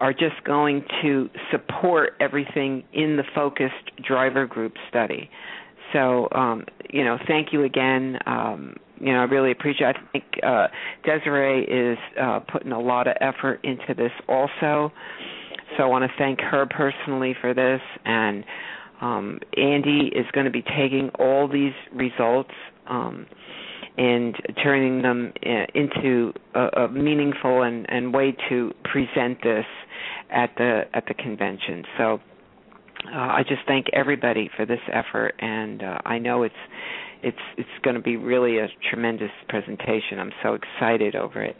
are 0.00 0.12
just 0.12 0.42
going 0.44 0.84
to 1.02 1.30
support 1.50 2.10
everything 2.20 2.82
in 2.92 3.16
the 3.16 3.24
focused 3.34 3.90
driver 4.06 4.46
group 4.46 4.74
study. 4.88 5.30
So, 5.94 6.28
um, 6.32 6.66
you 6.90 7.04
know, 7.04 7.16
thank 7.26 7.54
you 7.54 7.64
again. 7.64 8.18
Um, 8.26 8.76
you 9.00 9.12
know, 9.12 9.20
I 9.20 9.24
really 9.24 9.52
appreciate. 9.52 9.96
I 9.96 10.00
think 10.12 10.24
uh, 10.42 10.66
Desiree 11.04 11.64
is 11.64 11.98
uh, 12.20 12.40
putting 12.40 12.72
a 12.72 12.80
lot 12.80 13.06
of 13.06 13.14
effort 13.20 13.60
into 13.64 13.94
this 13.96 14.12
also. 14.28 14.92
So 15.76 15.82
I 15.82 15.86
want 15.86 16.04
to 16.04 16.18
thank 16.18 16.40
her 16.40 16.66
personally 16.66 17.34
for 17.40 17.54
this, 17.54 17.80
and 18.04 18.44
um, 19.00 19.40
Andy 19.56 20.10
is 20.14 20.26
going 20.32 20.44
to 20.44 20.52
be 20.52 20.62
taking 20.62 21.10
all 21.18 21.48
these 21.48 21.72
results 21.92 22.52
um, 22.86 23.26
and 23.96 24.36
turning 24.62 25.02
them 25.02 25.32
uh, 25.44 25.66
into 25.74 26.32
a, 26.54 26.82
a 26.82 26.88
meaningful 26.88 27.62
and, 27.62 27.86
and 27.90 28.14
way 28.14 28.36
to 28.48 28.72
present 28.84 29.42
this 29.42 29.66
at 30.30 30.50
the 30.56 30.82
at 30.94 31.06
the 31.06 31.14
convention. 31.14 31.84
So 31.98 32.20
uh, 33.06 33.16
I 33.16 33.42
just 33.46 33.62
thank 33.66 33.86
everybody 33.92 34.50
for 34.56 34.66
this 34.66 34.80
effort, 34.92 35.34
and 35.38 35.82
uh, 35.82 35.98
I 36.04 36.18
know 36.18 36.42
it's 36.42 36.54
it's 37.22 37.38
it's 37.56 37.68
going 37.82 37.96
to 37.96 38.02
be 38.02 38.16
really 38.16 38.58
a 38.58 38.68
tremendous 38.90 39.30
presentation. 39.48 40.18
I'm 40.18 40.32
so 40.42 40.54
excited 40.54 41.14
over 41.16 41.42
it, 41.42 41.56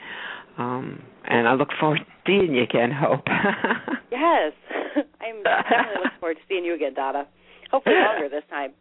um, 0.58 1.02
and 1.24 1.48
I 1.48 1.54
look 1.54 1.68
forward 1.78 1.98
to 1.98 2.04
seeing 2.26 2.54
you 2.54 2.62
again. 2.62 2.90
Hope. 2.90 3.24
yes, 4.10 4.52
I'm 5.20 5.42
definitely 5.42 5.94
looking 5.96 6.18
forward 6.20 6.34
to 6.34 6.42
seeing 6.48 6.64
you 6.64 6.74
again, 6.74 6.94
Donna. 6.94 7.26
Hopefully 7.70 7.96
longer 7.96 8.28
this 8.28 8.44
time. 8.50 8.72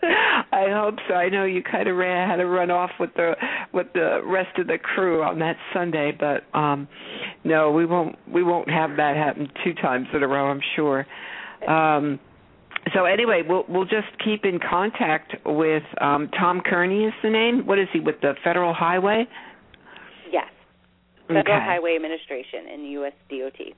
I 0.52 0.66
hope 0.70 0.94
so. 1.08 1.14
I 1.14 1.28
know 1.28 1.44
you 1.44 1.62
kind 1.62 1.88
of 1.88 1.96
ran 1.96 2.28
had 2.28 2.36
to 2.36 2.46
run 2.46 2.70
off 2.70 2.90
with 2.98 3.10
the 3.14 3.32
with 3.74 3.88
the 3.92 4.20
rest 4.24 4.58
of 4.58 4.68
the 4.68 4.78
crew 4.78 5.22
on 5.22 5.38
that 5.40 5.56
Sunday, 5.74 6.16
but 6.18 6.44
um 6.56 6.88
no, 7.44 7.72
we 7.72 7.84
won't 7.84 8.16
we 8.32 8.42
won't 8.42 8.70
have 8.70 8.96
that 8.96 9.16
happen 9.16 9.50
two 9.64 9.74
times 9.74 10.06
in 10.14 10.22
a 10.22 10.28
row, 10.28 10.46
I'm 10.50 10.62
sure. 10.76 11.06
Um 11.66 12.20
so 12.94 13.04
anyway, 13.04 13.42
we'll 13.46 13.64
we'll 13.68 13.84
just 13.84 14.08
keep 14.24 14.44
in 14.44 14.58
contact 14.58 15.34
with 15.44 15.84
um 16.00 16.28
Tom 16.38 16.60
Kearney 16.60 17.04
is 17.04 17.14
the 17.22 17.30
name. 17.30 17.66
What 17.66 17.78
is 17.78 17.88
he 17.92 18.00
with 18.00 18.20
the 18.20 18.34
Federal 18.44 18.74
Highway? 18.74 19.26
Yes. 20.32 20.50
Federal 21.26 21.40
Okay. 21.40 21.64
Highway 21.64 21.96
Administration 21.96 22.66
in 22.72 22.84
US 23.02 23.12
DOT. 23.28 23.74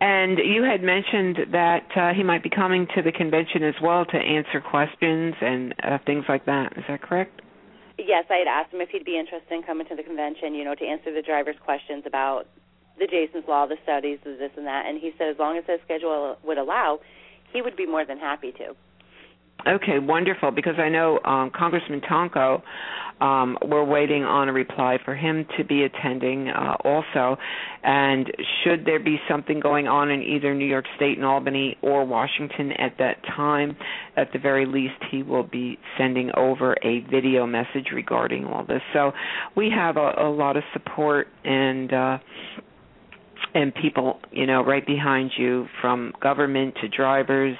And 0.00 0.38
you 0.38 0.62
had 0.62 0.82
mentioned 0.82 1.52
that 1.52 1.86
uh, 1.96 2.12
he 2.14 2.22
might 2.22 2.42
be 2.42 2.50
coming 2.50 2.86
to 2.94 3.00
the 3.00 3.12
convention 3.12 3.62
as 3.62 3.74
well 3.82 4.04
to 4.04 4.16
answer 4.18 4.60
questions 4.60 5.34
and 5.40 5.74
uh, 5.82 5.98
things 6.04 6.24
like 6.28 6.44
that. 6.46 6.76
Is 6.76 6.84
that 6.88 7.00
correct? 7.00 7.40
Yes, 7.96 8.24
I 8.28 8.34
had 8.34 8.48
asked 8.48 8.74
him 8.74 8.80
if 8.80 8.90
he'd 8.90 9.04
be 9.04 9.18
interested 9.18 9.52
in 9.54 9.62
coming 9.62 9.86
to 9.86 9.94
the 9.94 10.02
convention, 10.02 10.54
you 10.54 10.64
know, 10.64 10.74
to 10.74 10.84
answer 10.84 11.14
the 11.14 11.22
driver's 11.22 11.56
questions 11.64 12.02
about 12.06 12.48
the 12.98 13.06
Jason's 13.06 13.44
Law, 13.48 13.66
the 13.66 13.76
studies, 13.82 14.18
the 14.24 14.36
this 14.38 14.52
and 14.56 14.66
that. 14.66 14.86
And 14.86 15.00
he 15.00 15.12
said 15.18 15.28
as 15.28 15.38
long 15.38 15.56
as 15.58 15.64
his 15.66 15.80
schedule 15.84 16.36
would 16.44 16.58
allow, 16.58 17.00
he 17.52 17.62
would 17.62 17.76
be 17.76 17.86
more 17.86 18.04
than 18.04 18.18
happy 18.18 18.52
to. 18.52 18.74
Okay, 19.66 19.98
wonderful. 19.98 20.50
Because 20.50 20.74
I 20.78 20.88
know 20.88 21.20
um, 21.24 21.50
Congressman 21.50 22.02
Tonko, 22.02 22.62
um, 23.20 23.56
we're 23.62 23.84
waiting 23.84 24.24
on 24.24 24.48
a 24.48 24.52
reply 24.52 24.98
for 25.02 25.14
him 25.14 25.46
to 25.56 25.64
be 25.64 25.84
attending 25.84 26.48
uh, 26.48 26.76
also. 26.84 27.38
And 27.82 28.30
should 28.62 28.84
there 28.84 28.98
be 28.98 29.18
something 29.28 29.60
going 29.60 29.86
on 29.86 30.10
in 30.10 30.22
either 30.22 30.54
New 30.54 30.66
York 30.66 30.84
State 30.96 31.16
and 31.16 31.24
Albany 31.24 31.78
or 31.80 32.04
Washington 32.04 32.72
at 32.72 32.98
that 32.98 33.22
time, 33.24 33.76
at 34.16 34.32
the 34.32 34.38
very 34.38 34.66
least, 34.66 35.02
he 35.10 35.22
will 35.22 35.44
be 35.44 35.78
sending 35.96 36.30
over 36.36 36.76
a 36.82 37.00
video 37.10 37.46
message 37.46 37.86
regarding 37.94 38.44
all 38.44 38.64
this. 38.64 38.82
So 38.92 39.12
we 39.56 39.70
have 39.70 39.96
a, 39.96 40.12
a 40.18 40.30
lot 40.30 40.56
of 40.56 40.64
support 40.72 41.28
and. 41.44 41.92
Uh, 41.92 42.18
and 43.54 43.74
people, 43.74 44.20
you 44.32 44.46
know, 44.46 44.64
right 44.64 44.86
behind 44.86 45.32
you, 45.38 45.66
from 45.80 46.12
government 46.20 46.74
to 46.82 46.88
drivers, 46.88 47.56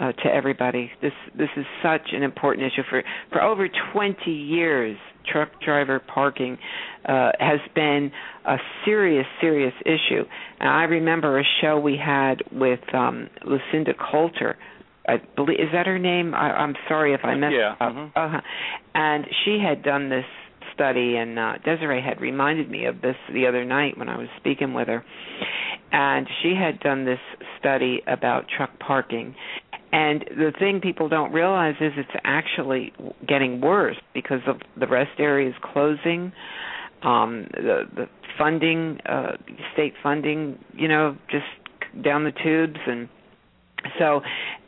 uh, 0.00 0.12
to 0.12 0.26
everybody. 0.32 0.90
This 1.02 1.12
this 1.36 1.48
is 1.56 1.66
such 1.82 2.10
an 2.12 2.22
important 2.22 2.66
issue 2.72 2.82
for 2.88 3.02
for 3.32 3.42
over 3.42 3.68
20 3.92 4.30
years. 4.30 4.96
Truck 5.30 5.50
driver 5.62 6.00
parking 6.00 6.56
uh, 7.04 7.32
has 7.38 7.60
been 7.74 8.10
a 8.46 8.56
serious, 8.86 9.26
serious 9.42 9.74
issue. 9.84 10.24
And 10.58 10.68
I 10.70 10.84
remember 10.84 11.38
a 11.38 11.42
show 11.60 11.78
we 11.78 11.98
had 12.02 12.42
with 12.50 12.80
um, 12.94 13.28
Lucinda 13.44 13.92
Coulter. 13.92 14.56
I 15.06 15.16
believe 15.36 15.58
is 15.60 15.68
that 15.74 15.86
her 15.86 15.98
name? 15.98 16.32
I, 16.34 16.50
I'm 16.52 16.74
sorry 16.88 17.12
if 17.12 17.20
I 17.24 17.34
messed 17.34 17.54
Yeah, 17.54 17.72
up. 17.78 17.92
mhm. 17.92 18.12
Uh-huh. 18.16 18.40
And 18.94 19.26
she 19.44 19.58
had 19.62 19.82
done 19.82 20.08
this 20.08 20.24
study, 20.78 21.16
and 21.16 21.38
uh, 21.38 21.54
Desiree 21.64 22.00
had 22.00 22.20
reminded 22.20 22.70
me 22.70 22.86
of 22.86 23.00
this 23.00 23.16
the 23.32 23.46
other 23.46 23.64
night 23.64 23.98
when 23.98 24.08
I 24.08 24.16
was 24.16 24.28
speaking 24.38 24.74
with 24.74 24.86
her. 24.86 25.04
And 25.90 26.28
she 26.42 26.54
had 26.54 26.80
done 26.80 27.04
this 27.04 27.18
study 27.58 28.02
about 28.06 28.44
truck 28.54 28.78
parking. 28.78 29.34
And 29.90 30.24
the 30.30 30.52
thing 30.58 30.80
people 30.80 31.08
don't 31.08 31.32
realize 31.32 31.74
is 31.80 31.92
it's 31.96 32.10
actually 32.22 32.92
getting 33.26 33.60
worse 33.60 33.96
because 34.14 34.40
of 34.46 34.56
the 34.78 34.86
rest 34.86 35.18
areas 35.18 35.54
closing, 35.72 36.32
um, 37.02 37.48
the 37.54 37.84
the 37.94 38.08
funding, 38.36 39.00
uh, 39.06 39.32
state 39.72 39.94
funding, 40.02 40.58
you 40.74 40.88
know, 40.88 41.16
just 41.30 41.46
down 42.04 42.24
the 42.24 42.32
tubes, 42.32 42.78
and 42.86 43.08
so 43.98 44.20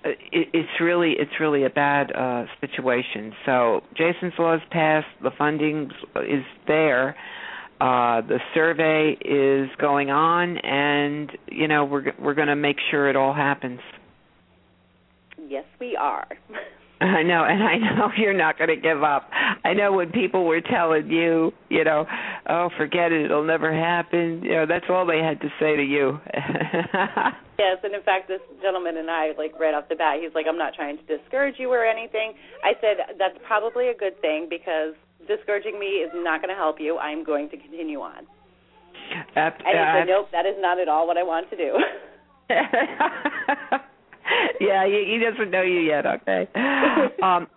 uh, 0.05 0.11
it, 0.33 0.49
it's 0.53 0.81
really 0.81 1.13
it's 1.19 1.41
really 1.41 1.65
a 1.65 1.71
bad 1.71 2.13
uh, 2.13 2.45
situation. 2.61 3.33
So 3.47 3.83
Jason's 3.97 4.35
law 4.39 4.55
is 4.55 4.63
passed, 4.71 5.09
the 5.23 5.31
funding 5.37 5.91
is 6.17 6.45
there. 6.67 7.17
Uh, 7.81 8.21
the 8.21 8.41
survey 8.55 9.17
is 9.25 9.71
going 9.79 10.11
on, 10.11 10.59
and 10.59 11.31
you 11.51 11.67
know 11.67 11.85
we're 11.85 12.13
we're 12.21 12.35
going 12.35 12.49
to 12.49 12.57
make 12.57 12.77
sure 12.91 13.09
it 13.09 13.17
all 13.17 13.35
happens. 13.35 13.81
Yes, 15.49 15.65
we 15.81 15.97
are. 15.97 16.29
I 17.01 17.22
know, 17.22 17.44
and 17.44 17.62
I 17.62 17.76
know 17.78 18.11
you're 18.16 18.34
not 18.34 18.59
going 18.59 18.68
to 18.68 18.76
give 18.76 19.03
up. 19.03 19.30
I 19.64 19.72
know 19.72 19.92
when 19.92 20.11
people 20.11 20.44
were 20.44 20.61
telling 20.61 21.11
you, 21.11 21.53
you 21.70 21.84
know, 21.84 22.07
oh, 22.48 22.68
forget 22.76 23.11
it, 23.12 23.24
it'll 23.24 23.44
never 23.44 23.72
happen. 23.72 24.42
You 24.42 24.53
know, 24.53 24.66
that's 24.66 24.84
all 24.90 25.07
they 25.07 25.20
had 25.20 25.40
to 25.40 25.48
say 25.59 25.76
to 25.76 25.82
you. 25.82 26.20
Yes, 27.61 27.76
and 27.84 27.92
in 27.94 28.01
fact, 28.01 28.26
this 28.26 28.40
gentleman 28.62 28.96
and 28.96 29.11
I, 29.11 29.32
like 29.36 29.53
right 29.61 29.74
off 29.74 29.84
the 29.90 29.94
bat, 29.94 30.16
he's 30.18 30.32
like, 30.34 30.46
"I'm 30.48 30.57
not 30.57 30.72
trying 30.72 30.96
to 30.96 31.05
discourage 31.05 31.57
you 31.59 31.68
or 31.68 31.84
anything." 31.84 32.32
I 32.64 32.72
said, 32.80 33.18
"That's 33.18 33.36
probably 33.46 33.88
a 33.88 33.94
good 33.94 34.18
thing 34.22 34.46
because 34.48 34.94
discouraging 35.28 35.78
me 35.78 36.01
is 36.01 36.11
not 36.14 36.40
going 36.40 36.48
to 36.48 36.57
help 36.57 36.80
you. 36.80 36.96
I'm 36.96 37.22
going 37.22 37.51
to 37.51 37.59
continue 37.59 38.01
on." 38.01 38.24
Ap- 39.36 39.61
And 39.61 39.76
he 39.76 39.76
uh, 39.76 39.92
said, 39.92 40.09
"Nope, 40.09 40.28
that 40.32 40.46
is 40.46 40.57
not 40.59 40.80
at 40.80 40.88
all 40.88 41.07
what 41.07 41.18
I 41.18 41.22
want 41.22 41.51
to 41.51 41.57
do." 41.59 41.76
yeah, 44.61 44.87
he, 44.87 45.18
he 45.18 45.24
doesn't 45.24 45.51
know 45.51 45.62
you 45.62 45.81
yet. 45.81 46.07
Okay. 46.07 46.49
Um, 47.22 47.49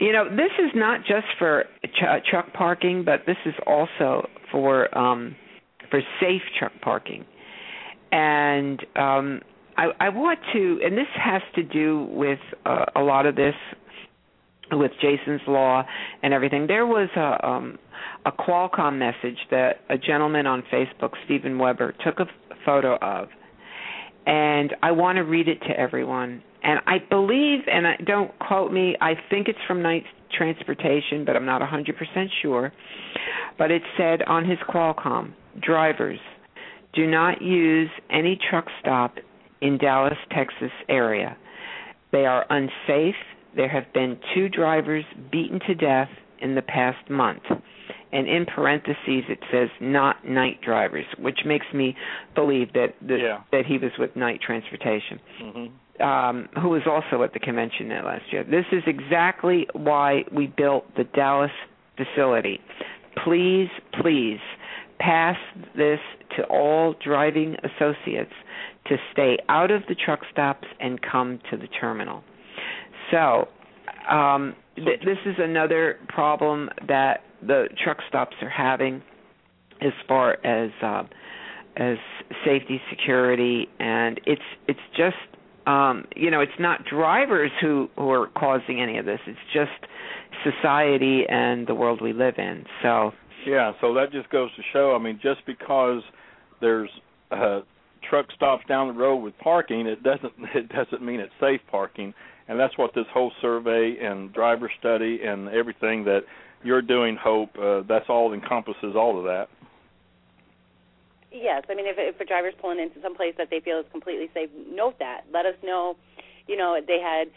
you 0.00 0.12
know, 0.12 0.28
this 0.28 0.50
is 0.58 0.70
not 0.74 1.00
just 1.00 1.26
for 1.38 1.64
ch- 1.84 2.28
truck 2.28 2.52
parking, 2.52 3.04
but 3.04 3.20
this 3.26 3.36
is 3.44 3.54
also 3.66 4.28
for 4.50 4.96
um, 4.96 5.36
for 5.90 6.00
safe 6.20 6.42
truck 6.58 6.72
parking. 6.80 7.24
And 8.10 8.80
um, 8.96 9.40
I, 9.76 9.90
I 10.00 10.08
want 10.08 10.38
to, 10.52 10.80
and 10.84 10.96
this 10.96 11.06
has 11.14 11.42
to 11.54 11.62
do 11.62 12.08
with 12.10 12.38
uh, 12.66 12.86
a 12.96 13.00
lot 13.00 13.26
of 13.26 13.36
this 13.36 13.54
with 14.72 14.92
Jason's 15.00 15.40
law 15.46 15.84
and 16.22 16.34
everything. 16.34 16.66
There 16.66 16.86
was 16.86 17.08
a 17.16 17.46
um, 17.46 17.78
a 18.26 18.32
Qualcomm 18.32 18.98
message 18.98 19.38
that 19.50 19.80
a 19.88 19.96
gentleman 19.96 20.46
on 20.46 20.62
Facebook, 20.72 21.12
Stephen 21.24 21.58
Weber, 21.58 21.94
took 22.04 22.20
a 22.20 22.26
photo 22.64 22.96
of, 22.96 23.28
and 24.28 24.76
I 24.82 24.92
want 24.92 25.16
to 25.16 25.22
read 25.22 25.48
it 25.48 25.58
to 25.62 25.70
everyone. 25.70 26.42
And 26.62 26.80
I 26.86 26.98
believe, 26.98 27.60
and 27.66 27.86
I, 27.86 27.96
don't 28.04 28.30
quote 28.38 28.70
me, 28.70 28.94
I 29.00 29.14
think 29.30 29.48
it's 29.48 29.58
from 29.66 29.80
Knight 29.82 30.04
Transportation, 30.36 31.24
but 31.24 31.34
I'm 31.34 31.46
not 31.46 31.62
100% 31.62 32.26
sure. 32.42 32.70
But 33.56 33.70
it 33.70 33.80
said 33.96 34.22
on 34.24 34.44
his 34.44 34.58
Qualcomm, 34.68 35.32
drivers, 35.62 36.20
do 36.92 37.06
not 37.06 37.40
use 37.40 37.88
any 38.10 38.38
truck 38.50 38.66
stop 38.80 39.14
in 39.62 39.78
Dallas, 39.78 40.18
Texas 40.30 40.72
area. 40.90 41.34
They 42.12 42.26
are 42.26 42.44
unsafe. 42.50 43.14
There 43.56 43.68
have 43.68 43.90
been 43.94 44.18
two 44.34 44.50
drivers 44.50 45.04
beaten 45.32 45.58
to 45.66 45.74
death 45.74 46.10
in 46.40 46.54
the 46.54 46.62
past 46.62 47.08
month. 47.08 47.42
And 48.12 48.26
in 48.26 48.46
parentheses 48.46 49.24
it 49.28 49.38
says 49.52 49.68
not 49.80 50.26
Knight 50.26 50.60
drivers, 50.62 51.04
which 51.18 51.40
makes 51.44 51.66
me 51.74 51.94
believe 52.34 52.72
that 52.72 52.94
that, 53.02 53.20
Yeah. 53.20 53.38
that 53.52 53.66
he 53.66 53.78
was 53.78 53.92
with 53.98 54.16
Knight 54.16 54.40
Transportation 54.40 55.20
Mhm. 55.40 55.70
um, 56.00 56.48
who 56.60 56.68
was 56.68 56.86
also 56.86 57.22
at 57.22 57.32
the 57.32 57.38
convention 57.40 57.88
there 57.88 58.02
last 58.02 58.32
year. 58.32 58.44
This 58.44 58.66
is 58.72 58.82
exactly 58.86 59.68
why 59.72 60.24
we 60.30 60.46
built 60.46 60.94
the 60.94 61.04
Dallas 61.04 61.50
facility. 61.96 62.60
Please, 63.16 63.68
please 64.00 64.40
pass 65.00 65.36
this 65.74 66.00
to 66.36 66.44
all 66.44 66.94
driving 67.04 67.56
associates 67.62 68.32
to 68.86 68.96
stay 69.12 69.38
out 69.48 69.70
of 69.70 69.82
the 69.86 69.94
truck 69.94 70.20
stops 70.30 70.66
and 70.80 71.00
come 71.02 71.38
to 71.50 71.56
the 71.56 71.66
terminal. 71.68 72.22
So, 73.10 73.48
um, 74.08 74.54
th- 74.76 75.00
this 75.00 75.18
is 75.26 75.38
another 75.38 75.98
problem 76.08 76.70
that 76.86 77.22
the 77.46 77.68
truck 77.82 77.98
stops 78.08 78.36
are 78.42 78.48
having 78.48 79.02
as 79.80 79.92
far 80.06 80.44
as 80.44 80.70
uh, 80.82 81.04
as 81.76 81.96
safety, 82.44 82.80
security, 82.90 83.68
and 83.78 84.20
it's 84.26 84.42
it's 84.66 84.80
just 84.96 85.16
um, 85.66 86.06
you 86.16 86.30
know 86.30 86.40
it's 86.40 86.58
not 86.58 86.84
drivers 86.84 87.50
who 87.60 87.88
who 87.96 88.10
are 88.10 88.28
causing 88.28 88.80
any 88.80 88.98
of 88.98 89.06
this. 89.06 89.20
It's 89.26 89.38
just 89.52 89.70
society 90.44 91.24
and 91.28 91.66
the 91.66 91.74
world 91.74 92.00
we 92.00 92.12
live 92.12 92.34
in. 92.38 92.64
So 92.82 93.12
Yeah, 93.46 93.72
so 93.80 93.94
that 93.94 94.12
just 94.12 94.28
goes 94.30 94.50
to 94.56 94.62
show. 94.72 94.94
I 94.94 95.02
mean, 95.02 95.20
just 95.22 95.46
because 95.46 96.02
there's 96.60 96.90
uh, 97.30 97.60
truck 98.08 98.26
stops 98.34 98.64
down 98.68 98.88
the 98.88 98.94
road 98.94 99.16
with 99.16 99.36
parking, 99.38 99.86
it 99.86 100.02
doesn't 100.02 100.32
it 100.54 100.68
doesn't 100.70 101.02
mean 101.02 101.20
it's 101.20 101.32
safe 101.40 101.60
parking, 101.70 102.12
and 102.48 102.58
that's 102.58 102.76
what 102.76 102.94
this 102.94 103.06
whole 103.12 103.32
survey 103.40 103.96
and 104.02 104.32
driver 104.32 104.70
study 104.80 105.20
and 105.24 105.48
everything 105.48 106.04
that 106.04 106.22
you're 106.62 106.82
doing, 106.82 107.16
Hope. 107.16 107.50
Uh, 107.58 107.82
that's 107.88 108.06
all 108.08 108.32
encompasses 108.32 108.94
all 108.96 109.18
of 109.18 109.24
that. 109.24 109.48
Yes, 111.30 111.62
I 111.68 111.74
mean, 111.74 111.86
if, 111.86 111.96
if 111.98 112.20
a 112.20 112.24
driver's 112.24 112.54
pulling 112.60 112.80
into 112.80 113.00
some 113.02 113.14
place 113.14 113.34
that 113.36 113.48
they 113.50 113.60
feel 113.60 113.78
is 113.78 113.86
completely 113.92 114.30
safe, 114.32 114.48
note 114.70 114.98
that. 114.98 115.24
Let 115.32 115.46
us 115.46 115.54
know 115.62 115.96
you 116.48 116.56
know, 116.56 116.76
they 116.84 116.98
had 116.98 117.28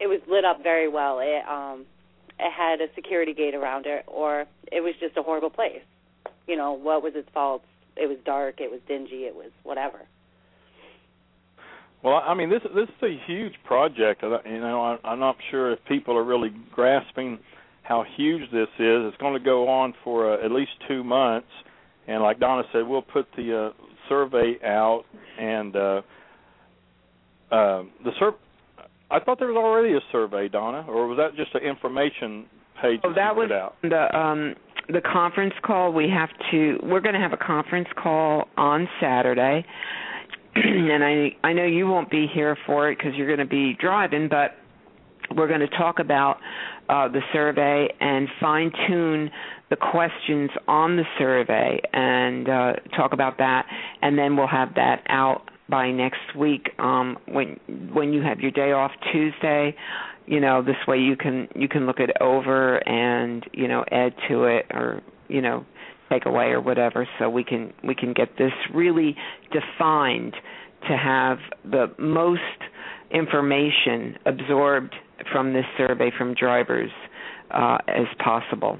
it 0.00 0.06
was 0.06 0.20
lit 0.28 0.44
up 0.44 0.62
very 0.62 0.88
well. 0.88 1.18
It 1.20 1.46
um 1.46 1.84
it 2.38 2.50
had 2.50 2.80
a 2.80 2.86
security 2.94 3.34
gate 3.34 3.54
around 3.54 3.84
it 3.86 4.04
or 4.06 4.46
it 4.72 4.80
was 4.80 4.94
just 5.00 5.16
a 5.16 5.22
horrible 5.22 5.50
place. 5.50 5.82
You 6.46 6.56
know, 6.56 6.72
what 6.72 7.02
was 7.02 7.12
its 7.14 7.28
fault? 7.34 7.62
It 7.96 8.08
was 8.08 8.18
dark, 8.24 8.60
it 8.60 8.70
was 8.70 8.80
dingy, 8.86 9.24
it 9.24 9.34
was 9.34 9.50
whatever. 9.64 10.00
Well, 12.02 12.22
I 12.24 12.34
mean, 12.34 12.50
this 12.50 12.62
this 12.74 12.88
is 12.88 13.02
a 13.02 13.20
huge 13.26 13.54
project. 13.64 14.22
You 14.22 14.60
know, 14.60 14.80
I, 15.02 15.08
I'm 15.08 15.18
not 15.18 15.36
sure 15.50 15.72
if 15.72 15.84
people 15.86 16.16
are 16.16 16.24
really 16.24 16.52
grasping 16.72 17.38
how 17.86 18.04
huge 18.16 18.50
this 18.50 18.68
is. 18.78 19.06
It's 19.06 19.16
going 19.18 19.34
to 19.34 19.44
go 19.44 19.68
on 19.68 19.94
for 20.02 20.32
uh, 20.32 20.44
at 20.44 20.50
least 20.50 20.72
two 20.88 21.04
months, 21.04 21.48
and 22.08 22.22
like 22.22 22.40
Donna 22.40 22.62
said, 22.72 22.86
we'll 22.86 23.02
put 23.02 23.26
the 23.36 23.70
uh, 23.70 23.82
survey 24.08 24.56
out. 24.64 25.04
And 25.38 25.76
uh, 25.76 26.02
uh, 27.50 27.82
the 28.04 28.10
sur- 28.18 28.34
I 29.10 29.20
thought 29.20 29.38
there 29.38 29.48
was 29.48 29.56
already 29.56 29.94
a 29.94 30.00
survey, 30.10 30.48
Donna, 30.48 30.84
or 30.88 31.06
was 31.06 31.18
that 31.18 31.36
just 31.36 31.54
an 31.54 31.62
information 31.62 32.46
page? 32.82 33.00
Oh, 33.04 33.12
that 33.14 33.36
was 33.36 33.50
out? 33.50 33.76
the 33.82 34.16
um 34.16 34.54
the 34.88 35.00
conference 35.00 35.54
call. 35.64 35.92
We 35.92 36.08
have 36.08 36.30
to. 36.50 36.78
We're 36.82 37.00
going 37.00 37.14
to 37.14 37.20
have 37.20 37.32
a 37.32 37.44
conference 37.44 37.88
call 38.00 38.48
on 38.56 38.88
Saturday. 39.00 39.64
and 40.54 41.04
I 41.04 41.36
I 41.46 41.52
know 41.52 41.64
you 41.64 41.86
won't 41.86 42.10
be 42.10 42.26
here 42.32 42.56
for 42.66 42.90
it 42.90 42.98
because 42.98 43.14
you're 43.14 43.26
going 43.26 43.46
to 43.46 43.50
be 43.50 43.76
driving, 43.80 44.28
but 44.28 44.52
we're 45.36 45.48
going 45.48 45.60
to 45.60 45.68
talk 45.68 45.98
about 45.98 46.38
uh, 46.88 47.08
the 47.08 47.20
survey 47.32 47.88
and 48.00 48.28
fine 48.40 48.72
tune 48.88 49.30
the 49.70 49.76
questions 49.76 50.50
on 50.68 50.96
the 50.96 51.04
survey 51.18 51.80
and 51.92 52.48
uh, 52.48 52.72
talk 52.96 53.12
about 53.12 53.38
that, 53.38 53.66
and 54.02 54.16
then 54.16 54.36
we'll 54.36 54.46
have 54.46 54.74
that 54.74 55.02
out 55.08 55.50
by 55.68 55.90
next 55.90 56.36
week 56.36 56.68
um, 56.78 57.18
when 57.26 57.58
when 57.92 58.12
you 58.12 58.22
have 58.22 58.40
your 58.40 58.52
day 58.52 58.72
off 58.72 58.92
Tuesday. 59.12 59.74
You 60.26 60.40
know, 60.40 60.62
this 60.62 60.76
way 60.86 60.98
you 60.98 61.16
can 61.16 61.48
you 61.54 61.68
can 61.68 61.86
look 61.86 61.98
it 61.98 62.10
over 62.20 62.76
and 62.88 63.44
you 63.52 63.66
know 63.66 63.84
add 63.90 64.14
to 64.28 64.44
it 64.44 64.66
or 64.70 65.02
you 65.28 65.40
know 65.40 65.64
take 66.10 66.26
away 66.26 66.46
or 66.46 66.60
whatever, 66.60 67.08
so 67.18 67.28
we 67.28 67.42
can 67.42 67.72
we 67.82 67.94
can 67.94 68.12
get 68.12 68.38
this 68.38 68.52
really 68.72 69.16
defined 69.52 70.34
to 70.88 70.96
have 70.96 71.38
the 71.64 71.86
most 71.98 72.40
information 73.10 74.16
absorbed 74.26 74.94
from 75.32 75.52
this 75.52 75.64
survey 75.76 76.10
from 76.16 76.34
drivers 76.34 76.90
uh, 77.50 77.78
as 77.88 78.06
possible. 78.22 78.78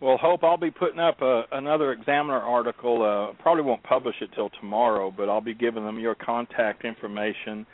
Well, 0.00 0.16
Hope, 0.16 0.44
I'll 0.44 0.56
be 0.56 0.70
putting 0.70 0.98
up 0.98 1.20
a, 1.20 1.44
another 1.52 1.92
Examiner 1.92 2.38
article. 2.40 3.02
Uh, 3.02 3.40
probably 3.42 3.64
won't 3.64 3.82
publish 3.82 4.16
it 4.22 4.30
till 4.34 4.48
tomorrow, 4.60 5.12
but 5.14 5.28
I'll 5.28 5.42
be 5.42 5.54
giving 5.54 5.84
them 5.84 5.98
your 5.98 6.14
contact 6.14 6.86
information, 6.86 7.66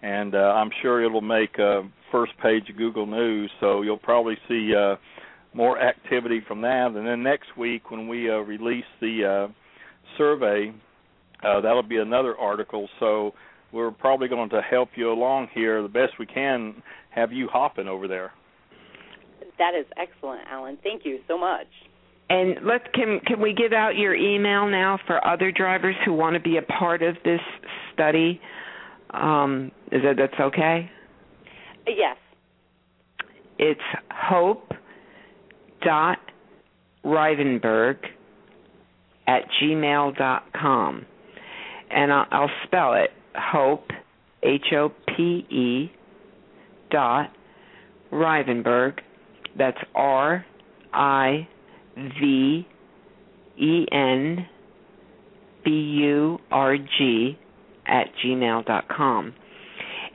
and 0.00 0.34
uh, 0.34 0.38
I'm 0.38 0.70
sure 0.80 1.04
it'll 1.04 1.20
make 1.20 1.58
uh, 1.58 1.82
first 2.10 2.32
page 2.42 2.64
Google 2.78 3.06
News. 3.06 3.50
So 3.60 3.82
you'll 3.82 3.98
probably 3.98 4.38
see 4.48 4.74
uh, 4.74 4.96
more 5.52 5.78
activity 5.78 6.40
from 6.48 6.62
that. 6.62 6.92
And 6.94 7.06
then 7.06 7.22
next 7.22 7.56
week, 7.58 7.90
when 7.90 8.08
we 8.08 8.30
uh, 8.30 8.36
release 8.36 8.84
the 9.00 9.48
uh, 9.48 9.52
survey, 10.16 10.72
uh, 11.44 11.60
that'll 11.60 11.82
be 11.82 11.98
another 11.98 12.36
article. 12.36 12.88
So 13.00 13.34
we're 13.72 13.90
probably 13.90 14.28
going 14.28 14.48
to 14.50 14.62
help 14.62 14.90
you 14.96 15.12
along 15.12 15.48
here 15.52 15.82
the 15.82 15.88
best 15.88 16.14
we 16.18 16.26
can. 16.26 16.82
Have 17.16 17.32
you 17.32 17.48
hopping 17.50 17.88
over 17.88 18.06
there? 18.06 18.30
That 19.58 19.72
is 19.74 19.86
excellent, 19.96 20.42
Alan. 20.50 20.78
Thank 20.82 21.04
you 21.04 21.18
so 21.26 21.38
much. 21.38 21.66
And 22.28 22.56
let 22.64 22.92
can 22.92 23.20
can 23.26 23.40
we 23.40 23.54
give 23.54 23.72
out 23.72 23.96
your 23.96 24.14
email 24.14 24.68
now 24.68 24.98
for 25.06 25.24
other 25.26 25.50
drivers 25.50 25.94
who 26.04 26.12
want 26.12 26.34
to 26.34 26.40
be 26.40 26.58
a 26.58 26.62
part 26.62 27.02
of 27.02 27.16
this 27.24 27.40
study? 27.94 28.40
Um, 29.10 29.72
is 29.92 30.02
that 30.02 30.16
that's 30.18 30.38
okay? 30.40 30.90
Yes. 31.86 32.16
It's 33.58 33.80
hope 34.10 34.72
dot 35.82 36.18
rivenburg 37.04 37.96
at 39.26 39.42
gmail 39.62 40.18
dot 40.18 40.44
com, 40.52 41.06
and 41.90 42.12
I'll, 42.12 42.26
I'll 42.30 42.50
spell 42.66 42.94
it 42.94 43.10
hope 43.34 43.86
h 44.42 44.72
o 44.72 44.90
p 45.16 45.46
e 45.48 45.90
dot 46.90 47.30
rivenburg 48.10 49.00
that's 49.58 49.78
R 49.94 50.44
I 50.92 51.48
V 52.20 52.66
E 53.58 53.86
N 53.90 54.46
B 55.64 55.70
U 55.70 56.38
R 56.50 56.76
G 56.76 57.38
at 57.86 58.06
gmail 58.24 58.66
dot 58.66 58.88
com. 58.88 59.34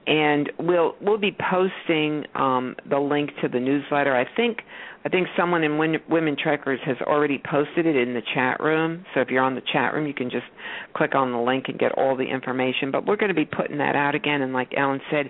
And 0.08 0.52
we'll 0.60 0.96
we'll 1.02 1.18
be 1.18 1.36
posting 1.50 2.26
um, 2.36 2.76
the 2.90 3.00
link 3.00 3.32
to 3.42 3.48
the 3.48 3.60
newsletter. 3.60 4.16
I 4.16 4.26
think 4.36 4.60
I 5.04 5.10
think 5.10 5.28
someone 5.36 5.64
in 5.64 5.78
Win- 5.78 6.02
Women 6.10 6.36
Truckers 6.42 6.80
has 6.86 6.98
already 7.02 7.42
posted 7.50 7.86
it 7.86 7.96
in 7.96 8.14
the 8.14 8.22
chat 8.34 8.60
room. 8.60 9.04
So 9.14 9.22
if 9.22 9.30
you're 9.30 9.44
on 9.44 9.56
the 9.56 9.62
chat 9.74 9.94
room, 9.94 10.06
you 10.06 10.14
can 10.14 10.30
just 10.30 10.46
click 10.96 11.16
on 11.16 11.32
the 11.32 11.40
link 11.40 11.66
and 11.70 11.80
get 11.80 11.92
all 11.98 12.16
the 12.16 12.24
information. 12.24 12.92
But 12.92 13.06
we're 13.06 13.16
going 13.16 13.30
to 13.30 13.36
be 13.36 13.46
putting 13.46 13.80
that 13.80 13.96
out 13.96 14.14
again. 14.14 14.42
And 14.42 14.54
like 14.54 14.74
Alan 14.78 15.02
said, 15.10 15.30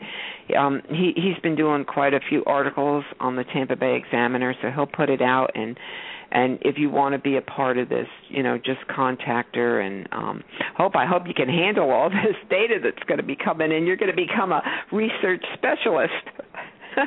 um, 0.58 0.82
he 0.90 1.14
he's 1.16 1.40
been 1.42 1.56
doing 1.56 1.86
quite 1.86 2.14
a 2.14 2.20
few 2.30 2.44
articles 2.46 3.06
on 3.20 3.36
the 3.38 3.46
Tampa 3.46 3.78
Bay 3.78 3.96
Examiner, 3.96 4.54
so 4.62 4.70
he'll 4.72 4.86
put 4.86 5.10
it 5.10 5.22
out. 5.22 5.52
And 5.56 5.78
and 6.32 6.60
if 6.62 6.78
you 6.78 6.90
want 6.90 7.14
to 7.14 7.20
be 7.20 7.38
a 7.38 7.42
part 7.42 7.78
of 7.78 7.88
this, 7.88 8.08
you 8.30 8.44
know, 8.44 8.58
just 8.58 8.86
contact 8.94 9.56
her. 9.56 9.80
And 9.80 10.08
um, 10.12 10.44
hope 10.76 10.96
I 10.96 11.06
hope 11.06 11.24
you 11.28 11.34
can 11.34 11.50
handle 11.50 11.92
all 11.92 12.10
this 12.26 12.36
data 12.50 12.76
that's 12.84 13.04
going 13.08 13.20
to 13.20 13.26
be 13.26 13.38
coming 13.38 13.72
in. 13.72 13.86
You're 13.86 13.98
going 13.98 14.12
to 14.12 14.16
become 14.16 14.52
a 14.52 14.62
research 14.92 15.46
specialist. 15.54 16.12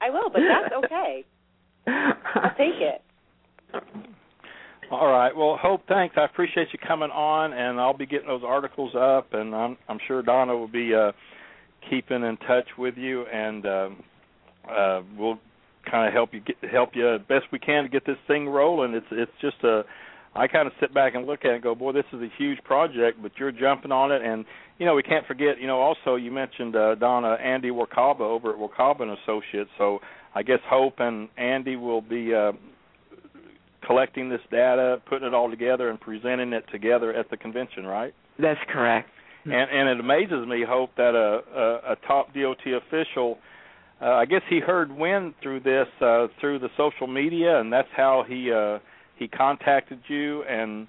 I 0.00 0.10
will, 0.10 0.28
but 0.30 0.40
that's 0.40 0.84
okay. 0.84 1.24
I'll 1.86 2.54
take 2.56 2.80
it. 2.80 3.02
All 4.90 5.08
right. 5.08 5.34
Well, 5.34 5.58
Hope, 5.60 5.82
thanks. 5.88 6.14
I 6.16 6.24
appreciate 6.24 6.68
you 6.72 6.78
coming 6.86 7.10
on, 7.10 7.52
and 7.52 7.80
I'll 7.80 7.96
be 7.96 8.06
getting 8.06 8.28
those 8.28 8.42
articles 8.44 8.94
up, 8.94 9.32
and 9.32 9.54
I'm 9.54 9.76
I'm 9.88 9.98
sure 10.06 10.22
Donna 10.22 10.56
will 10.56 10.68
be 10.68 10.94
uh, 10.94 11.12
keeping 11.90 12.22
in 12.22 12.36
touch 12.46 12.66
with 12.78 12.96
you, 12.96 13.24
and 13.26 13.66
um, 13.66 14.04
uh, 14.70 15.02
we'll 15.18 15.38
kind 15.90 16.06
of 16.06 16.12
help 16.12 16.32
you 16.32 16.40
get 16.40 16.56
help 16.70 16.90
you 16.94 17.18
best 17.28 17.46
we 17.52 17.58
can 17.58 17.82
to 17.82 17.88
get 17.88 18.06
this 18.06 18.16
thing 18.28 18.48
rolling. 18.48 18.94
It's 18.94 19.06
it's 19.10 19.32
just 19.40 19.56
a 19.64 19.82
I 20.36 20.46
kind 20.46 20.66
of 20.66 20.72
sit 20.80 20.92
back 20.92 21.14
and 21.14 21.26
look 21.26 21.44
at 21.44 21.50
it 21.50 21.54
and 21.54 21.62
go, 21.62 21.74
boy, 21.74 21.92
this 21.92 22.04
is 22.12 22.20
a 22.20 22.28
huge 22.36 22.62
project, 22.62 23.22
but 23.22 23.32
you're 23.38 23.52
jumping 23.52 23.90
on 23.90 24.12
it, 24.12 24.22
and 24.22 24.44
you 24.78 24.86
know 24.86 24.94
we 24.94 25.02
can't 25.02 25.26
forget. 25.26 25.60
You 25.60 25.66
know, 25.66 25.80
also 25.80 26.16
you 26.16 26.30
mentioned 26.30 26.76
uh, 26.76 26.94
Donna 26.96 27.34
Andy 27.42 27.70
Wakaba 27.70 28.20
over 28.20 28.50
at 28.50 28.56
Wakaba 28.56 29.02
and 29.02 29.16
Associates, 29.22 29.70
so 29.78 30.00
I 30.36 30.42
guess 30.42 30.58
Hope 30.68 30.96
and 30.98 31.30
Andy 31.38 31.76
will 31.76 32.02
be 32.02 32.34
uh, 32.34 32.52
collecting 33.86 34.28
this 34.28 34.42
data, 34.50 35.00
putting 35.08 35.26
it 35.26 35.32
all 35.32 35.48
together, 35.48 35.88
and 35.88 35.98
presenting 35.98 36.52
it 36.52 36.64
together 36.70 37.14
at 37.14 37.30
the 37.30 37.38
convention, 37.38 37.86
right? 37.86 38.12
That's 38.38 38.60
correct. 38.68 39.08
And, 39.46 39.54
and 39.54 39.88
it 39.88 39.98
amazes 39.98 40.46
me, 40.46 40.62
Hope, 40.68 40.90
that 40.98 41.14
a, 41.14 41.40
a, 41.58 41.92
a 41.92 41.96
top 42.06 42.34
DOT 42.34 42.58
official, 42.66 43.38
uh, 44.02 44.10
I 44.10 44.26
guess 44.26 44.42
he 44.50 44.60
heard 44.60 44.92
wind 44.92 45.32
through 45.42 45.60
this 45.60 45.86
uh, 46.02 46.26
through 46.38 46.58
the 46.58 46.68
social 46.76 47.06
media, 47.06 47.58
and 47.58 47.72
that's 47.72 47.88
how 47.96 48.22
he 48.28 48.52
uh, 48.52 48.78
he 49.16 49.28
contacted 49.28 50.00
you, 50.06 50.42
and 50.42 50.86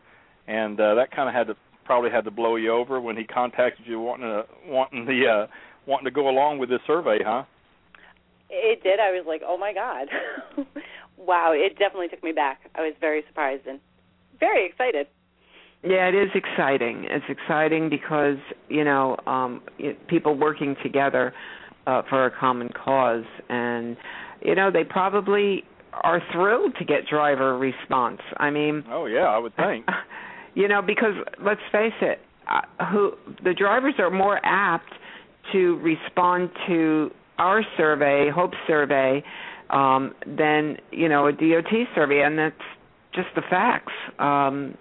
and 0.48 0.78
uh, 0.78 0.96
that 0.96 1.12
kind 1.16 1.30
of 1.30 1.36
had 1.36 1.48
to 1.48 1.56
probably 1.86 2.10
had 2.10 2.26
to 2.26 2.32
blow 2.32 2.58
you 2.58 2.74
over 2.74 3.00
when 3.00 3.16
he 3.16 3.24
contacted 3.24 3.86
you 3.88 4.02
wanting 4.02 4.28
to 4.28 4.44
wanting 4.66 5.06
the 5.06 5.26
uh, 5.26 5.48
wanting 5.86 6.04
to 6.06 6.12
go 6.12 6.28
along 6.28 6.58
with 6.58 6.68
this 6.68 6.82
survey, 6.86 7.20
huh? 7.24 7.44
It 8.50 8.84
did. 8.84 9.00
I 9.00 9.12
was 9.12 9.26
like, 9.28 9.42
oh 9.46 9.58
my 9.58 9.74
god, 9.74 10.08
wow! 11.18 11.54
It 11.54 11.78
definitely 11.78 12.08
took 12.08 12.24
me 12.24 12.32
back. 12.32 12.62
I 12.76 12.82
was 12.82 12.94
very 13.00 13.24
surprised 13.28 13.68
and 13.68 13.80
very 14.40 14.66
excited. 14.66 15.08
Yeah, 15.84 16.08
it 16.08 16.16
is 16.16 16.30
exciting. 16.34 17.06
It's 17.10 17.26
exciting 17.30 17.90
because 17.90 18.38
you 18.70 18.84
know 18.84 19.18
um, 19.28 19.62
people 20.08 20.36
working 20.36 20.76
together 20.82 21.34
uh, 21.86 22.04
for 22.10 22.26
a 22.26 22.32
common 22.32 22.70
cause, 22.70 23.26
and 23.50 23.98
you 24.42 24.56
know 24.56 24.72
they 24.72 24.84
probably 24.84 25.64
are 26.04 26.22
thrilled 26.32 26.76
to 26.78 26.86
get 26.86 27.08
driver 27.10 27.58
response. 27.58 28.22
I 28.38 28.50
mean, 28.50 28.84
oh 28.90 29.06
yeah, 29.06 29.26
I 29.26 29.38
would 29.38 29.56
think. 29.56 29.86
You 30.56 30.68
know, 30.68 30.82
because 30.82 31.14
let's 31.40 31.62
face 31.72 31.94
it, 32.02 32.20
uh, 32.50 32.86
who 32.92 33.12
the 33.44 33.54
drivers 33.54 33.94
are 34.00 34.10
more 34.10 34.40
apt 34.44 34.92
to 35.52 35.78
respond 35.84 36.50
to 36.66 37.12
our 37.38 37.64
survey, 37.76 38.30
Hope 38.34 38.54
survey, 38.66 39.24
um, 39.70 40.14
than 40.26 40.78
you 40.92 41.10
know 41.10 41.28
a 41.28 41.32
DOT 41.32 41.72
survey, 41.96 42.22
and 42.22 42.38
that's 42.38 42.56
just 43.14 43.28
the 43.36 43.42
facts. 43.50 43.94
Um, 44.20 44.76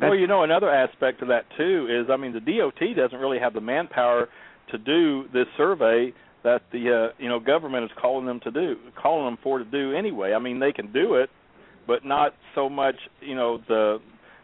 well, 0.00 0.14
you 0.14 0.26
know, 0.26 0.42
another 0.42 0.70
aspect 0.70 1.22
of 1.22 1.28
that 1.28 1.44
too 1.56 1.86
is, 1.90 2.10
I 2.10 2.16
mean, 2.16 2.32
the 2.32 2.40
DOT 2.40 2.96
doesn't 2.96 3.18
really 3.18 3.38
have 3.38 3.52
the 3.52 3.60
manpower 3.60 4.28
to 4.70 4.78
do 4.78 5.24
this 5.32 5.46
survey 5.56 6.12
that 6.44 6.62
the 6.72 7.10
uh, 7.10 7.14
you 7.18 7.28
know 7.28 7.40
government 7.40 7.84
is 7.84 7.90
calling 8.00 8.26
them 8.26 8.40
to 8.44 8.50
do, 8.50 8.76
calling 9.00 9.26
them 9.26 9.38
for 9.42 9.58
to 9.58 9.64
do 9.64 9.92
anyway. 9.92 10.32
I 10.32 10.38
mean, 10.38 10.60
they 10.60 10.72
can 10.72 10.92
do 10.92 11.14
it, 11.14 11.30
but 11.86 12.04
not 12.04 12.34
so 12.54 12.68
much. 12.68 12.96
You 13.20 13.34
know, 13.34 13.58
the 13.68 13.98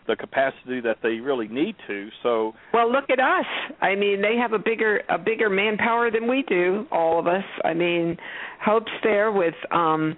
the 0.07 0.17
capacity 0.17 0.81
that 0.81 0.99
they 1.03 1.21
really 1.21 1.49
need 1.49 1.77
to. 1.87 2.09
So 2.23 2.55
well, 2.73 2.91
look 2.91 3.11
at 3.11 3.21
us. 3.21 3.47
I 3.81 3.95
mean, 3.95 4.23
they 4.23 4.37
have 4.37 4.53
a 4.53 4.59
bigger 4.59 5.03
a 5.09 5.19
bigger 5.19 5.51
manpower 5.51 6.11
than 6.11 6.29
we 6.29 6.45
do. 6.49 6.87
All 6.91 7.19
of 7.19 7.27
us. 7.27 7.45
I 7.65 7.75
mean, 7.75 8.17
Hope's 8.65 8.93
there 9.03 9.33
with 9.33 9.55
um 9.71 10.17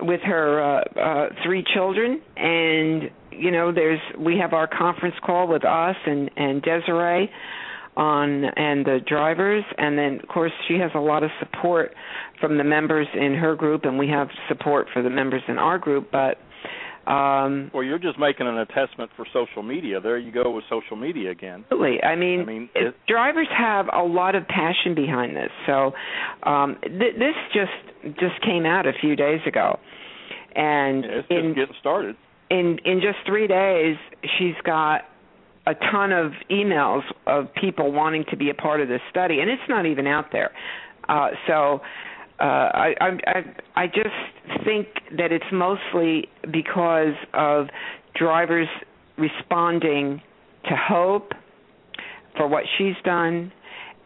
with 0.00 0.20
her 0.22 0.60
uh, 0.60 1.00
uh 1.00 1.28
three 1.44 1.64
children 1.74 2.20
and 2.36 3.10
you 3.30 3.50
know 3.50 3.72
there's 3.72 4.00
we 4.18 4.38
have 4.38 4.52
our 4.52 4.66
conference 4.66 5.14
call 5.24 5.46
with 5.46 5.64
us 5.64 5.96
and 6.06 6.30
and 6.36 6.62
Desiree 6.62 7.30
on 7.96 8.44
and 8.44 8.84
the 8.86 9.00
drivers 9.06 9.64
and 9.76 9.98
then 9.98 10.18
of 10.22 10.28
course 10.28 10.52
she 10.66 10.74
has 10.78 10.90
a 10.94 10.98
lot 10.98 11.22
of 11.22 11.30
support 11.38 11.94
from 12.40 12.56
the 12.56 12.64
members 12.64 13.06
in 13.14 13.34
her 13.34 13.54
group 13.54 13.84
and 13.84 13.98
we 13.98 14.08
have 14.08 14.28
support 14.48 14.88
for 14.92 15.02
the 15.02 15.10
members 15.10 15.42
in 15.46 15.58
our 15.58 15.78
group 15.78 16.08
but 16.10 16.38
um 17.06 17.70
well 17.74 17.82
you're 17.82 17.98
just 17.98 18.18
making 18.18 18.46
an 18.46 18.58
attestment 18.58 19.10
for 19.16 19.26
social 19.32 19.62
media. 19.62 20.00
There 20.00 20.18
you 20.18 20.30
go 20.32 20.50
with 20.50 20.64
social 20.70 20.96
media 20.96 21.30
again. 21.30 21.64
Absolutely. 21.64 22.02
I 22.02 22.16
mean, 22.16 22.40
I 22.40 22.44
mean 22.44 22.68
it, 22.74 22.94
drivers 23.08 23.48
have 23.56 23.86
a 23.92 24.02
lot 24.02 24.34
of 24.34 24.46
passion 24.46 24.94
behind 24.94 25.34
this. 25.36 25.50
So 25.66 25.92
um 26.42 26.76
th- 26.82 27.16
this 27.18 27.34
just 27.52 28.18
just 28.20 28.40
came 28.42 28.66
out 28.66 28.86
a 28.86 28.92
few 29.00 29.16
days 29.16 29.40
ago. 29.46 29.78
And 30.54 31.04
yeah, 31.04 31.10
it's 31.18 31.28
in, 31.30 31.54
just 31.54 31.56
getting 31.56 31.74
started. 31.80 32.16
in 32.50 32.78
in 32.84 33.00
just 33.00 33.18
3 33.26 33.46
days 33.46 33.96
she's 34.38 34.54
got 34.64 35.02
a 35.66 35.74
ton 35.74 36.12
of 36.12 36.32
emails 36.50 37.02
of 37.26 37.46
people 37.54 37.92
wanting 37.92 38.24
to 38.30 38.36
be 38.36 38.50
a 38.50 38.54
part 38.54 38.80
of 38.80 38.88
this 38.88 39.00
study, 39.10 39.38
and 39.40 39.48
it's 39.48 39.62
not 39.68 39.86
even 39.86 40.06
out 40.08 40.26
there. 40.32 40.50
Uh, 41.08 41.28
so 41.46 41.80
uh, 42.42 42.44
I, 42.44 42.94
I 43.00 43.82
I 43.82 43.86
just 43.86 44.64
think 44.64 44.88
that 45.16 45.30
it's 45.30 45.44
mostly 45.52 46.28
because 46.50 47.14
of 47.32 47.68
drivers 48.16 48.68
responding 49.16 50.20
to 50.64 50.76
hope 50.76 51.32
for 52.36 52.48
what 52.48 52.64
she's 52.76 52.96
done 53.04 53.52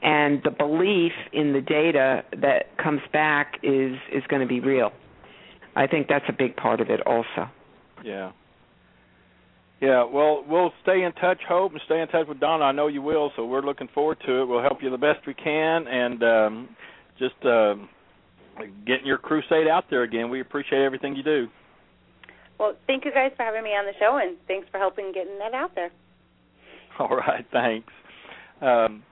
and 0.03 0.43
the 0.45 0.51
belief 0.51 1.13
in 1.33 1.53
the 1.55 1.61
data 1.63 2.23
that 2.43 2.77
comes 2.77 3.01
back 3.13 3.55
is 3.63 3.97
is 4.13 4.23
going 4.29 4.43
to 4.43 4.49
be 4.49 4.61
real. 4.61 4.93
I 5.75 5.87
think 5.87 6.07
that's 6.09 6.25
a 6.29 6.33
big 6.33 6.57
part 6.57 6.81
of 6.81 6.91
it 6.91 7.01
also. 7.07 7.51
Yeah. 8.05 8.33
Yeah, 9.81 10.05
well, 10.05 10.43
we'll 10.49 10.73
stay 10.83 11.03
in 11.03 11.13
touch, 11.13 11.39
Hope, 11.47 11.73
and 11.73 11.81
stay 11.85 12.01
in 12.01 12.09
touch 12.09 12.27
with 12.29 12.41
Donna. 12.41 12.65
I 12.65 12.73
know 12.73 12.87
you 12.87 13.03
will, 13.03 13.31
so 13.37 13.45
we're 13.45 13.61
looking 13.61 13.89
forward 13.95 14.19
to 14.27 14.41
it. 14.41 14.45
We'll 14.47 14.63
help 14.63 14.83
you 14.83 14.89
the 14.89 14.97
best 14.97 15.27
we 15.27 15.35
can, 15.35 15.87
and 15.87 16.23
um, 16.23 16.69
just 17.19 17.35
uh, 17.45 17.75
getting 18.87 19.07
your 19.07 19.19
crusade 19.19 19.69
out 19.69 19.85
there 19.91 20.03
again. 20.03 20.31
We 20.31 20.41
appreciate 20.41 20.83
everything 20.83 21.17
you 21.17 21.23
do. 21.23 21.49
Well, 22.59 22.75
thank 22.87 23.05
you 23.05 23.13
guys 23.13 23.33
for 23.37 23.43
having 23.43 23.63
me 23.63 23.71
on 23.71 23.85
the 23.85 23.93
show, 23.99 24.19
and 24.23 24.37
thanks 24.47 24.67
for 24.71 24.79
helping 24.79 25.13
getting 25.13 25.39
that 25.39 25.55
out 25.55 25.75
there. 25.75 25.91
All 26.99 27.17
right, 27.17 27.45
thanks. 27.53 27.93
Um, 28.63 29.03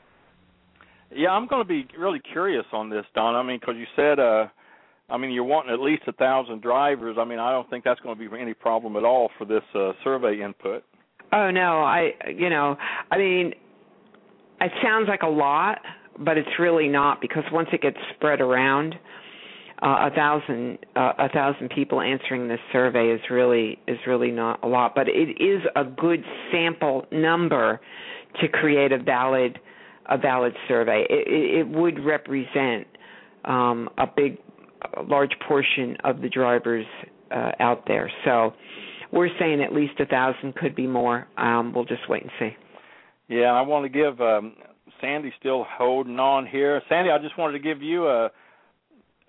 yeah, 1.15 1.29
I'm 1.29 1.47
going 1.47 1.63
to 1.63 1.69
be 1.69 1.87
really 1.99 2.21
curious 2.33 2.65
on 2.73 2.89
this, 2.89 3.05
Don. 3.15 3.35
I 3.35 3.43
mean, 3.43 3.59
because 3.61 3.77
you 3.79 3.87
said. 3.97 4.19
Uh, 4.19 4.47
I 5.09 5.19
mean, 5.19 5.33
you're 5.33 5.45
wanting 5.45 5.73
at 5.73 5.81
least 5.81 6.05
a 6.07 6.13
thousand 6.13 6.63
drivers. 6.63 7.17
I 7.19 7.25
mean, 7.25 7.39
I 7.39 7.51
don't 7.51 7.69
think 7.69 7.85
that's 7.85 8.01
going 8.01 8.19
to 8.19 8.31
be 8.31 8.41
any 8.41 8.55
problem 8.55 8.97
at 8.97 9.05
all 9.05 9.31
for 9.37 9.45
this 9.45 9.63
uh, 9.75 9.93
survey 10.03 10.41
input. 10.43 10.83
Oh 11.33 11.51
no, 11.51 11.83
I 11.83 12.13
you 12.35 12.49
know, 12.49 12.77
I 13.11 13.19
mean, 13.19 13.55
it 14.61 14.73
sounds 14.83 15.09
like 15.09 15.23
a 15.23 15.29
lot, 15.29 15.79
but 16.19 16.39
it's 16.39 16.59
really 16.59 16.89
not 16.89 17.21
because 17.21 17.43
once 17.53 17.69
it 17.73 17.83
gets 17.83 17.97
spread 18.15 18.41
around, 18.41 18.95
uh, 19.85 20.09
a 20.11 20.11
thousand 20.15 20.79
uh, 20.97 21.13
a 21.19 21.29
thousand 21.29 21.69
people 21.69 22.01
answering 22.01 22.49
this 22.49 22.61
survey 22.73 23.11
is 23.11 23.21
really 23.31 23.79
is 23.87 23.99
really 24.07 24.31
not 24.31 24.63
a 24.65 24.67
lot, 24.67 24.95
but 24.95 25.09
it 25.09 25.43
is 25.43 25.61
a 25.77 25.85
good 25.85 26.25
sample 26.51 27.05
number 27.13 27.81
to 28.41 28.49
create 28.49 28.93
a 28.93 28.99
valid 28.99 29.59
a 30.09 30.17
valid 30.17 30.55
survey. 30.69 31.05
It, 31.09 31.59
it, 31.59 31.69
would 31.69 32.03
represent 32.05 32.87
um, 33.45 33.89
a 33.99 34.07
big 34.07 34.39
a 34.97 35.03
large 35.03 35.33
portion 35.47 35.97
of 36.05 36.23
the 36.23 36.29
drivers 36.29 36.87
uh, 37.31 37.53
out 37.61 37.85
there. 37.87 38.11
So 38.25 38.55
we're 39.13 39.31
saying 39.39 39.63
at 39.63 39.73
least 39.73 40.01
a 40.01 40.07
thousand, 40.07 40.55
could 40.57 40.75
be 40.75 40.87
more. 40.87 41.27
Um, 41.37 41.73
we'll 41.75 41.85
just 41.85 42.09
wait 42.09 42.23
and 42.23 42.33
see. 42.39 42.57
Yeah, 43.29 43.53
I 43.53 43.63
want 43.63 43.85
to 43.85 43.89
give 43.89 44.21
um, 44.21 44.55
Sandy 45.01 45.33
still 45.39 45.67
holding 45.69 46.19
on 46.19 46.47
here. 46.47 46.81
Sandy, 46.89 47.11
I 47.11 47.19
just 47.19 47.39
wanted 47.39 47.53
to 47.55 47.59
give 47.61 47.83
you 47.83 48.09
a 48.09 48.31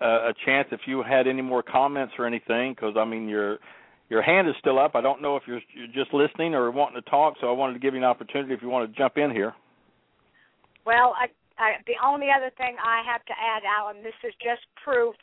a, 0.00 0.34
chance 0.44 0.68
if 0.72 0.80
you 0.86 1.02
had 1.02 1.26
any 1.26 1.42
more 1.42 1.62
comments 1.62 2.14
or 2.18 2.26
anything, 2.26 2.72
because 2.72 2.94
I 2.98 3.04
mean 3.04 3.28
your 3.28 3.58
your 4.08 4.22
hand 4.22 4.48
is 4.48 4.54
still 4.60 4.78
up. 4.78 4.94
I 4.94 5.00
don't 5.00 5.20
know 5.20 5.36
if 5.36 5.42
you're, 5.46 5.60
you're 5.74 5.88
just 5.88 6.14
listening 6.14 6.54
or 6.54 6.70
wanting 6.70 7.02
to 7.02 7.10
talk, 7.10 7.34
so 7.40 7.48
I 7.48 7.52
wanted 7.52 7.74
to 7.74 7.80
give 7.80 7.94
you 7.94 7.98
an 7.98 8.04
opportunity 8.04 8.54
if 8.54 8.62
you 8.62 8.68
want 8.68 8.90
to 8.90 8.96
jump 8.96 9.18
in 9.18 9.30
here. 9.32 9.52
Well, 10.84 11.14
I, 11.18 11.26
I, 11.58 11.82
the 11.86 11.98
only 12.04 12.28
other 12.30 12.52
thing 12.56 12.76
I 12.78 13.02
have 13.10 13.24
to 13.24 13.32
add, 13.32 13.62
Alan, 13.66 14.04
this 14.04 14.14
is 14.22 14.32
just 14.38 14.62
proof 14.82 15.16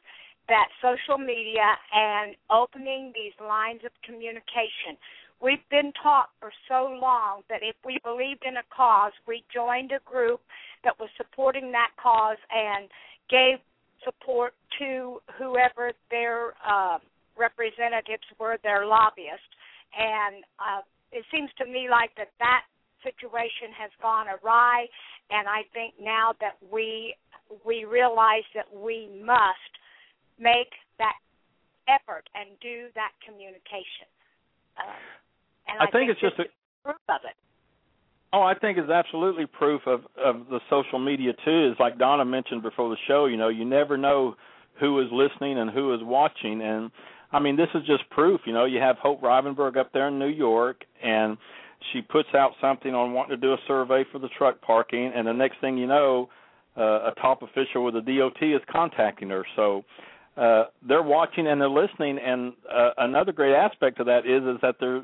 that 0.49 0.67
social 0.82 1.17
media 1.17 1.63
and 1.93 2.36
opening 2.51 3.13
these 3.15 3.32
lines 3.39 3.80
of 3.86 3.91
communication. 4.03 4.99
We've 5.41 5.63
been 5.71 5.93
taught 6.01 6.30
for 6.39 6.51
so 6.67 6.97
long 7.01 7.43
that 7.49 7.63
if 7.63 7.76
we 7.86 7.99
believed 8.03 8.43
in 8.45 8.57
a 8.57 8.67
cause, 8.76 9.13
we 9.28 9.43
joined 9.53 9.91
a 9.91 9.99
group 10.03 10.41
that 10.84 10.99
was 10.99 11.09
supporting 11.15 11.71
that 11.71 11.91
cause 12.01 12.38
and 12.51 12.89
gave 13.30 13.59
support 14.04 14.54
to 14.80 15.20
whoever 15.38 15.91
their 16.10 16.54
uh, 16.66 16.97
representatives 17.38 18.24
were, 18.39 18.58
their 18.64 18.86
lobbyists. 18.86 19.51
And 19.97 20.43
uh, 20.60 20.82
it 21.12 21.26
seems 21.32 21.49
to 21.60 21.66
me 21.66 21.88
like 21.89 22.12
that 22.18 22.30
that 22.39 22.64
situation 23.04 23.76
has 23.78 23.91
gone 24.01 24.28
awry, 24.28 24.88
and 25.30 25.47
I 25.47 25.68
think 25.74 25.93
now 26.01 26.34
that 26.39 26.58
we 26.72 27.16
we 27.66 27.86
realize 27.86 28.47
that 28.56 28.66
we 28.74 29.12
must 29.22 29.74
make 30.39 30.72
that 30.97 31.14
effort 31.86 32.26
and 32.34 32.58
do 32.62 32.88
that 32.95 33.12
communication. 33.22 34.10
Um, 34.80 34.97
and 35.68 35.76
I, 35.78 35.86
I 35.86 35.88
think, 35.91 36.10
think 36.10 36.18
it's 36.18 36.24
just 36.24 36.39
a 36.39 36.47
proof 36.82 37.04
of 37.10 37.22
it. 37.28 37.33
Oh, 38.34 38.42
I 38.42 38.56
think 38.58 38.80
it's 38.80 38.90
absolutely 38.90 39.46
proof 39.46 39.82
of 39.86 40.02
of 40.18 40.48
the 40.50 40.60
social 40.70 40.98
media 40.98 41.34
too. 41.46 41.72
Is 41.72 41.80
like 41.80 42.00
Donna 42.00 42.26
mentioned 42.26 42.64
before 42.64 42.90
the 42.90 42.98
show. 43.08 43.26
You 43.26 43.38
know, 43.38 43.50
you 43.50 43.64
never 43.64 43.96
know 43.96 44.36
who 44.80 45.00
is 45.02 45.08
listening 45.12 45.60
and 45.60 45.70
who 45.70 45.94
is 45.94 46.00
watching, 46.04 46.62
and 46.62 46.90
I 47.32 47.40
mean, 47.40 47.56
this 47.56 47.70
is 47.76 47.86
just 47.86 48.10
proof. 48.10 48.42
You 48.46 48.54
know, 48.54 48.66
you 48.66 48.80
have 48.80 48.98
Hope 48.98 49.22
Rivenburg 49.22 49.78
up 49.78 49.94
there 49.94 50.08
in 50.08 50.18
New 50.18 50.28
York, 50.28 50.84
and 51.04 51.38
she 51.92 52.02
puts 52.02 52.30
out 52.34 52.54
something 52.60 52.96
on 52.96 53.14
wanting 53.14 53.40
to 53.40 53.42
do 53.42 53.54
a 53.54 53.58
survey 53.68 54.04
for 54.12 54.18
the 54.18 54.30
truck 54.30 54.60
parking, 54.62 55.12
and 55.16 55.28
the 55.28 55.34
next 55.34 55.62
thing 55.62 55.78
you 55.78 55.86
know, 55.86 56.30
uh, 56.76 57.12
a 57.12 57.14
top 57.22 57.44
official 57.44 57.84
with 57.84 57.94
the 57.94 58.02
DOT 58.02 58.42
is 58.42 58.62
contacting 58.72 59.30
her. 59.30 59.46
So 59.56 59.84
uh, 60.38 60.66
they're 60.88 61.04
watching 61.04 61.48
and 61.48 61.62
they're 61.62 61.70
listening. 61.70 62.18
And 62.18 62.54
uh, 62.72 62.90
another 62.98 63.32
great 63.32 63.54
aspect 63.56 64.00
of 64.00 64.08
that 64.08 64.26
is 64.26 64.44
is 64.44 64.60
that 64.62 64.76
they're, 64.80 65.04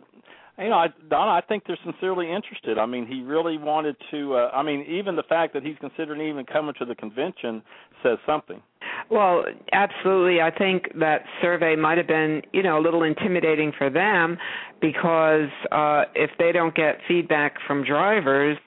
you 0.60 0.70
know, 0.70 0.76
I, 0.76 0.88
Donna, 1.10 1.32
I 1.32 1.41
think 1.41 1.64
they're 1.66 1.80
sincerely 1.84 2.32
interested. 2.32 2.78
I 2.78 2.86
mean, 2.86 3.07
he 3.07 3.22
really 3.22 3.57
wanted 3.57 3.95
to. 4.12 4.36
Uh, 4.36 4.51
I 4.53 4.64
mean, 4.64 4.86
even 4.89 5.16
the 5.16 5.24
fact 5.24 5.53
that 5.53 5.64
he's 5.64 5.76
considering 5.80 6.22
even 6.22 6.45
coming 6.45 6.74
to 6.80 6.86
the 6.86 6.95
convention 6.95 7.62
says 8.03 8.18
something. 8.26 8.62
Well, 9.10 9.45
absolutely. 9.72 10.41
I 10.41 10.51
think 10.51 10.91
that 10.99 11.24
survey 11.41 11.76
might 11.76 11.97
have 11.97 12.07
been, 12.07 12.41
you 12.53 12.64
know, 12.64 12.80
a 12.80 12.82
little 12.82 13.03
intimidating 13.03 13.72
for 13.78 13.89
them 13.89 14.38
because 14.82 15.49
uh 15.72 16.03
if 16.16 16.32
they 16.38 16.51
don't 16.51 16.76
get 16.76 16.99
feedback 17.07 17.55
from 17.66 17.84
drivers, 17.84 18.57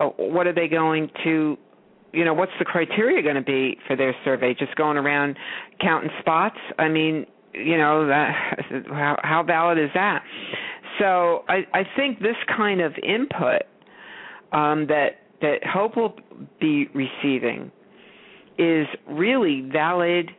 uh, 0.00 0.06
what 0.16 0.46
are 0.46 0.54
they 0.54 0.68
going 0.68 1.10
to 1.24 1.56
you 2.12 2.24
know 2.24 2.34
what's 2.34 2.52
the 2.58 2.64
criteria 2.64 3.22
going 3.22 3.36
to 3.36 3.42
be 3.42 3.76
for 3.86 3.96
their 3.96 4.14
survey 4.24 4.54
just 4.54 4.74
going 4.74 4.96
around 4.96 5.36
counting 5.80 6.10
spots 6.20 6.56
i 6.78 6.88
mean 6.88 7.26
you 7.54 7.76
know 7.76 8.06
that 8.06 8.34
how 8.88 9.16
how 9.22 9.42
valid 9.42 9.78
is 9.78 9.90
that 9.94 10.22
so 11.00 11.44
i 11.48 11.66
i 11.74 11.82
think 11.96 12.20
this 12.20 12.36
kind 12.56 12.80
of 12.80 12.92
input 13.02 13.62
um 14.52 14.86
that 14.86 15.18
that 15.42 15.64
hope 15.64 15.96
will 15.96 16.14
be 16.60 16.86
receiving 16.94 17.72
is 18.58 18.86
really 19.08 19.62
valid 19.72 20.30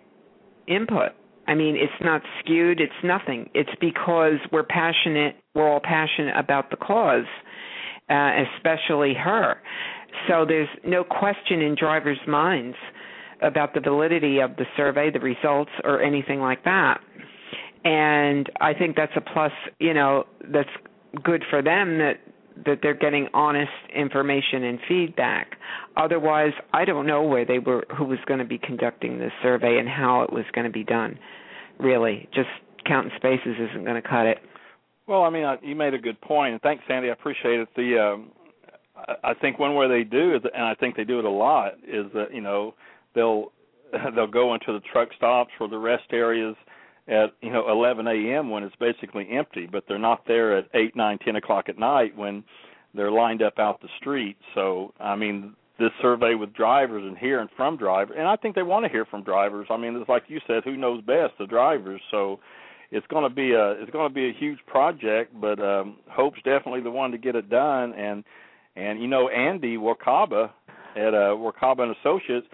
input. 0.68 1.12
I 1.48 1.56
mean 1.56 1.76
it's 1.76 1.92
not 2.02 2.22
skewed 2.40 2.80
it's 2.80 2.94
nothing. 3.04 3.50
It's 3.54 3.72
because 3.82 4.36
we're 4.52 4.64
passionate 4.64 5.36
we're 5.56 5.70
all 5.70 5.82
passionate 5.84 6.38
about 6.38 6.70
the 6.70 6.78
cause 6.78 7.26
uh, 8.10 8.32
especially 8.58 9.14
her. 9.14 9.56
So 10.28 10.46
there's 10.46 10.70
no 10.86 11.04
question 11.04 11.62
in 11.62 11.76
drivers' 11.80 12.20
minds 12.28 12.76
about 13.42 13.74
the 13.74 13.80
validity 13.80 14.40
of 14.40 14.56
the 14.58 14.66
survey, 14.78 15.10
the 15.10 15.20
results, 15.20 15.72
or 15.84 16.02
anything 16.02 16.42
like 16.42 16.64
that. 16.66 17.00
And 17.84 18.50
I 18.60 18.74
think 18.74 18.96
that's 18.96 19.14
a 19.16 19.22
plus, 19.22 19.52
you 19.80 19.94
know, 19.94 20.26
that's 20.52 20.70
good 21.24 21.44
for 21.50 21.62
them 21.62 21.98
that 21.98 22.20
that 22.66 22.80
they're 22.84 22.94
getting 22.94 23.28
honest 23.34 23.72
information 23.96 24.64
and 24.64 24.80
feedback. 24.88 25.56
Otherwise, 25.98 26.52
I 26.74 26.86
don't 26.86 27.08
know 27.08 27.24
where 27.24 27.46
they 27.46 27.60
were 27.60 27.86
who 27.98 28.06
was 28.06 28.20
going 28.28 28.40
to 28.40 28.46
be 28.46 28.58
conducting 28.58 29.20
this 29.20 29.32
survey 29.42 29.78
and 29.80 29.88
how 29.88 30.22
it 30.22 30.32
was 30.32 30.46
going 30.54 30.66
to 30.66 30.72
be 30.72 30.84
done. 30.84 31.18
Really, 31.80 32.30
just 32.34 32.50
counting 32.86 33.12
spaces 33.16 33.56
isn't 33.58 33.84
going 33.84 34.02
to 34.02 34.08
cut 34.08 34.26
it. 34.26 34.40
Well, 35.08 35.24
I 35.24 35.30
mean, 35.30 35.44
I, 35.44 35.58
you 35.64 35.76
made 35.76 35.94
a 35.94 36.00
good 36.00 36.20
point, 36.22 36.54
and 36.54 36.62
thanks, 36.62 36.84
Sandy. 36.88 37.10
I 37.10 37.14
appreciate 37.14 37.60
it. 37.60 37.70
The 37.76 37.98
um, 38.00 38.32
I, 38.96 39.32
I 39.32 39.34
think 39.34 39.58
one 39.58 39.76
way 39.76 39.88
they 39.88 40.04
do 40.04 40.36
is, 40.36 40.42
and 40.54 40.64
I 40.64 40.76
think 40.76 40.96
they 40.96 41.04
do 41.04 41.20
it 41.20 41.26
a 41.26 41.30
lot, 41.30 41.74
is 41.88 42.06
that 42.14 42.34
you 42.34 42.42
know 42.42 42.76
they'll 43.16 43.52
they'll 44.16 44.28
go 44.28 44.54
into 44.54 44.74
the 44.74 44.82
truck 44.92 45.10
stops 45.18 45.52
or 45.60 45.68
the 45.68 45.78
rest 45.78 46.06
areas 46.12 46.56
at 47.08 47.34
you 47.42 47.52
know 47.52 47.70
11 47.70 48.08
a.m. 48.08 48.50
when 48.50 48.64
it's 48.64 48.76
basically 48.78 49.28
empty, 49.32 49.68
but 49.72 49.84
they're 49.88 50.00
not 50.00 50.26
there 50.28 50.58
at 50.58 50.68
eight, 50.74 50.96
nine, 50.96 51.18
ten 51.20 51.36
o'clock 51.36 51.70
at 51.70 51.78
night 51.78 52.16
when 52.16 52.44
they're 52.94 53.12
lined 53.12 53.42
up 53.42 53.60
out 53.60 53.82
the 53.82 53.90
street. 54.00 54.38
So 54.56 54.94
I 55.00 55.16
mean, 55.16 55.56
this 55.80 55.92
survey 56.02 56.36
with 56.36 56.54
drivers 56.54 57.04
and 57.06 57.18
hearing 57.18 57.48
from 57.56 57.78
drivers, 57.78 58.16
and 58.18 58.28
I 58.28 58.36
think 58.36 58.56
they 58.56 58.64
want 58.64 58.86
to 58.86 58.92
hear 58.92 59.06
from 59.06 59.24
drivers. 59.24 59.68
I 59.70 59.78
mean, 59.78 59.96
it's 59.96 60.10
like 60.10 60.24
you 60.28 60.40
said, 60.48 60.64
who 60.64 60.78
knows 60.78 61.02
best, 61.02 61.34
the 61.40 61.48
drivers. 61.48 62.02
So 62.12 62.40
it's 62.92 63.08
going 63.08 63.24
to 63.24 63.34
be 63.34 63.54
a 63.54 63.72
it's 63.72 63.92
going 63.92 64.10
to 64.10 64.14
be 64.14 64.30
a 64.30 64.34
huge 64.34 64.60
project, 64.68 65.34
but 65.40 65.60
um, 65.60 65.98
Hope's 66.10 66.42
definitely 66.44 66.82
the 66.82 66.92
one 66.92 67.12
to 67.12 67.18
get 67.18 67.36
it 67.36 67.50
done. 67.50 67.94
And 67.94 68.24
and 68.76 69.02
you 69.02 69.08
know, 69.08 69.30
Andy 69.30 69.78
Wakaba 69.78 70.52
at 70.96 71.14
uh, 71.14 71.36
Wakaba 71.36 71.82
and 71.82 71.96
Associates 71.98 72.48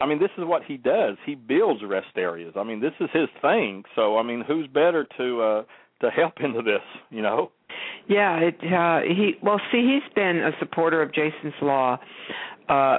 I 0.00 0.06
mean, 0.06 0.18
this 0.18 0.30
is 0.36 0.44
what 0.44 0.64
he 0.64 0.76
does. 0.76 1.16
He 1.24 1.34
builds 1.34 1.82
rest 1.84 2.16
areas. 2.16 2.54
I 2.56 2.64
mean, 2.64 2.80
this 2.80 2.92
is 3.00 3.08
his 3.12 3.28
thing. 3.40 3.84
So, 3.94 4.18
I 4.18 4.22
mean, 4.22 4.42
who's 4.46 4.66
better 4.66 5.06
to 5.18 5.42
uh 5.42 5.62
to 6.00 6.10
help 6.10 6.34
into 6.40 6.62
this, 6.62 6.82
you 7.10 7.22
know? 7.22 7.50
Yeah, 8.08 8.38
it 8.38 8.56
uh 8.60 9.00
he 9.06 9.34
well, 9.42 9.60
see, 9.70 9.82
he's 10.00 10.14
been 10.14 10.38
a 10.38 10.50
supporter 10.58 11.00
of 11.02 11.12
Jason's 11.12 11.54
law 11.62 11.98
uh 12.68 12.98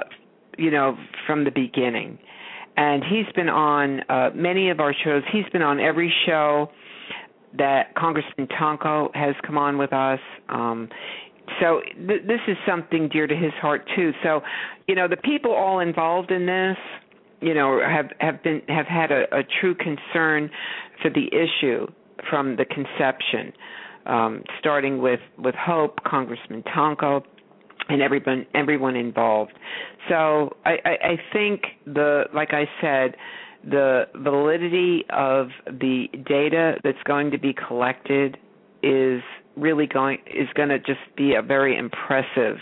you 0.58 0.70
know, 0.70 0.96
from 1.26 1.44
the 1.44 1.50
beginning. 1.50 2.18
And 2.78 3.02
he's 3.04 3.30
been 3.34 3.48
on 3.48 4.00
uh 4.08 4.30
many 4.34 4.70
of 4.70 4.80
our 4.80 4.94
shows. 5.04 5.22
He's 5.32 5.48
been 5.52 5.62
on 5.62 5.80
every 5.80 6.12
show 6.26 6.70
that 7.58 7.94
Congressman 7.94 8.48
Tonko 8.48 9.14
has 9.14 9.34
come 9.46 9.58
on 9.58 9.76
with 9.78 9.92
us. 9.92 10.20
Um 10.48 10.88
so 11.60 11.80
th- 11.94 12.22
this 12.26 12.40
is 12.48 12.56
something 12.66 13.08
dear 13.08 13.26
to 13.26 13.36
his 13.36 13.52
heart 13.60 13.88
too. 13.94 14.12
So, 14.22 14.42
you 14.86 14.94
know, 14.94 15.08
the 15.08 15.16
people 15.16 15.52
all 15.52 15.80
involved 15.80 16.30
in 16.30 16.46
this, 16.46 16.76
you 17.40 17.54
know, 17.54 17.80
have 17.80 18.10
have 18.20 18.42
been 18.42 18.62
have 18.68 18.86
had 18.86 19.10
a, 19.10 19.22
a 19.34 19.42
true 19.60 19.74
concern 19.74 20.50
for 21.02 21.10
the 21.10 21.28
issue 21.28 21.86
from 22.28 22.56
the 22.56 22.64
conception, 22.64 23.52
um, 24.06 24.42
starting 24.58 25.00
with 25.00 25.20
with 25.38 25.54
Hope, 25.54 26.02
Congressman 26.04 26.62
Tonko, 26.74 27.22
and 27.88 28.02
everyone 28.02 28.46
everyone 28.54 28.96
involved. 28.96 29.52
So 30.08 30.56
I, 30.64 30.76
I, 30.84 30.90
I 30.90 31.16
think 31.32 31.62
the 31.86 32.24
like 32.34 32.52
I 32.52 32.64
said, 32.80 33.16
the 33.64 34.04
validity 34.16 35.04
of 35.10 35.48
the 35.66 36.06
data 36.26 36.74
that's 36.82 37.02
going 37.04 37.30
to 37.32 37.38
be 37.38 37.52
collected 37.52 38.38
is 38.82 39.22
really 39.56 39.86
going 39.86 40.18
is 40.26 40.48
going 40.54 40.68
to 40.68 40.78
just 40.78 41.00
be 41.16 41.34
a 41.34 41.42
very 41.42 41.76
impressive 41.76 42.56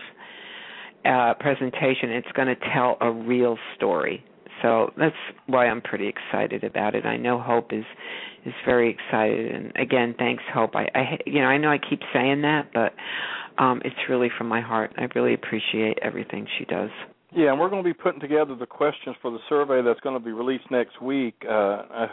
uh, 1.05 1.35
presentation. 1.39 2.11
It's 2.11 2.33
going 2.35 2.49
to 2.49 2.57
tell 2.73 2.97
a 3.01 3.11
real 3.11 3.59
story. 3.77 4.25
So 4.63 4.93
that's 4.97 5.17
why 5.47 5.67
I'm 5.67 5.83
pretty 5.83 6.09
excited 6.09 6.65
about 6.65 6.95
it. 6.95 7.05
I 7.05 7.17
know 7.17 7.41
Hope 7.41 7.73
is 7.73 7.85
is 8.47 8.55
very 8.65 8.91
excited, 8.91 9.55
and 9.55 9.73
again, 9.77 10.15
thanks 10.19 10.43
Hope. 10.53 10.77
I, 10.77 10.89
I 10.95 11.19
you 11.27 11.41
know 11.41 11.47
I 11.47 11.59
know 11.59 11.71
I 11.71 11.79
keep 11.79 12.01
saying 12.13 12.43
that, 12.43 12.71
but 12.73 12.95
um, 13.63 13.83
it's 13.85 13.97
really 14.09 14.31
from 14.37 14.49
my 14.49 14.61
heart. 14.61 14.93
I 14.97 15.09
really 15.15 15.35
appreciate 15.35 15.99
everything 16.03 16.47
she 16.59 16.65
does. 16.65 16.91
Yeah, 17.35 17.51
and 17.51 17.61
we're 17.61 17.69
going 17.69 17.83
to 17.83 17.89
be 17.89 17.95
putting 17.95 18.21
together 18.21 18.55
the 18.55 18.67
questions 18.67 19.17
for 19.21 19.31
the 19.31 19.41
survey 19.49 19.83
that's 19.83 20.01
going 20.01 20.17
to 20.17 20.25
be 20.25 20.31
released 20.33 20.71
next 20.71 21.03
week. 21.03 21.35
Uh, 21.51 22.07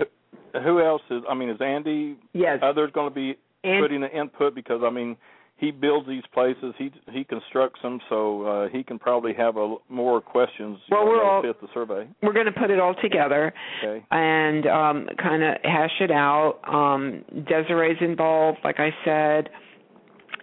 who 0.63 0.82
else 0.82 1.03
is? 1.11 1.21
I 1.29 1.36
mean, 1.36 1.49
is 1.49 1.61
Andy? 1.61 2.17
Yes. 2.34 2.59
Others 2.63 2.91
going 2.93 3.09
to 3.09 3.15
be 3.15 3.38
and, 3.64 3.84
putting 3.84 4.01
the 4.01 4.12
input 4.12 4.55
because 4.55 4.82
I 4.84 4.89
mean 4.89 5.18
he 5.57 5.70
builds 5.70 6.07
these 6.07 6.24
places, 6.34 6.74
he 6.78 6.91
he 7.12 7.24
constructs 7.24 7.80
them, 7.84 7.99
so 8.09 8.43
uh, 8.43 8.70
he 8.70 8.84
can 8.84 8.97
probably 8.97 9.34
have 9.36 9.57
a 9.57 9.76
more 9.89 10.20
questions. 10.20 10.80
Well, 10.89 11.05
know, 11.05 11.12
we're 11.12 11.24
all 11.24 11.41
fit 11.43 11.62
the 11.62 11.68
survey. 11.72 12.07
We're 12.24 12.34
going 12.34 12.47
to 12.47 12.51
put 12.51 12.72
it 12.72 12.80
all 12.80 12.95
together 12.99 13.53
okay. 13.84 14.03
and 14.09 14.66
um, 14.66 15.07
kind 15.22 15.43
of 15.43 15.57
hash 15.64 16.01
it 16.01 16.09
out. 16.09 16.59
Um, 16.68 17.24
Desiree's 17.47 17.97
involved, 18.01 18.57
like 18.64 18.80
I 18.80 18.89
said 19.05 19.49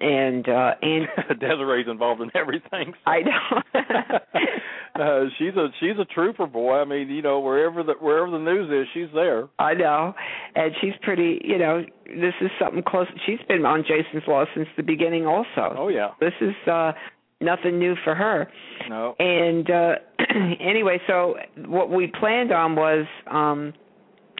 and 0.00 0.48
uh 0.48 0.74
and 0.82 1.06
Desiree's 1.40 1.86
involved 1.88 2.20
in 2.20 2.30
everything. 2.34 2.94
So. 3.04 3.10
I 3.10 3.20
know. 3.22 3.62
uh, 5.02 5.24
she's 5.38 5.54
a 5.56 5.68
she's 5.80 5.98
a 5.98 6.04
trooper 6.06 6.46
boy. 6.46 6.78
I 6.80 6.84
mean, 6.84 7.08
you 7.08 7.22
know, 7.22 7.40
wherever 7.40 7.82
the 7.82 7.94
wherever 7.94 8.30
the 8.30 8.38
news 8.38 8.70
is, 8.70 8.88
she's 8.94 9.12
there. 9.14 9.48
I 9.58 9.74
know, 9.74 10.14
and 10.54 10.72
she's 10.80 10.94
pretty. 11.02 11.40
You 11.44 11.58
know, 11.58 11.84
this 12.06 12.34
is 12.40 12.50
something 12.60 12.82
close. 12.86 13.06
She's 13.26 13.40
been 13.48 13.64
on 13.64 13.82
Jason's 13.82 14.24
Law 14.26 14.44
since 14.54 14.68
the 14.76 14.82
beginning, 14.82 15.26
also. 15.26 15.74
Oh 15.76 15.88
yeah. 15.88 16.10
This 16.20 16.34
is 16.40 16.54
uh 16.70 16.92
nothing 17.40 17.78
new 17.78 17.94
for 18.04 18.14
her. 18.14 18.48
No. 18.88 19.14
And 19.18 19.70
uh 19.70 19.94
anyway, 20.60 21.00
so 21.06 21.36
what 21.66 21.90
we 21.90 22.12
planned 22.18 22.52
on 22.52 22.76
was 22.76 23.06
um 23.30 23.72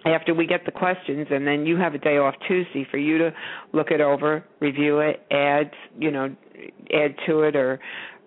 after 0.05 0.35
we 0.35 0.47
get 0.47 0.65
the 0.65 0.73
questions 0.73 1.27
and 1.31 1.47
then 1.47 1.67
you 1.67 1.77
have 1.77 1.95
a 1.95 1.99
day 1.99 2.19
off 2.19 2.35
Tuesday 2.47 2.87
for 2.91 2.99
you 2.99 3.19
to 3.19 3.33
look 3.73 3.91
it 3.91 4.01
over, 4.01 4.45
review 4.61 5.01
it, 5.01 5.21
add, 5.31 5.71
you 5.99 6.11
know, 6.11 6.35
add 6.95 7.15
to 7.27 7.43
it 7.43 7.57
or 7.57 7.79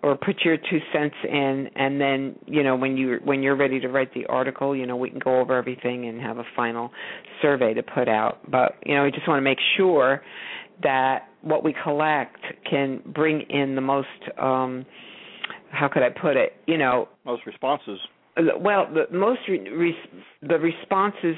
or 0.02 0.16
put 0.16 0.40
your 0.44 0.56
two 0.56 0.80
cents 0.92 1.14
in 1.22 1.70
and 1.76 2.00
then, 2.00 2.36
you 2.46 2.64
know, 2.64 2.74
when 2.74 2.96
you 2.96 3.18
when 3.24 3.42
you're 3.42 3.56
ready 3.56 3.78
to 3.80 3.88
write 3.88 4.12
the 4.14 4.26
article, 4.26 4.74
you 4.74 4.84
know, 4.84 4.96
we 4.96 5.08
can 5.08 5.20
go 5.20 5.40
over 5.40 5.56
everything 5.56 6.06
and 6.08 6.20
have 6.20 6.38
a 6.38 6.44
final 6.56 6.90
survey 7.40 7.72
to 7.72 7.82
put 7.82 8.08
out. 8.08 8.38
But, 8.50 8.76
you 8.84 8.96
know, 8.96 9.04
we 9.04 9.12
just 9.12 9.28
want 9.28 9.38
to 9.38 9.42
make 9.42 9.58
sure 9.76 10.20
that 10.82 11.28
what 11.42 11.62
we 11.62 11.74
collect 11.84 12.40
can 12.68 13.00
bring 13.14 13.42
in 13.48 13.74
the 13.74 13.80
most 13.80 14.08
um 14.38 14.84
how 15.70 15.88
could 15.88 16.02
I 16.02 16.10
put 16.10 16.36
it, 16.36 16.52
you 16.66 16.76
know, 16.76 17.08
most 17.24 17.46
responses 17.46 17.98
well 18.36 18.88
the 18.92 19.06
most 19.16 19.40
re- 19.48 19.96
the 20.42 20.58
responses 20.58 21.36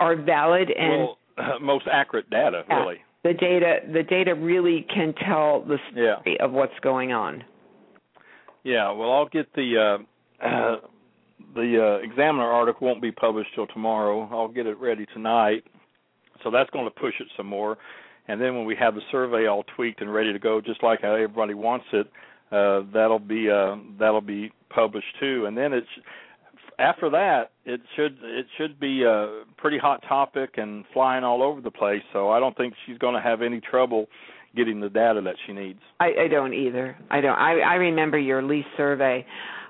are 0.00 0.16
valid 0.16 0.70
and 0.70 1.08
well, 1.36 1.58
most 1.60 1.86
accurate 1.90 2.28
data, 2.30 2.62
yeah, 2.68 2.76
really. 2.76 2.96
The 3.22 3.34
data 3.34 3.80
the 3.92 4.02
data 4.02 4.34
really 4.34 4.86
can 4.92 5.14
tell 5.26 5.60
the 5.60 5.76
story 5.92 6.36
yeah. 6.38 6.44
of 6.44 6.52
what's 6.52 6.78
going 6.82 7.12
on. 7.12 7.44
Yeah, 8.64 8.90
well, 8.92 9.12
I'll 9.12 9.28
get 9.28 9.52
the 9.54 9.98
uh, 10.42 10.46
uh 10.46 10.76
the 11.54 11.98
uh, 12.00 12.04
Examiner 12.04 12.44
article 12.44 12.86
won't 12.86 13.02
be 13.02 13.12
published 13.12 13.50
till 13.54 13.66
tomorrow. 13.68 14.28
I'll 14.32 14.48
get 14.48 14.66
it 14.66 14.78
ready 14.78 15.06
tonight, 15.12 15.64
so 16.42 16.50
that's 16.50 16.70
going 16.70 16.84
to 16.84 16.90
push 16.90 17.14
it 17.20 17.26
some 17.36 17.46
more. 17.46 17.78
And 18.28 18.40
then 18.40 18.54
when 18.54 18.64
we 18.64 18.76
have 18.76 18.94
the 18.94 19.00
survey 19.10 19.46
all 19.46 19.64
tweaked 19.74 20.00
and 20.00 20.12
ready 20.12 20.32
to 20.32 20.38
go, 20.38 20.60
just 20.60 20.82
like 20.82 21.02
how 21.02 21.14
everybody 21.14 21.54
wants 21.54 21.86
it, 21.92 22.06
uh, 22.52 22.82
that'll 22.92 23.18
be 23.18 23.50
uh, 23.50 23.76
that'll 23.98 24.20
be 24.20 24.52
published 24.68 25.18
too. 25.18 25.46
And 25.46 25.56
then 25.56 25.72
it's 25.72 25.88
after 26.80 27.10
that, 27.10 27.50
it 27.64 27.80
should 27.94 28.18
it 28.22 28.46
should 28.56 28.80
be 28.80 29.04
a 29.04 29.42
pretty 29.58 29.78
hot 29.78 30.02
topic 30.08 30.54
and 30.56 30.84
flying 30.92 31.24
all 31.24 31.42
over 31.42 31.60
the 31.60 31.70
place. 31.70 32.02
So 32.12 32.30
I 32.30 32.40
don't 32.40 32.56
think 32.56 32.74
she's 32.86 32.98
going 32.98 33.14
to 33.14 33.20
have 33.20 33.42
any 33.42 33.60
trouble 33.60 34.06
getting 34.56 34.80
the 34.80 34.88
data 34.88 35.20
that 35.22 35.36
she 35.46 35.52
needs. 35.52 35.80
I, 36.00 36.24
I 36.24 36.28
don't 36.28 36.54
either. 36.54 36.96
I 37.10 37.20
don't. 37.20 37.38
I, 37.38 37.60
I 37.60 37.74
remember 37.74 38.18
your 38.18 38.42
lease 38.42 38.64
survey 38.76 39.24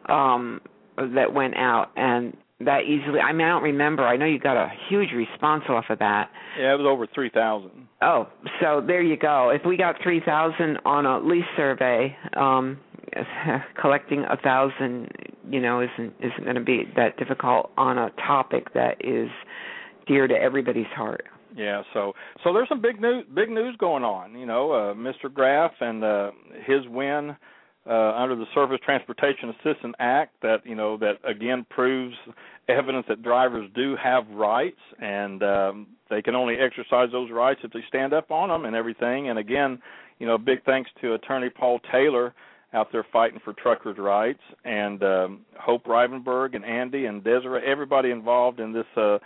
um, 0.09 0.61
that 0.97 1.35
went 1.35 1.57
out, 1.57 1.91
and 1.97 2.37
that 2.61 2.81
easily. 2.85 3.21
I 3.21 3.33
mean, 3.33 3.47
I 3.47 3.51
don't 3.51 3.63
remember. 3.63 4.07
I 4.07 4.17
know 4.17 4.27
you 4.27 4.39
got 4.39 4.57
a 4.57 4.71
huge 4.89 5.11
response 5.13 5.65
off 5.69 5.87
of 5.91 5.99
that. 5.99 6.31
Yeah, 6.59 6.75
it 6.75 6.79
was 6.79 6.87
over 6.89 7.07
three 7.15 7.31
thousand. 7.31 7.89
Oh, 8.03 8.29
so 8.61 8.83
there 8.87 9.03
you 9.03 9.17
go. 9.17 9.51
If 9.51 9.63
we 9.67 9.77
got 9.77 9.97
three 10.03 10.23
thousand 10.25 10.79
on 10.85 11.07
a 11.07 11.19
lease 11.21 11.45
survey, 11.57 12.17
um, 12.37 12.79
collecting 13.81 14.25
a 14.25 14.37
thousand, 14.37 15.11
you 15.49 15.61
know, 15.61 15.81
isn't 15.81 16.15
isn't 16.21 16.45
going 16.45 16.57
to 16.57 16.61
be 16.61 16.85
that 16.97 17.17
difficult 17.17 17.71
on 17.77 17.99
a 17.99 18.11
topic 18.27 18.73
that 18.75 18.97
is 19.05 19.29
dear 20.07 20.27
to 20.27 20.35
everybody's 20.35 20.87
heart. 20.95 21.25
Yeah, 21.57 21.83
so 21.93 22.13
so 22.45 22.53
there's 22.53 22.69
some 22.69 22.81
big 22.81 23.01
news 23.01 23.25
big 23.35 23.51
news 23.51 23.77
going 23.79 24.05
on. 24.05 24.39
You 24.39 24.47
know, 24.47 24.73
uh, 24.73 24.95
Mr. 24.95 25.33
Graff 25.33 25.73
and 25.81 26.05
uh, 26.05 26.31
his 26.67 26.87
win 26.89 27.37
uh, 27.89 28.13
under 28.15 28.37
the 28.37 28.47
Surface 28.55 28.79
Transportation 28.85 29.51
Assistance 29.51 29.95
Act 29.99 30.35
that 30.43 30.59
you 30.65 30.75
know 30.75 30.97
that 30.99 31.15
again 31.25 31.67
proves 31.71 32.15
evidence 32.69 33.07
that 33.09 33.23
drivers 33.23 33.69
do 33.75 33.97
have 34.03 34.29
rights 34.29 34.79
and 35.01 35.43
um, 35.43 35.87
they 36.09 36.23
can 36.23 36.37
only 36.37 36.55
exercise 36.57 37.09
those 37.11 37.31
rights 37.31 37.61
if 37.65 37.73
they 37.73 37.83
stand 37.89 38.13
up 38.13 38.31
on 38.31 38.49
them 38.49 38.65
and 38.65 38.77
everything. 38.77 39.29
And 39.29 39.39
again, 39.39 39.81
you 40.21 40.27
know, 40.27 40.39
big 40.39 40.65
thanks 40.65 40.91
to 41.01 41.15
Attorney 41.15 41.51
Paul 41.51 41.81
Taylor 41.91 42.33
out 42.73 42.89
there 42.93 43.07
fighting 43.13 43.41
for 43.45 43.53
truckers' 43.53 43.99
rights, 43.99 44.41
and 44.65 45.03
um, 45.03 45.41
Hope 45.59 45.85
Rivenburg 45.85 46.55
and 46.55 46.65
Andy 46.65 47.07
and 47.07 47.23
Desiree, 47.25 47.63
everybody 47.67 48.11
involved 48.11 48.61
in 48.61 48.73
this 48.73 48.87
uh, 48.97 49.19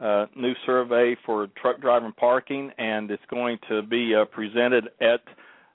uh, 0.00 0.26
new 0.36 0.54
survey 0.66 1.16
for 1.24 1.48
truck 1.60 1.80
driving 1.80 2.12
parking, 2.12 2.70
and 2.78 3.10
it's 3.10 3.22
going 3.30 3.58
to 3.68 3.82
be 3.82 4.14
uh, 4.14 4.24
presented 4.24 4.86
at 5.00 5.20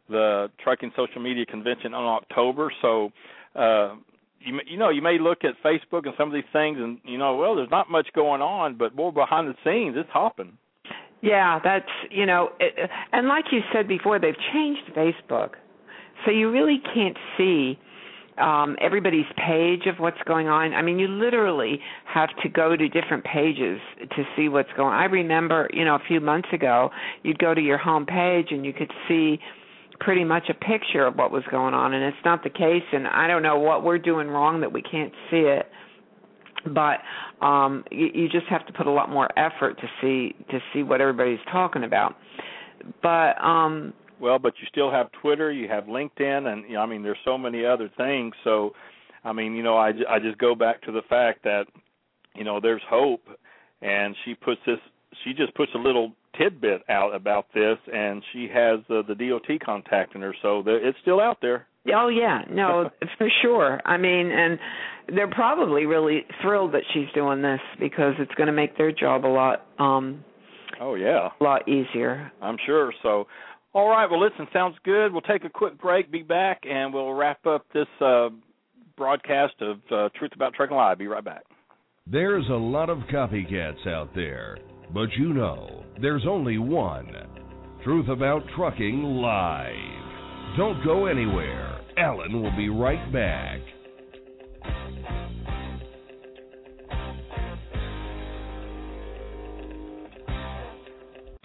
the 0.10 0.50
Trucking 0.64 0.92
Social 0.96 1.22
Media 1.22 1.46
Convention 1.46 1.94
on 1.94 2.06
October. 2.06 2.72
So, 2.82 3.12
uh, 3.56 3.96
you 4.40 4.60
you 4.68 4.78
know, 4.78 4.90
you 4.90 5.02
may 5.02 5.18
look 5.20 5.40
at 5.44 5.54
Facebook 5.64 6.06
and 6.06 6.14
some 6.18 6.28
of 6.28 6.34
these 6.34 6.44
things, 6.52 6.78
and 6.80 7.00
you 7.04 7.18
know, 7.18 7.38
well, 7.38 7.56
there's 7.56 7.72
not 7.72 7.90
much 7.90 8.08
going 8.14 8.42
on, 8.42 8.78
but 8.78 8.96
more 8.96 9.12
behind 9.12 9.48
the 9.48 9.56
scenes, 9.64 9.96
it's 9.98 10.10
hopping. 10.12 10.58
Yeah, 11.22 11.60
that's 11.64 11.90
you 12.12 12.26
know, 12.26 12.50
it, 12.60 12.90
and 13.12 13.28
like 13.28 13.46
you 13.52 13.62
said 13.74 13.88
before, 13.88 14.20
they've 14.20 14.36
changed 14.54 14.92
Facebook, 14.96 15.52
so 16.26 16.32
you 16.32 16.52
really 16.52 16.82
can't 16.94 17.18
see 17.38 17.78
um 18.38 18.76
everybody's 18.82 19.26
page 19.38 19.86
of 19.86 19.98
what's 19.98 20.22
going 20.26 20.48
on. 20.48 20.74
I 20.74 20.82
mean, 20.82 21.00
you 21.00 21.08
literally 21.08 21.80
have 22.06 22.30
to 22.44 22.50
go 22.50 22.76
to 22.76 22.90
different 22.90 23.24
pages 23.24 23.80
to 24.00 24.24
see 24.36 24.50
what's 24.50 24.70
going. 24.76 24.90
On. 24.90 24.94
I 24.94 25.06
remember, 25.06 25.70
you 25.74 25.86
know, 25.86 25.96
a 25.96 26.04
few 26.08 26.20
months 26.20 26.50
ago, 26.52 26.90
you'd 27.24 27.40
go 27.40 27.54
to 27.54 27.62
your 27.62 27.78
home 27.78 28.06
page 28.06 28.48
and 28.52 28.66
you 28.66 28.74
could 28.74 28.92
see 29.08 29.40
pretty 30.00 30.24
much 30.24 30.50
a 30.50 30.54
picture 30.54 31.06
of 31.06 31.16
what 31.16 31.32
was 31.32 31.44
going 31.50 31.74
on 31.74 31.94
and 31.94 32.04
it's 32.04 32.26
not 32.26 32.44
the 32.44 32.50
case 32.50 32.84
and 32.92 33.08
I 33.08 33.28
don't 33.28 33.44
know 33.44 33.60
what 33.60 33.84
we're 33.84 33.98
doing 33.98 34.28
wrong 34.28 34.62
that 34.62 34.72
we 34.72 34.82
can't 34.82 35.14
see 35.32 35.38
it 35.38 35.68
but 36.74 37.00
um 37.46 37.84
you, 37.92 38.10
you 38.14 38.30
just 38.30 38.48
have 38.48 38.66
to 38.68 38.74
put 38.74 38.88
a 38.88 38.92
lot 38.92 39.10
more 39.10 39.30
effort 39.40 39.80
to 39.80 39.88
see 40.02 40.36
to 40.50 40.60
see 40.74 40.84
what 40.84 41.00
everybody's 41.00 41.40
talking 41.52 41.84
about 41.84 42.16
but 43.02 43.42
um 43.42 43.94
well 44.26 44.40
but 44.40 44.54
you 44.60 44.68
still 44.70 44.90
have 44.92 45.08
twitter 45.22 45.52
you 45.52 45.70
have 45.70 45.84
linkedin 45.84 46.52
and 46.52 46.64
you 46.68 46.74
know, 46.74 46.82
i 46.82 46.86
mean 46.88 47.04
there's 47.04 47.18
so 47.24 47.38
many 47.38 47.64
other 47.64 47.90
things 47.96 48.34
so 48.44 48.72
i 49.24 49.32
mean 49.32 49.54
you 49.54 49.62
know 49.62 49.78
i 49.78 49.92
i 50.10 50.18
just 50.20 50.38
go 50.40 50.56
back 50.56 50.82
to 50.82 50.92
the 50.92 51.04
fact 51.08 51.44
that 51.44 51.66
you 52.34 52.44
know 52.44 52.60
there's 52.60 52.82
hope 52.90 53.22
and 53.82 54.16
she 54.26 54.34
puts 54.34 54.60
this 54.66 54.80
she 55.24 55.32
just 55.32 55.54
puts 55.54 55.72
a 55.76 55.78
little 55.78 56.12
tidbit 56.40 56.82
out 56.90 57.14
about 57.14 57.46
this 57.54 57.78
and 57.94 58.24
she 58.34 58.50
has 58.52 58.80
uh, 58.90 59.02
the 59.08 59.16
DOT 59.16 59.60
contacting 59.64 60.22
her 60.22 60.36
so 60.42 60.64
the, 60.64 60.76
it's 60.82 60.98
still 61.04 61.22
out 61.22 61.38
there 61.42 61.68
Oh 61.94 62.08
yeah, 62.08 62.42
no, 62.50 62.90
for 63.20 63.30
sure. 63.44 63.80
I 63.86 63.98
mean, 63.98 64.32
and 64.32 64.58
they're 65.16 65.30
probably 65.30 65.86
really 65.86 66.26
thrilled 66.42 66.74
that 66.74 66.82
she's 66.92 67.06
doing 67.14 67.44
this 67.44 67.60
because 67.80 68.16
it's 68.18 68.34
going 68.34 68.48
to 68.48 68.54
make 68.54 68.76
their 68.76 68.92
job 68.92 69.24
a 69.24 69.28
lot 69.28 69.68
um 69.78 70.24
Oh 70.80 70.96
yeah. 70.96 71.30
a 71.40 71.44
lot 71.44 71.68
easier. 71.68 72.32
I'm 72.42 72.58
sure. 72.66 72.94
So 73.02 73.28
all 73.76 73.90
right, 73.90 74.10
well 74.10 74.20
listen, 74.20 74.48
sounds 74.52 74.76
good. 74.84 75.12
We'll 75.12 75.22
take 75.22 75.44
a 75.44 75.50
quick 75.50 75.80
break, 75.80 76.12
be 76.12 76.24
back 76.24 76.64
and 76.68 76.92
we'll 76.92 77.14
wrap 77.14 77.46
up 77.46 77.66
this 77.74 77.88
uh 78.02 78.30
broadcast 78.98 79.54
of 79.62 79.78
uh, 79.92 80.10
Truth 80.18 80.32
About 80.34 80.54
Trucking 80.54 80.76
Live. 80.76 80.98
Be 80.98 81.08
right 81.08 81.24
back. 81.24 81.44
There's 82.08 82.48
a 82.50 82.54
lot 82.54 82.90
of 82.90 83.00
copycats 83.12 83.86
out 83.88 84.16
there, 84.16 84.58
but 84.94 85.10
you 85.18 85.34
know, 85.34 85.84
there's 86.02 86.24
only 86.28 86.58
one. 86.58 87.12
Truth 87.84 88.10
About 88.10 88.44
Trucking 88.56 89.04
Live. 89.04 90.58
Don't 90.58 90.84
go 90.86 91.08
anywhere. 91.08 91.82
Alan 91.98 92.42
will 92.42 92.56
be 92.56 92.70
right 92.70 93.12
back. 93.12 93.60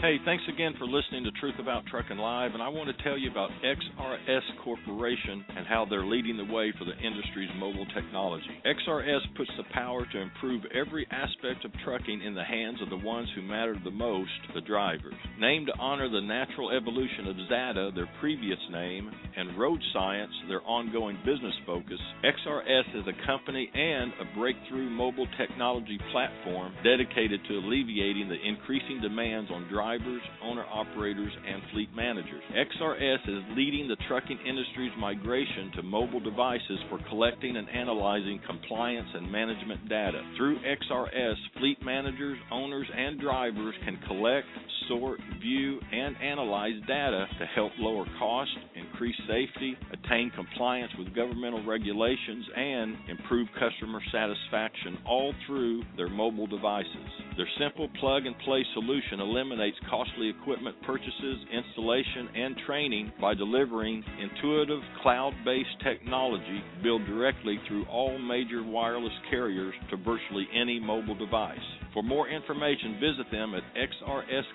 Hey, 0.00 0.16
thanks 0.24 0.44
again 0.48 0.72
for 0.78 0.86
listening 0.86 1.24
to 1.24 1.30
Truth 1.32 1.56
About 1.60 1.84
Trucking 1.84 2.16
Live, 2.16 2.54
and 2.54 2.62
I 2.62 2.68
want 2.68 2.88
to 2.88 3.04
tell 3.04 3.18
you 3.18 3.30
about 3.30 3.50
XRS 3.60 4.64
Corporation 4.64 5.44
and 5.54 5.66
how 5.66 5.84
they're 5.84 6.06
leading 6.06 6.38
the 6.38 6.50
way 6.50 6.72
for 6.78 6.86
the 6.86 6.96
industry's 6.96 7.50
mobile 7.58 7.84
technology. 7.94 8.48
XRS 8.64 9.20
puts 9.36 9.50
the 9.58 9.68
power 9.74 10.06
to 10.10 10.18
improve 10.18 10.64
every 10.72 11.06
aspect 11.10 11.66
of 11.66 11.72
trucking 11.84 12.22
in 12.22 12.34
the 12.34 12.42
hands 12.42 12.80
of 12.80 12.88
the 12.88 12.96
ones 12.96 13.28
who 13.34 13.42
matter 13.42 13.76
the 13.84 13.90
most, 13.90 14.30
the 14.54 14.62
drivers. 14.62 15.12
Named 15.38 15.66
to 15.66 15.78
honor 15.78 16.08
the 16.08 16.22
natural 16.22 16.70
evolution 16.70 17.28
of 17.28 17.36
Xata, 17.36 17.94
their 17.94 18.08
previous 18.20 18.60
name, 18.72 19.10
and 19.36 19.58
Road 19.58 19.80
Science, 19.92 20.32
their 20.48 20.62
ongoing 20.62 21.18
business 21.26 21.54
focus, 21.66 22.00
XRS 22.24 23.00
is 23.00 23.04
a 23.04 23.26
company 23.26 23.70
and 23.74 24.12
a 24.16 24.38
breakthrough 24.38 24.88
mobile 24.88 25.28
technology 25.36 25.98
platform 26.10 26.72
dedicated 26.82 27.40
to 27.48 27.58
alleviating 27.58 28.30
the 28.30 28.48
increasing 28.48 29.02
demands 29.02 29.50
on 29.52 29.68
drivers 29.68 29.89
drivers, 29.90 30.22
owner 30.42 30.64
operators, 30.70 31.32
and 31.46 31.62
fleet 31.72 31.88
managers. 31.96 32.42
XRS 32.54 33.28
is 33.28 33.42
leading 33.56 33.88
the 33.88 33.96
trucking 34.06 34.38
industry's 34.46 34.92
migration 34.98 35.72
to 35.74 35.82
mobile 35.82 36.20
devices 36.20 36.78
for 36.88 37.00
collecting 37.08 37.56
and 37.56 37.68
analyzing 37.68 38.40
compliance 38.46 39.08
and 39.14 39.30
management 39.30 39.88
data. 39.88 40.22
Through 40.36 40.58
XRS, 40.60 41.34
fleet 41.58 41.78
managers, 41.84 42.38
owners, 42.52 42.86
and 42.96 43.20
drivers 43.20 43.74
can 43.84 43.98
collect, 44.06 44.46
sort, 44.88 45.20
view, 45.40 45.80
and 45.92 46.16
analyze 46.22 46.74
data 46.86 47.26
to 47.38 47.46
help 47.54 47.72
lower 47.78 48.04
costs, 48.18 48.54
increase 48.74 49.16
safety, 49.26 49.76
attain 49.92 50.30
compliance 50.34 50.92
with 50.98 51.14
governmental 51.14 51.64
regulations, 51.64 52.44
and 52.56 52.96
improve 53.08 53.48
customer 53.58 54.00
satisfaction 54.12 54.98
all 55.06 55.32
through 55.46 55.82
their 55.96 56.08
mobile 56.08 56.46
devices. 56.46 57.08
Their 57.36 57.48
simple 57.58 57.88
plug 58.00 58.26
and 58.26 58.36
play 58.40 58.64
solution 58.74 59.20
eliminates 59.20 59.78
costly 59.88 60.28
equipment 60.28 60.76
purchases, 60.86 61.38
installation, 61.52 62.28
and 62.34 62.56
training 62.66 63.12
by 63.20 63.34
delivering 63.34 64.02
intuitive 64.20 64.80
cloud 65.02 65.32
based 65.44 65.68
technology 65.82 66.62
built 66.82 67.04
directly 67.06 67.58
through 67.68 67.84
all 67.86 68.18
major 68.18 68.62
wireless 68.62 69.12
carriers 69.30 69.74
to 69.90 69.96
virtually 69.96 70.46
any 70.54 70.80
mobile 70.80 71.14
device. 71.14 71.58
For 71.92 72.02
more 72.04 72.28
information, 72.28 73.00
visit 73.00 73.30
them 73.32 73.54
at 73.54 73.64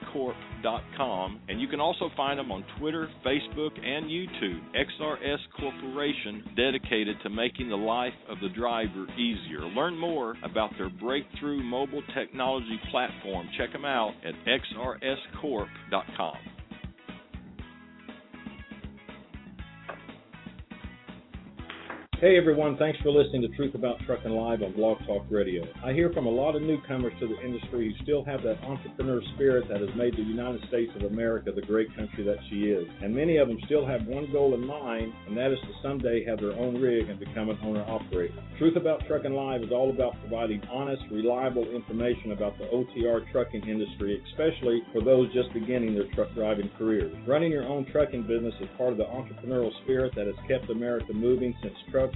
xrscorp.com, 0.07 1.39
and 1.49 1.59
you 1.59 1.67
can 1.67 1.81
also 1.81 2.09
find 2.15 2.39
them 2.39 2.49
on 2.51 2.63
Twitter, 2.79 3.09
Facebook, 3.25 3.77
and 3.77 4.05
YouTube. 4.05 4.61
XRS 4.73 5.39
Corporation, 5.59 6.43
dedicated 6.55 7.17
to 7.23 7.29
making 7.29 7.67
the 7.69 7.75
life 7.75 8.13
of 8.29 8.39
the 8.41 8.47
driver 8.49 9.05
easier. 9.17 9.61
Learn 9.75 9.97
more 9.97 10.35
about 10.43 10.71
their 10.77 10.89
breakthrough 10.89 11.61
mobile 11.61 12.03
technology 12.13 12.79
platform. 12.89 13.49
Check 13.57 13.73
them 13.73 13.83
out 13.83 14.13
at 14.23 14.33
xrscorp.com. 15.15 16.54
Hey 22.21 22.37
everyone, 22.37 22.77
thanks 22.77 22.97
for 23.01 23.11
listening 23.11 23.41
to 23.41 23.49
Truth 23.57 23.75
About 23.75 23.99
Trucking 24.05 24.31
Live 24.31 24.63
on 24.63 24.71
Blog 24.71 24.99
Talk 25.05 25.25
Radio. 25.29 25.65
I 25.83 25.91
hear 25.91 26.13
from 26.13 26.27
a 26.27 26.29
lot 26.29 26.55
of 26.55 26.61
newcomers 26.61 27.11
to 27.19 27.27
the 27.27 27.37
industry 27.43 27.91
who 27.91 28.03
still 28.05 28.23
have 28.23 28.41
that 28.43 28.63
entrepreneur 28.63 29.19
spirit 29.35 29.67
that 29.67 29.81
has 29.81 29.89
made 29.97 30.15
the 30.15 30.23
United 30.23 30.63
States 30.69 30.93
of 30.95 31.11
America 31.11 31.51
the 31.51 31.61
great 31.61 31.93
country 31.93 32.23
that 32.23 32.37
she 32.49 32.71
is. 32.71 32.87
And 33.03 33.13
many 33.13 33.35
of 33.35 33.49
them 33.49 33.59
still 33.65 33.85
have 33.85 34.07
one 34.07 34.31
goal 34.31 34.53
in 34.53 34.65
mind, 34.65 35.11
and 35.27 35.35
that 35.35 35.51
is 35.51 35.59
to 35.59 35.73
someday 35.83 36.23
have 36.23 36.39
their 36.39 36.53
own 36.53 36.79
rig 36.79 37.09
and 37.09 37.19
become 37.19 37.49
an 37.49 37.59
owner 37.61 37.83
operator. 37.83 38.33
Truth 38.57 38.77
About 38.77 39.05
Trucking 39.07 39.33
Live 39.33 39.63
is 39.63 39.73
all 39.73 39.89
about 39.89 40.15
providing 40.21 40.61
honest, 40.71 41.03
reliable 41.11 41.67
information 41.75 42.31
about 42.31 42.57
the 42.57 42.71
OTR 42.71 43.29
trucking 43.33 43.67
industry, 43.67 44.23
especially 44.31 44.83
for 44.93 45.03
those 45.03 45.27
just 45.33 45.51
beginning 45.51 45.93
their 45.93 46.07
truck 46.15 46.33
driving 46.33 46.71
careers. 46.77 47.13
Running 47.27 47.51
your 47.51 47.67
own 47.67 47.85
trucking 47.91 48.23
business 48.23 48.53
is 48.61 48.69
part 48.77 48.93
of 48.93 48.97
the 48.97 49.03
entrepreneurial 49.03 49.75
spirit 49.83 50.13
that 50.15 50.27
has 50.27 50.35
kept 50.47 50.71
America 50.71 51.11
moving 51.11 51.53
since 51.61 51.75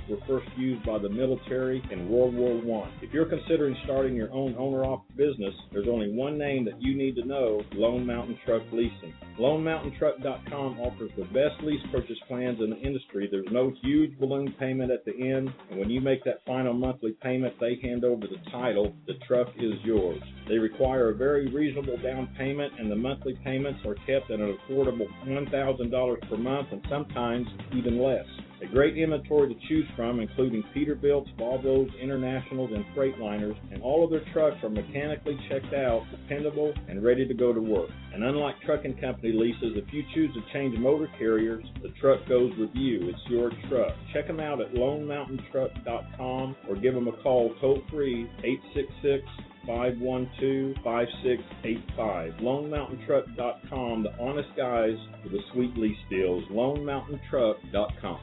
were 0.09 0.17
first 0.27 0.47
used 0.57 0.85
by 0.85 0.97
the 0.97 1.09
military 1.09 1.83
in 1.91 2.09
World 2.09 2.33
War 2.33 2.83
I. 2.83 3.03
If 3.03 3.13
you're 3.13 3.25
considering 3.25 3.75
starting 3.83 4.15
your 4.15 4.31
own 4.31 4.55
owner-op 4.57 5.05
business, 5.15 5.53
there's 5.71 5.87
only 5.87 6.11
one 6.11 6.37
name 6.37 6.65
that 6.65 6.81
you 6.81 6.95
need 6.95 7.15
to 7.15 7.25
know, 7.25 7.61
Lone 7.73 8.05
Mountain 8.05 8.37
Truck 8.45 8.63
Leasing. 8.71 9.13
LoneMountainTruck.com 9.39 10.79
offers 10.79 11.11
the 11.17 11.25
best 11.25 11.61
lease 11.63 11.81
purchase 11.91 12.17
plans 12.27 12.59
in 12.59 12.71
the 12.71 12.77
industry. 12.77 13.27
There's 13.31 13.47
no 13.51 13.71
huge 13.81 14.17
balloon 14.19 14.53
payment 14.59 14.91
at 14.91 15.05
the 15.05 15.13
end, 15.13 15.49
and 15.69 15.79
when 15.79 15.89
you 15.89 16.01
make 16.01 16.23
that 16.25 16.41
final 16.45 16.73
monthly 16.73 17.13
payment, 17.21 17.53
they 17.59 17.79
hand 17.81 18.03
over 18.03 18.27
the 18.27 18.51
title. 18.51 18.93
The 19.07 19.13
truck 19.27 19.47
is 19.57 19.73
yours. 19.83 20.21
They 20.47 20.57
require 20.57 21.09
a 21.09 21.15
very 21.15 21.47
reasonable 21.51 21.97
down 21.97 22.29
payment, 22.37 22.73
and 22.79 22.91
the 22.91 22.95
monthly 22.95 23.37
payments 23.43 23.79
are 23.85 23.95
kept 24.05 24.29
at 24.31 24.39
an 24.39 24.57
affordable 24.69 25.07
$1,000 25.25 26.29
per 26.29 26.37
month 26.37 26.67
and 26.71 26.85
sometimes 26.89 27.47
even 27.73 28.01
less. 28.01 28.25
A 28.61 28.65
great 28.67 28.97
inventory 28.97 29.53
to 29.53 29.67
choose 29.69 29.85
from, 29.95 30.19
including 30.19 30.63
Peterbilts, 30.75 31.29
Volvos, 31.39 31.89
Internationals, 32.01 32.69
and 32.73 32.83
Freightliners, 32.93 33.55
and 33.71 33.81
all 33.81 34.03
of 34.03 34.11
their 34.11 34.25
trucks 34.33 34.57
are 34.63 34.69
mechanically 34.69 35.39
checked 35.49 35.73
out, 35.73 36.05
dependable, 36.11 36.73
and 36.89 37.01
ready 37.01 37.25
to 37.25 37.33
go 37.33 37.53
to 37.53 37.61
work. 37.61 37.89
And 38.13 38.21
unlike 38.21 38.55
trucking 38.65 38.97
company 38.99 39.31
leases, 39.31 39.77
if 39.77 39.93
you 39.93 40.03
choose 40.13 40.33
to 40.33 40.41
change 40.51 40.77
motor 40.77 41.07
carriers, 41.17 41.63
the 41.81 41.93
truck 42.01 42.27
goes 42.27 42.51
with 42.59 42.71
you. 42.73 43.07
It's 43.07 43.19
your 43.29 43.49
truck. 43.69 43.95
Check 44.13 44.27
them 44.27 44.41
out 44.41 44.59
at 44.59 44.73
LoneMountainTruck.com 44.73 46.55
or 46.67 46.75
give 46.75 46.93
them 46.93 47.07
a 47.07 47.13
call 47.23 47.55
toll 47.61 47.81
free 47.89 48.29
866 48.43 49.23
512 49.67 50.75
5685. 50.83 52.33
LoneMountainTruck.com, 52.41 54.03
the 54.03 54.17
honest 54.19 54.49
guys 54.57 54.97
with 55.23 55.31
the 55.31 55.39
sweet 55.53 55.77
lease 55.77 55.95
deals. 56.09 56.43
LoneMountainTruck.com. 56.51 58.19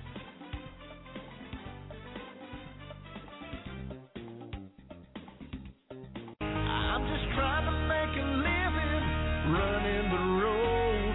I'm 6.96 7.04
just 7.12 7.28
trying 7.36 7.68
to 7.68 7.76
make 7.92 8.08
a 8.16 8.24
living, 8.24 9.04
running 9.52 10.08
the 10.16 10.24
road, 10.40 11.12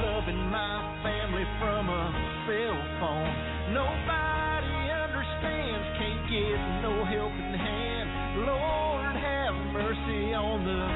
loving 0.00 0.48
my 0.48 0.80
family 1.04 1.44
from 1.60 1.92
a 1.92 2.08
cell 2.48 2.80
phone. 2.96 3.28
Nobody 3.76 4.80
understands, 4.88 5.92
can't 6.00 6.24
get 6.24 6.56
no 6.80 7.04
helping 7.04 7.52
hand. 7.52 8.08
Lord 8.48 9.12
have 9.20 9.52
mercy 9.76 10.32
on 10.32 10.64
the 10.64 10.88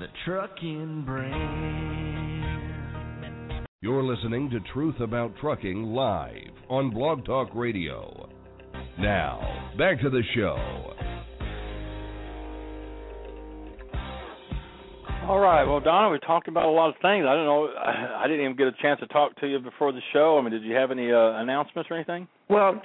the 0.00 0.10
trucking 0.24 1.04
brand. 1.06 2.42
You're 3.80 4.02
listening 4.02 4.50
to 4.50 4.58
Truth 4.72 4.98
About 4.98 5.36
Trucking 5.40 5.84
live 5.84 6.50
on 6.68 6.90
Blog 6.90 7.24
Talk 7.24 7.54
Radio. 7.54 8.28
Now, 8.98 9.70
back 9.78 10.00
to 10.00 10.10
the 10.10 10.22
show. 10.34 10.96
All 15.28 15.40
right. 15.40 15.64
Well, 15.64 15.80
Donna, 15.80 16.08
we 16.08 16.20
talked 16.20 16.46
about 16.46 16.66
a 16.66 16.70
lot 16.70 16.88
of 16.88 16.94
things. 17.02 17.26
I 17.28 17.34
don't 17.34 17.46
know. 17.46 17.68
I 17.76 18.28
didn't 18.28 18.44
even 18.44 18.56
get 18.56 18.68
a 18.68 18.72
chance 18.80 19.00
to 19.00 19.08
talk 19.08 19.34
to 19.40 19.48
you 19.48 19.58
before 19.58 19.90
the 19.90 20.00
show. 20.12 20.38
I 20.38 20.42
mean, 20.42 20.52
did 20.52 20.62
you 20.62 20.76
have 20.76 20.92
any 20.92 21.10
uh, 21.10 21.40
announcements 21.40 21.90
or 21.90 21.96
anything? 21.96 22.28
Well, 22.48 22.80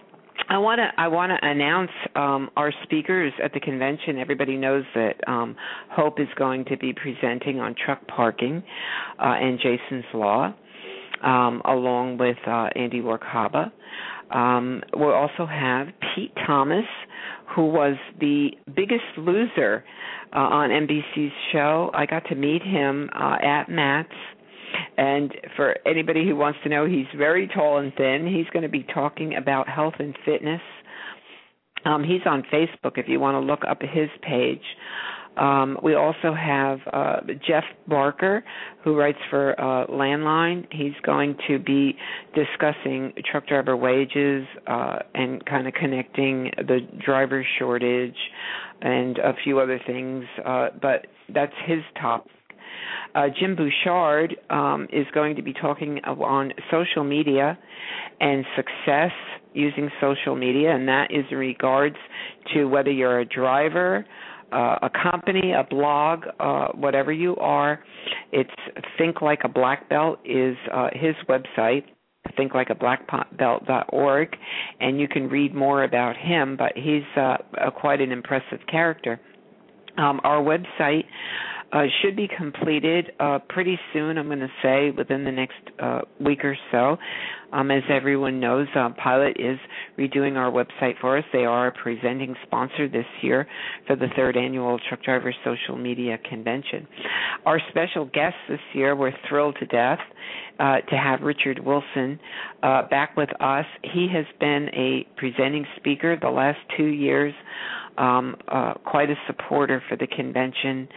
I 0.50 0.58
want 0.58 0.80
to 0.80 0.90
I 1.00 1.08
want 1.08 1.32
to 1.32 1.48
announce 1.48 1.92
um, 2.16 2.50
our 2.58 2.74
speakers 2.82 3.32
at 3.44 3.54
the 3.54 3.60
convention. 3.60 4.18
Everybody 4.18 4.58
knows 4.58 4.86
that 4.96 5.18
um, 5.28 5.56
Hope 5.92 6.20
is 6.20 6.28
going 6.36 6.66
to 6.66 6.78
be 6.78 6.94
presenting 6.94 7.60
on 7.60 7.76
truck 7.76 8.08
parking 8.08 8.64
uh, 9.20 9.36
and 9.40 9.60
Jason's 9.60 10.06
Law, 10.12 10.52
um, 11.24 11.62
along 11.64 12.18
with 12.18 12.38
uh, 12.48 12.70
Andy 12.76 13.02
Warkaba. 13.02 13.72
Um, 14.32 14.82
we'll 14.96 15.14
also 15.14 15.46
have 15.46 15.90
Pete 16.16 16.34
Thomas, 16.48 16.86
who 17.56 17.68
was 17.68 17.95
the 18.19 18.49
biggest 18.76 19.03
loser 19.18 19.84
uh, 20.34 20.40
on 20.40 20.69
NBC's 20.69 21.34
show. 21.52 21.91
I 21.94 22.06
got 22.06 22.26
to 22.30 22.36
meet 22.36 22.64
him 22.64 23.10
uh, 23.14 23.38
at 23.44 23.69
MATS. 23.69 24.14
And 24.98 25.34
for 25.57 25.76
anybody 25.86 26.26
who 26.26 26.36
wants 26.36 26.60
to 26.64 26.69
know, 26.69 26.86
he's 26.86 27.07
very 27.18 27.48
tall 27.53 27.78
and 27.80 27.94
thin. 27.95 28.26
He's 28.26 28.49
going 28.53 28.64
to 28.64 28.69
be 28.69 28.86
talking 28.94 29.36
about 29.36 29.68
health 29.68 29.95
and 29.99 30.15
fitness. 30.23 30.61
Um, 31.84 32.03
he's 32.03 32.22
on 32.26 32.44
Facebook 32.53 32.98
if 32.98 33.07
you 33.07 33.19
want 33.19 33.36
to 33.36 33.40
look 33.40 33.61
up 33.68 33.82
his 33.82 34.10
page. 34.22 34.61
Um, 35.38 35.78
we 35.82 35.95
also 35.95 36.34
have 36.34 36.80
uh, 36.91 37.22
Jeff 37.48 37.64
Barker, 37.88 38.44
who 38.84 38.98
writes 38.98 39.18
for 39.30 39.60
uh, 39.60 39.88
Landline. 39.88 40.68
He's 40.72 40.94
going 41.03 41.38
to 41.48 41.58
be 41.58 41.95
discussing 42.36 43.14
truck 43.32 43.48
driver 43.48 43.78
wages 43.78 44.45
uh, 44.68 44.99
and 45.16 45.45
kind 45.45 45.68
of 45.68 45.74
connecting 45.74 46.52
the 46.58 46.80
driver 47.03 47.45
shortage 47.60 48.18
and 48.82 49.18
a 49.20 49.34
few 49.44 49.60
other 49.60 49.80
things. 49.86 50.26
Uh, 50.45 50.70
but 50.82 51.08
that's 51.34 51.53
his 51.66 51.80
top. 51.99 52.28
Uh, 53.14 53.28
Jim 53.40 53.56
Bouchard 53.56 54.36
um, 54.49 54.88
is 54.91 55.06
going 55.14 55.36
to 55.36 55.41
be 55.41 55.53
talking 55.53 55.99
on 56.06 56.53
social 56.70 57.03
media 57.03 57.58
and 58.20 58.45
success 58.56 59.12
using 59.53 59.90
social 59.99 60.36
media, 60.36 60.74
and 60.74 60.88
that 60.88 61.12
is 61.12 61.26
in 61.30 61.38
regards 61.38 61.98
to 62.53 62.66
whether 62.66 62.91
you're 62.91 63.20
a 63.20 63.26
driver, 63.26 64.06
uh, 64.52 64.80
a 64.82 64.90
company, 64.90 65.53
a 65.53 65.64
blog, 65.64 66.26
uh, 66.40 66.68
whatever 66.69 67.11
you 67.11 67.36
are. 67.38 67.84
It's 68.32 68.49
Think 68.98 69.22
Like 69.22 69.40
a 69.44 69.49
Black 69.49 69.90
Belt 69.90 70.19
is 70.26 70.56
uh, 70.73 70.90
his 70.94 71.15
website 71.30 71.84
thinklikeablackbelt.org, 72.38 74.36
and 74.80 74.99
you 74.99 75.07
can 75.07 75.28
read 75.30 75.56
more 75.56 75.84
about 75.84 76.15
him. 76.18 76.56
But 76.57 76.73
he's 76.76 77.03
uh, 77.18 77.38
a, 77.65 77.72
quite 77.72 78.02
an 78.02 78.11
impressive 78.11 78.60
character. 78.69 79.19
Um, 79.98 80.22
our 80.23 80.41
website 80.41 81.06
uh, 81.73 81.84
should 82.02 82.15
be 82.15 82.28
completed 82.38 83.11
uh, 83.19 83.40
pretty 83.49 83.80
soon. 83.94 84.18
I'm 84.18 84.28
going 84.28 84.40
to 84.40 84.48
say 84.61 84.91
within 84.91 85.23
the 85.23 85.32
next 85.32 85.61
uh, 85.80 86.02
week 86.19 86.44
or 86.44 86.57
so. 86.72 86.98
Um, 87.52 87.72
as 87.72 87.84
everyone 87.90 88.40
knows, 88.40 88.68
uh, 88.76 88.90
Pilot 89.02 89.38
is 89.40 89.57
redoing 89.98 90.36
our 90.36 90.52
website 90.52 90.99
for 90.99 91.18
us. 91.18 91.23
They 91.34 91.45
are 91.45 91.68
a 91.68 91.72
presenting 91.72 92.36
sponsor 92.44 92.88
this 92.88 93.06
year 93.22 93.48
for 93.88 93.95
the 93.95 94.07
third 94.15 94.38
annual 94.38 94.80
Truck 94.88 95.03
Drivers 95.03 95.36
Social 95.44 95.78
Media 95.78 96.18
Convention. 96.30 96.88
Our 97.45 97.60
special 97.69 98.06
guests 98.06 98.40
this 98.48 98.60
year, 98.73 98.95
we're 98.95 99.14
thrilled 99.28 99.57
to 99.60 99.65
death 99.65 99.99
uh, 100.60 100.82
to 100.82 100.95
have 100.95 101.22
Richard 101.22 101.60
Wilson 101.60 102.19
uh, 102.64 102.88
back 102.88 103.18
with 103.18 103.30
us. 103.41 103.65
He 103.84 104.07
has 104.14 104.26
been 104.40 104.69
a 104.73 105.07
presenting 105.18 105.65
speaker 105.78 106.18
the 106.22 106.30
last 106.30 106.60
two 106.78 106.86
years 106.86 107.34
um, 107.98 108.36
uh, 108.48 108.73
quite 108.86 109.10
a 109.10 109.15
supporter 109.28 109.84
for 109.90 109.95
the 109.98 110.07
convention. 110.07 110.88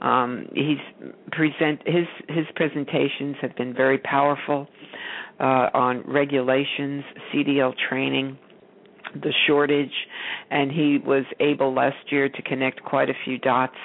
Um, 0.00 0.48
he's 0.52 0.78
present 1.30 1.80
his 1.86 2.06
his 2.28 2.46
presentations 2.56 3.36
have 3.40 3.54
been 3.56 3.74
very 3.74 3.98
powerful 3.98 4.68
uh, 5.40 5.70
on 5.74 6.02
regulations, 6.06 7.04
CDL 7.32 7.74
training, 7.88 8.38
the 9.14 9.32
shortage, 9.46 9.92
and 10.50 10.70
he 10.70 10.98
was 10.98 11.24
able 11.40 11.74
last 11.74 11.96
year 12.10 12.28
to 12.28 12.42
connect 12.42 12.82
quite 12.82 13.08
a 13.10 13.14
few 13.24 13.38
dots. 13.38 13.76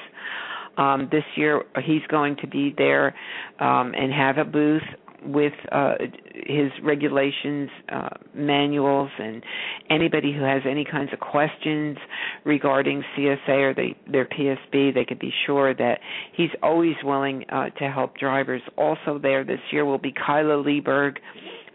Um, 0.78 1.08
this 1.12 1.24
year, 1.36 1.64
he's 1.84 2.06
going 2.10 2.36
to 2.42 2.48
be 2.48 2.74
there 2.78 3.16
um, 3.60 3.94
and 3.96 4.12
have 4.12 4.38
a 4.38 4.44
booth 4.44 4.84
with 5.26 5.54
uh, 5.72 5.96
his 6.34 6.72
regulations 6.84 7.70
uh, 7.90 8.10
manuals 8.34 9.10
and 9.20 9.44
anybody 9.90 10.34
who 10.34 10.44
has 10.44 10.62
any 10.70 10.86
kinds 10.86 11.12
of 11.14 11.20
questions 11.20 11.98
regarding 12.44 13.04
CSA 13.18 13.50
or 13.50 13.74
the, 13.74 13.90
their 14.12 14.26
PSP, 14.26 14.94
they 14.94 15.06
could 15.06 15.20
be 15.20 15.34
sure 15.46 15.74
that 15.74 16.00
he's 16.36 16.50
always 16.62 16.96
willing 17.04 17.46
uh, 17.50 17.70
to 17.72 17.90
help 17.90 18.18
drivers. 18.18 18.62
Also 18.78 19.20
there 19.22 19.44
this 19.44 19.60
year 19.72 19.86
will 19.86 19.98
be 19.98 20.14
Kyla 20.14 20.64
Lieberg 20.64 21.18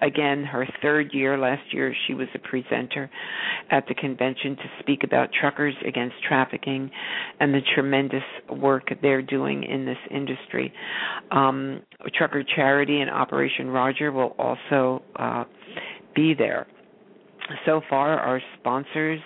again 0.02 0.44
her 0.44 0.66
third 0.82 1.12
year 1.12 1.38
last 1.38 1.62
year 1.72 1.94
she 2.06 2.14
was 2.14 2.28
a 2.34 2.38
presenter 2.38 3.10
at 3.70 3.86
the 3.88 3.94
convention 3.94 4.56
to 4.56 4.64
speak 4.80 5.04
about 5.04 5.30
truckers 5.38 5.74
against 5.86 6.14
trafficking 6.26 6.90
and 7.38 7.54
the 7.54 7.60
tremendous 7.74 8.22
work 8.50 8.88
they're 9.02 9.22
doing 9.22 9.62
in 9.64 9.84
this 9.84 9.98
industry. 10.10 10.72
Um, 11.30 11.82
trucker 12.14 12.44
charity 12.56 13.00
and 13.00 13.10
operation 13.10 13.68
roger 13.68 14.12
will 14.12 14.34
also 14.38 15.02
uh, 15.16 15.44
be 16.14 16.34
there. 16.34 16.66
So 17.66 17.80
far 17.88 18.18
our 18.18 18.40
sponsors 18.58 19.20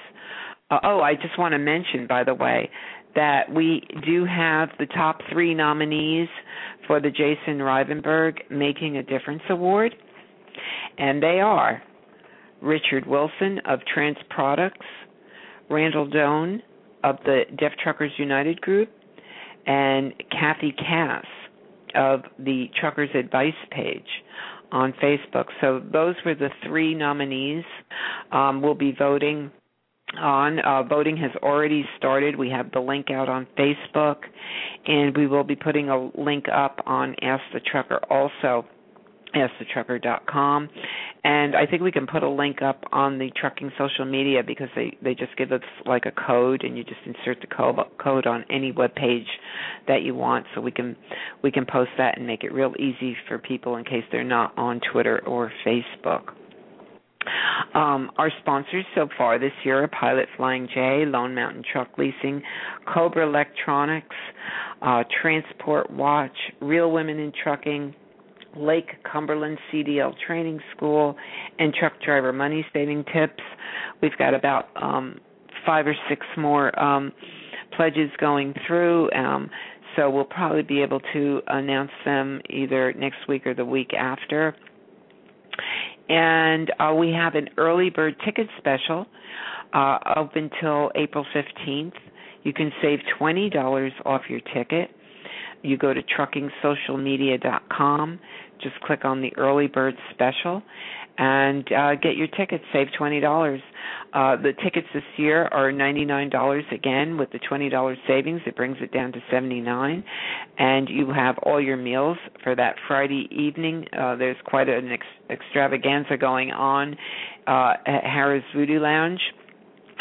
uh, 0.71 0.79
oh 0.83 1.01
i 1.01 1.15
just 1.15 1.39
want 1.39 1.53
to 1.53 1.59
mention 1.59 2.07
by 2.07 2.25
the 2.25 2.35
way 2.35 2.71
that 3.15 3.53
we 3.53 3.83
do 4.05 4.25
have 4.25 4.71
the 4.79 4.87
top 4.87 5.21
three 5.33 5.55
nominees 5.55 6.29
for 6.87 7.01
the 7.01 7.11
Jason 7.11 7.59
Rivenburg 7.59 8.39
Making 8.51 8.97
a 8.97 9.03
Difference 9.03 9.43
Award 9.51 9.95
and 10.99 11.23
they 11.23 11.41
are 11.41 11.83
Richard 12.61 13.07
Wilson 13.07 13.61
of 13.67 13.81
Trans 13.93 14.17
Products, 14.31 14.87
Randall 15.71 16.09
Doan 16.09 16.63
of 17.03 17.17
the 17.25 17.43
Deaf 17.59 17.73
Truckers 17.83 18.13
United 18.17 18.61
Group, 18.61 18.91
and 19.67 20.13
Kathy 20.31 20.73
Cass 20.73 21.27
of 21.95 22.23
the 22.39 22.67
Truckers 22.81 23.11
Advice 23.15 23.53
page 23.71 24.07
on 24.73 24.93
Facebook. 25.03 25.47
So 25.61 25.81
those 25.93 26.17
were 26.25 26.35
the 26.35 26.49
three 26.67 26.95
nominees. 26.95 27.65
Um, 28.33 28.63
we'll 28.63 28.75
be 28.75 28.95
voting 28.99 29.51
on. 30.19 30.59
Uh, 30.59 30.83
voting 30.83 31.17
has 31.19 31.31
already 31.43 31.85
started. 31.97 32.37
We 32.37 32.51
have 32.51 32.73
the 32.73 32.81
link 32.81 33.11
out 33.11 33.29
on 33.29 33.47
Facebook, 33.59 34.17
and 34.87 35.17
we 35.17 35.27
will 35.27 35.45
be 35.45 35.57
putting 35.57 35.89
a 35.89 36.11
link 36.19 36.47
up 36.53 36.81
on 36.87 37.15
Ask 37.23 37.43
the 37.53 37.61
Trucker 37.61 38.01
also 38.11 38.67
askthetrucker.com 39.35 40.69
and 41.25 41.57
I 41.57 41.67
think 41.67 41.83
we 41.83 41.91
can 41.91 42.07
put 42.07 42.23
a 42.23 42.29
link 42.29 42.61
up 42.63 42.85
on 42.93 43.19
the 43.19 43.31
trucking 43.35 43.73
social 43.79 44.05
media 44.05 44.43
because 44.47 44.69
they 44.77 44.97
they 45.03 45.15
just 45.15 45.37
give 45.37 45.53
us 45.53 45.63
like 45.87 46.05
a 46.07 46.13
code 46.13 46.63
and 46.65 46.77
you 46.77 46.85
just 46.85 47.01
insert 47.07 47.41
the 47.41 47.47
code 47.47 47.77
code 48.03 48.27
on 48.27 48.45
any 48.51 48.73
web 48.73 48.95
page 48.95 49.27
that 49.89 50.03
you 50.03 50.15
want 50.15 50.47
so 50.55 50.61
we 50.61 50.71
can 50.71 50.97
we 51.43 51.51
can 51.51 51.65
post 51.67 51.91
that 51.99 52.19
and 52.19 52.27
make 52.27 52.45
it 52.45 52.53
real 52.53 52.75
easy 52.79 53.17
for 53.29 53.39
people 53.39 53.77
in 53.77 53.85
case 53.85 54.05
they're 54.13 54.25
not 54.25 54.57
on 54.59 54.81
Twitter 54.93 55.25
or 55.27 55.51
Facebook. 55.67 56.33
Um, 57.75 58.11
our 58.19 58.31
sponsors 58.41 58.85
so 58.95 59.09
far 59.17 59.39
this 59.39 59.53
year 59.65 59.83
are 59.83 59.89
Pilot 59.89 60.29
Flying 60.37 60.69
J, 60.73 61.05
Lone 61.07 61.35
Mountain 61.35 61.65
Truck 61.73 61.97
Leasing, 61.97 62.43
Cobra 62.93 63.27
Electronics, 63.27 64.15
uh, 64.83 65.05
Transport 65.23 65.91
Watch, 65.91 66.37
Real 66.61 66.93
Women 66.93 67.19
in 67.19 67.33
Trucking, 67.43 67.95
Lake 68.57 68.91
Cumberland 69.11 69.59
CDL 69.73 70.15
Training 70.27 70.61
School, 70.77 71.17
and 71.59 71.73
Truck 71.75 71.93
Driver 72.05 72.33
Money 72.33 72.65
Saving 72.73 73.05
Tips. 73.13 73.43
We've 74.03 74.17
got 74.19 74.35
about 74.35 74.69
um, 74.77 75.19
five 75.67 75.87
or 75.87 75.95
six 76.09 76.27
more 76.37 76.79
um, 76.79 77.13
pledges 77.77 78.11
going 78.21 78.55
through. 78.67 79.11
Um, 79.13 79.51
so 79.97 80.11
we'll 80.11 80.25
probably 80.25 80.63
be 80.63 80.83
able 80.83 81.01
to 81.13 81.41
announce 81.47 81.91
them 82.05 82.41
either 82.51 82.93
next 82.95 83.19
week 83.29 83.47
or 83.47 83.55
the 83.55 83.65
week 83.65 83.93
after. 83.95 84.57
And 86.09 86.73
uh, 86.79 86.95
we 86.95 87.11
have 87.13 87.35
an 87.35 87.49
early 87.57 87.91
bird 87.91 88.17
ticket 88.25 88.49
special 88.59 89.07
uh, 89.73 89.99
up 90.17 90.37
until 90.37 90.91
April 90.97 91.25
15th. 91.35 91.93
You 92.43 92.53
can 92.53 92.73
save 92.83 92.99
$20 93.21 93.91
off 94.05 94.23
your 94.29 94.41
ticket 94.53 94.91
you 95.65 95.79
go 95.79 95.95
to 95.95 96.03
truckingsocialmedia.com. 96.03 98.21
Just 98.63 98.79
click 98.81 99.05
on 99.05 99.21
the 99.21 99.37
early 99.37 99.67
bird 99.67 99.97
special 100.13 100.63
and 101.17 101.71
uh, 101.73 101.95
get 101.97 102.17
your 102.17 102.27
tickets. 102.29 102.65
Save 102.73 102.89
twenty 102.97 103.21
dollars. 103.21 103.61
Uh, 104.13 104.37
the 104.37 104.53
tickets 104.63 104.87
this 104.95 105.03
year 105.17 105.47
are 105.47 105.73
ninety 105.73 106.05
nine 106.05 106.31
dollars 106.31 106.65
again. 106.73 107.19
With 107.19 107.31
the 107.31 107.39
twenty 107.41 107.69
dollars 107.69 107.99
savings, 108.07 108.41
it 108.47 108.57
brings 108.57 108.77
it 108.81 108.93
down 108.93 109.13
to 109.13 109.19
seventy 109.31 109.61
nine, 109.61 110.05
and 110.59 110.89
you 110.89 111.13
have 111.13 111.39
all 111.39 111.61
your 111.61 111.77
meals 111.77 112.19
for 112.43 112.55
that 112.57 112.77
Friday 112.89 113.29
evening. 113.31 113.87
Uh, 113.97 114.17
there's 114.17 114.37
quite 114.45 114.69
an 114.69 114.91
ex- 114.93 115.07
extravaganza 115.31 116.17
going 116.17 116.51
on 116.51 116.97
uh, 117.47 117.75
at 117.87 118.03
Harrah's 118.05 118.45
Voodoo 118.55 118.81
Lounge. 118.81 119.21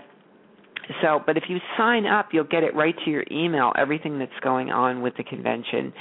so, 1.02 1.22
but 1.26 1.38
if 1.38 1.44
you 1.48 1.60
sign 1.78 2.06
up, 2.06 2.30
you'll 2.34 2.44
get 2.44 2.64
it 2.64 2.76
right 2.76 2.96
to 3.06 3.12
your 3.12 3.24
email. 3.32 3.72
Everything 3.78 4.20
that's 4.20 4.32
going 4.42 4.70
on 4.70 5.02
with 5.02 5.16
the 5.16 5.24
convention, 5.24 5.94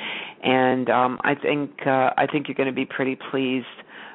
and 0.43 0.91
um, 0.91 1.19
I 1.23 1.35
think 1.35 1.71
uh, 1.87 2.11
I 2.17 2.27
think 2.31 2.49
you're 2.49 2.57
going 2.57 2.69
to 2.69 2.75
be 2.75 2.85
pretty 2.87 3.17
pleased 3.31 3.67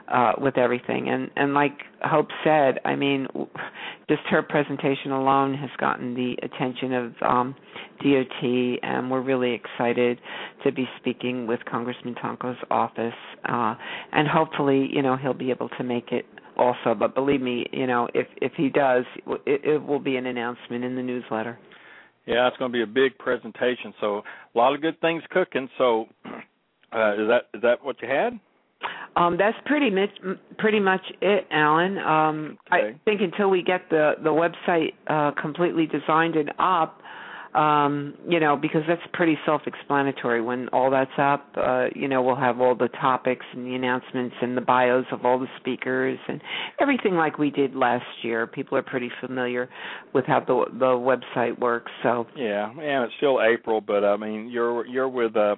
uh, 0.08 0.34
with 0.38 0.58
everything. 0.58 1.10
And 1.10 1.30
and 1.36 1.54
like 1.54 1.74
Hope 2.02 2.28
said, 2.44 2.80
I 2.86 2.96
mean, 2.96 3.28
just 4.10 4.22
her 4.30 4.42
presentation 4.42 5.12
alone 5.12 5.54
has 5.56 5.70
gotten 5.80 6.14
the 6.14 6.36
attention 6.44 6.94
of 6.94 7.14
um, 7.22 7.56
DOT, 8.02 8.80
and 8.84 9.12
we're 9.12 9.22
really 9.22 9.54
excited 9.54 10.20
to 10.64 10.72
be 10.72 10.88
speaking 11.00 11.48
with 11.48 11.60
Congressman 11.70 12.16
Tonko's 12.16 12.58
office, 12.70 13.14
uh, 13.46 13.76
and 14.12 14.28
hopefully, 14.28 14.88
you 14.92 15.02
know, 15.02 15.18
he'll 15.18 15.34
be 15.34 15.52
able 15.52 15.70
to 15.70 15.84
make 15.84 16.12
it 16.12 16.26
also. 16.58 16.96
But 16.98 17.16
believe 17.16 17.42
me, 17.42 17.66
you 17.72 17.88
know, 17.88 18.08
if 18.14 18.28
if 18.42 18.54
he 18.56 18.70
does, 18.70 19.06
it, 19.46 19.62
it 19.64 19.84
will 19.86 20.00
be 20.00 20.18
an 20.18 20.26
announcement 20.26 20.84
in 20.84 20.96
the 20.96 21.04
newsletter. 21.04 21.58
Yeah, 22.26 22.48
it's 22.48 22.58
going 22.58 22.72
to 22.72 22.76
be 22.76 22.84
a 22.84 22.88
big 22.88 23.18
presentation. 23.18 23.94
So 24.02 24.22
a 24.54 24.58
lot 24.58 24.76
of 24.76 24.82
good 24.82 25.00
things 25.00 25.24
cooking. 25.32 25.70
So 25.78 26.08
uh, 26.26 27.14
is 27.14 27.28
that 27.30 27.42
is 27.54 27.62
that 27.62 27.84
what 27.84 27.96
you 28.02 28.10
had? 28.10 28.40
Um, 29.16 29.38
that's 29.38 29.58
pretty 29.66 29.90
much 29.90 30.10
pretty 30.58 30.80
much 30.80 31.02
it, 31.22 31.48
Alan. 31.52 31.98
Um, 31.98 32.58
okay. 32.72 32.90
I 32.90 33.00
think 33.06 33.22
until 33.22 33.50
we 33.50 33.64
get 33.64 33.90
the 33.90 34.14
the 34.24 34.30
website 34.30 34.94
uh, 35.08 35.32
completely 35.42 35.88
designed 35.88 36.36
and 36.36 36.52
up, 36.60 37.02
um, 37.56 38.14
you 38.30 38.40
know, 38.40 38.56
because 38.56 38.84
that's 38.88 39.02
pretty 39.14 39.36
self-explanatory. 39.46 40.42
When 40.42 40.68
all 40.70 40.92
that's 40.92 41.10
up, 41.18 41.48
uh, 41.56 41.88
you 41.96 42.08
know, 42.08 42.22
we'll 42.22 42.36
have 42.36 42.62
all 42.62 42.76
the 42.76 42.90
topics 42.90 43.46
and 43.54 43.66
the 43.66 43.74
announcements 43.74 44.36
and 44.42 44.56
the 44.56 44.62
bios 44.62 45.06
of 45.12 45.26
all 45.26 45.40
the 45.40 45.48
speakers 45.60 46.20
and 46.28 46.40
everything 46.80 47.16
like 47.16 47.40
we 47.40 47.50
did 47.50 47.76
last 47.76 48.06
year. 48.22 48.46
People 48.46 48.78
are 48.78 48.84
pretty 48.84 49.10
familiar 49.20 49.68
with 50.14 50.26
how 50.26 50.42
the 50.42 50.66
the 50.78 50.86
website 50.86 51.58
works. 51.60 51.92
So 52.04 52.28
yeah, 52.36 52.70
and 52.70 53.06
it's 53.06 53.14
still 53.18 53.40
April, 53.42 53.82
but 53.82 54.06
I 54.06 54.16
mean, 54.18 54.50
you're 54.50 54.86
you're 54.86 55.10
with 55.10 55.36
uh 55.36 55.56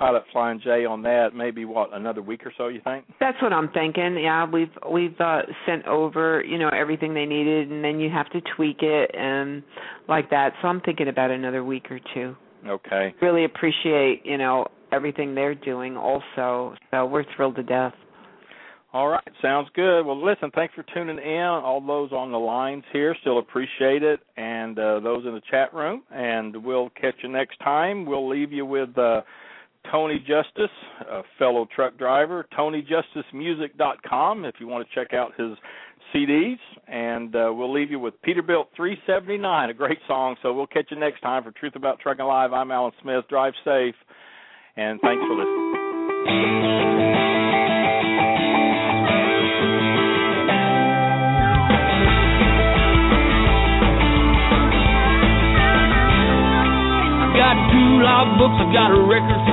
pilot 0.00 0.22
flying 0.32 0.58
J 0.64 0.86
on 0.86 1.02
that 1.02 1.34
maybe 1.34 1.66
what 1.66 1.92
another 1.92 2.22
week 2.22 2.46
or 2.46 2.52
so 2.56 2.68
you 2.68 2.80
think 2.82 3.04
that's 3.20 3.40
what 3.42 3.52
i'm 3.52 3.68
thinking 3.68 4.18
yeah 4.18 4.50
we've 4.50 4.70
we've 4.90 5.20
uh 5.20 5.42
sent 5.66 5.86
over 5.86 6.42
you 6.42 6.58
know 6.58 6.70
everything 6.70 7.12
they 7.12 7.26
needed 7.26 7.70
and 7.70 7.84
then 7.84 8.00
you 8.00 8.08
have 8.08 8.28
to 8.30 8.40
tweak 8.56 8.78
it 8.80 9.14
and 9.14 9.62
like 10.08 10.30
that 10.30 10.54
so 10.62 10.68
i'm 10.68 10.80
thinking 10.80 11.08
about 11.08 11.30
another 11.30 11.62
week 11.62 11.90
or 11.90 12.00
two 12.14 12.34
okay 12.66 13.14
really 13.20 13.44
appreciate 13.44 14.22
you 14.24 14.38
know 14.38 14.66
everything 14.90 15.34
they're 15.34 15.54
doing 15.54 15.98
also 15.98 16.74
so 16.90 17.04
we're 17.04 17.24
thrilled 17.36 17.56
to 17.56 17.62
death 17.62 17.92
all 18.92 19.06
right, 19.06 19.22
sounds 19.40 19.68
good. 19.76 20.02
Well, 20.02 20.20
listen, 20.20 20.50
thanks 20.52 20.74
for 20.74 20.84
tuning 20.92 21.18
in. 21.18 21.40
All 21.40 21.80
those 21.80 22.10
on 22.10 22.32
the 22.32 22.38
lines 22.38 22.82
here 22.92 23.14
still 23.20 23.38
appreciate 23.38 24.02
it, 24.02 24.18
and 24.36 24.76
uh, 24.76 24.98
those 24.98 25.24
in 25.24 25.32
the 25.32 25.42
chat 25.48 25.72
room. 25.72 26.02
And 26.10 26.64
we'll 26.64 26.90
catch 27.00 27.14
you 27.22 27.28
next 27.28 27.60
time. 27.60 28.04
We'll 28.04 28.28
leave 28.28 28.50
you 28.50 28.66
with 28.66 28.98
uh, 28.98 29.20
Tony 29.90 30.18
Justice, 30.18 30.70
a 31.10 31.22
fellow 31.38 31.66
truck 31.74 31.96
driver. 31.98 32.46
TonyJusticeMusic.com 32.56 34.44
if 34.44 34.54
you 34.58 34.66
want 34.66 34.86
to 34.88 34.94
check 34.94 35.14
out 35.14 35.32
his 35.38 35.56
CDs. 36.14 36.58
And 36.88 37.34
uh, 37.34 37.52
we'll 37.54 37.72
leave 37.72 37.90
you 37.90 37.98
with 37.98 38.14
Peterbilt 38.22 38.66
379, 38.76 39.70
a 39.70 39.74
great 39.74 39.98
song. 40.06 40.36
So 40.42 40.52
we'll 40.52 40.66
catch 40.66 40.86
you 40.90 40.98
next 40.98 41.20
time 41.20 41.42
for 41.44 41.50
Truth 41.52 41.76
About 41.76 42.00
Trucking 42.00 42.24
Live. 42.24 42.52
I'm 42.52 42.70
Alan 42.70 42.92
Smith. 43.02 43.24
Drive 43.28 43.54
safe, 43.64 43.94
and 44.76 45.00
thanks 45.00 45.22
for 45.22 45.34
listening. 45.34 45.80
got 57.40 57.56
two 57.72 58.04
logbooks, 58.04 58.60
I've 58.60 58.72
got 58.72 58.90
a 58.92 59.00
record 59.00 59.49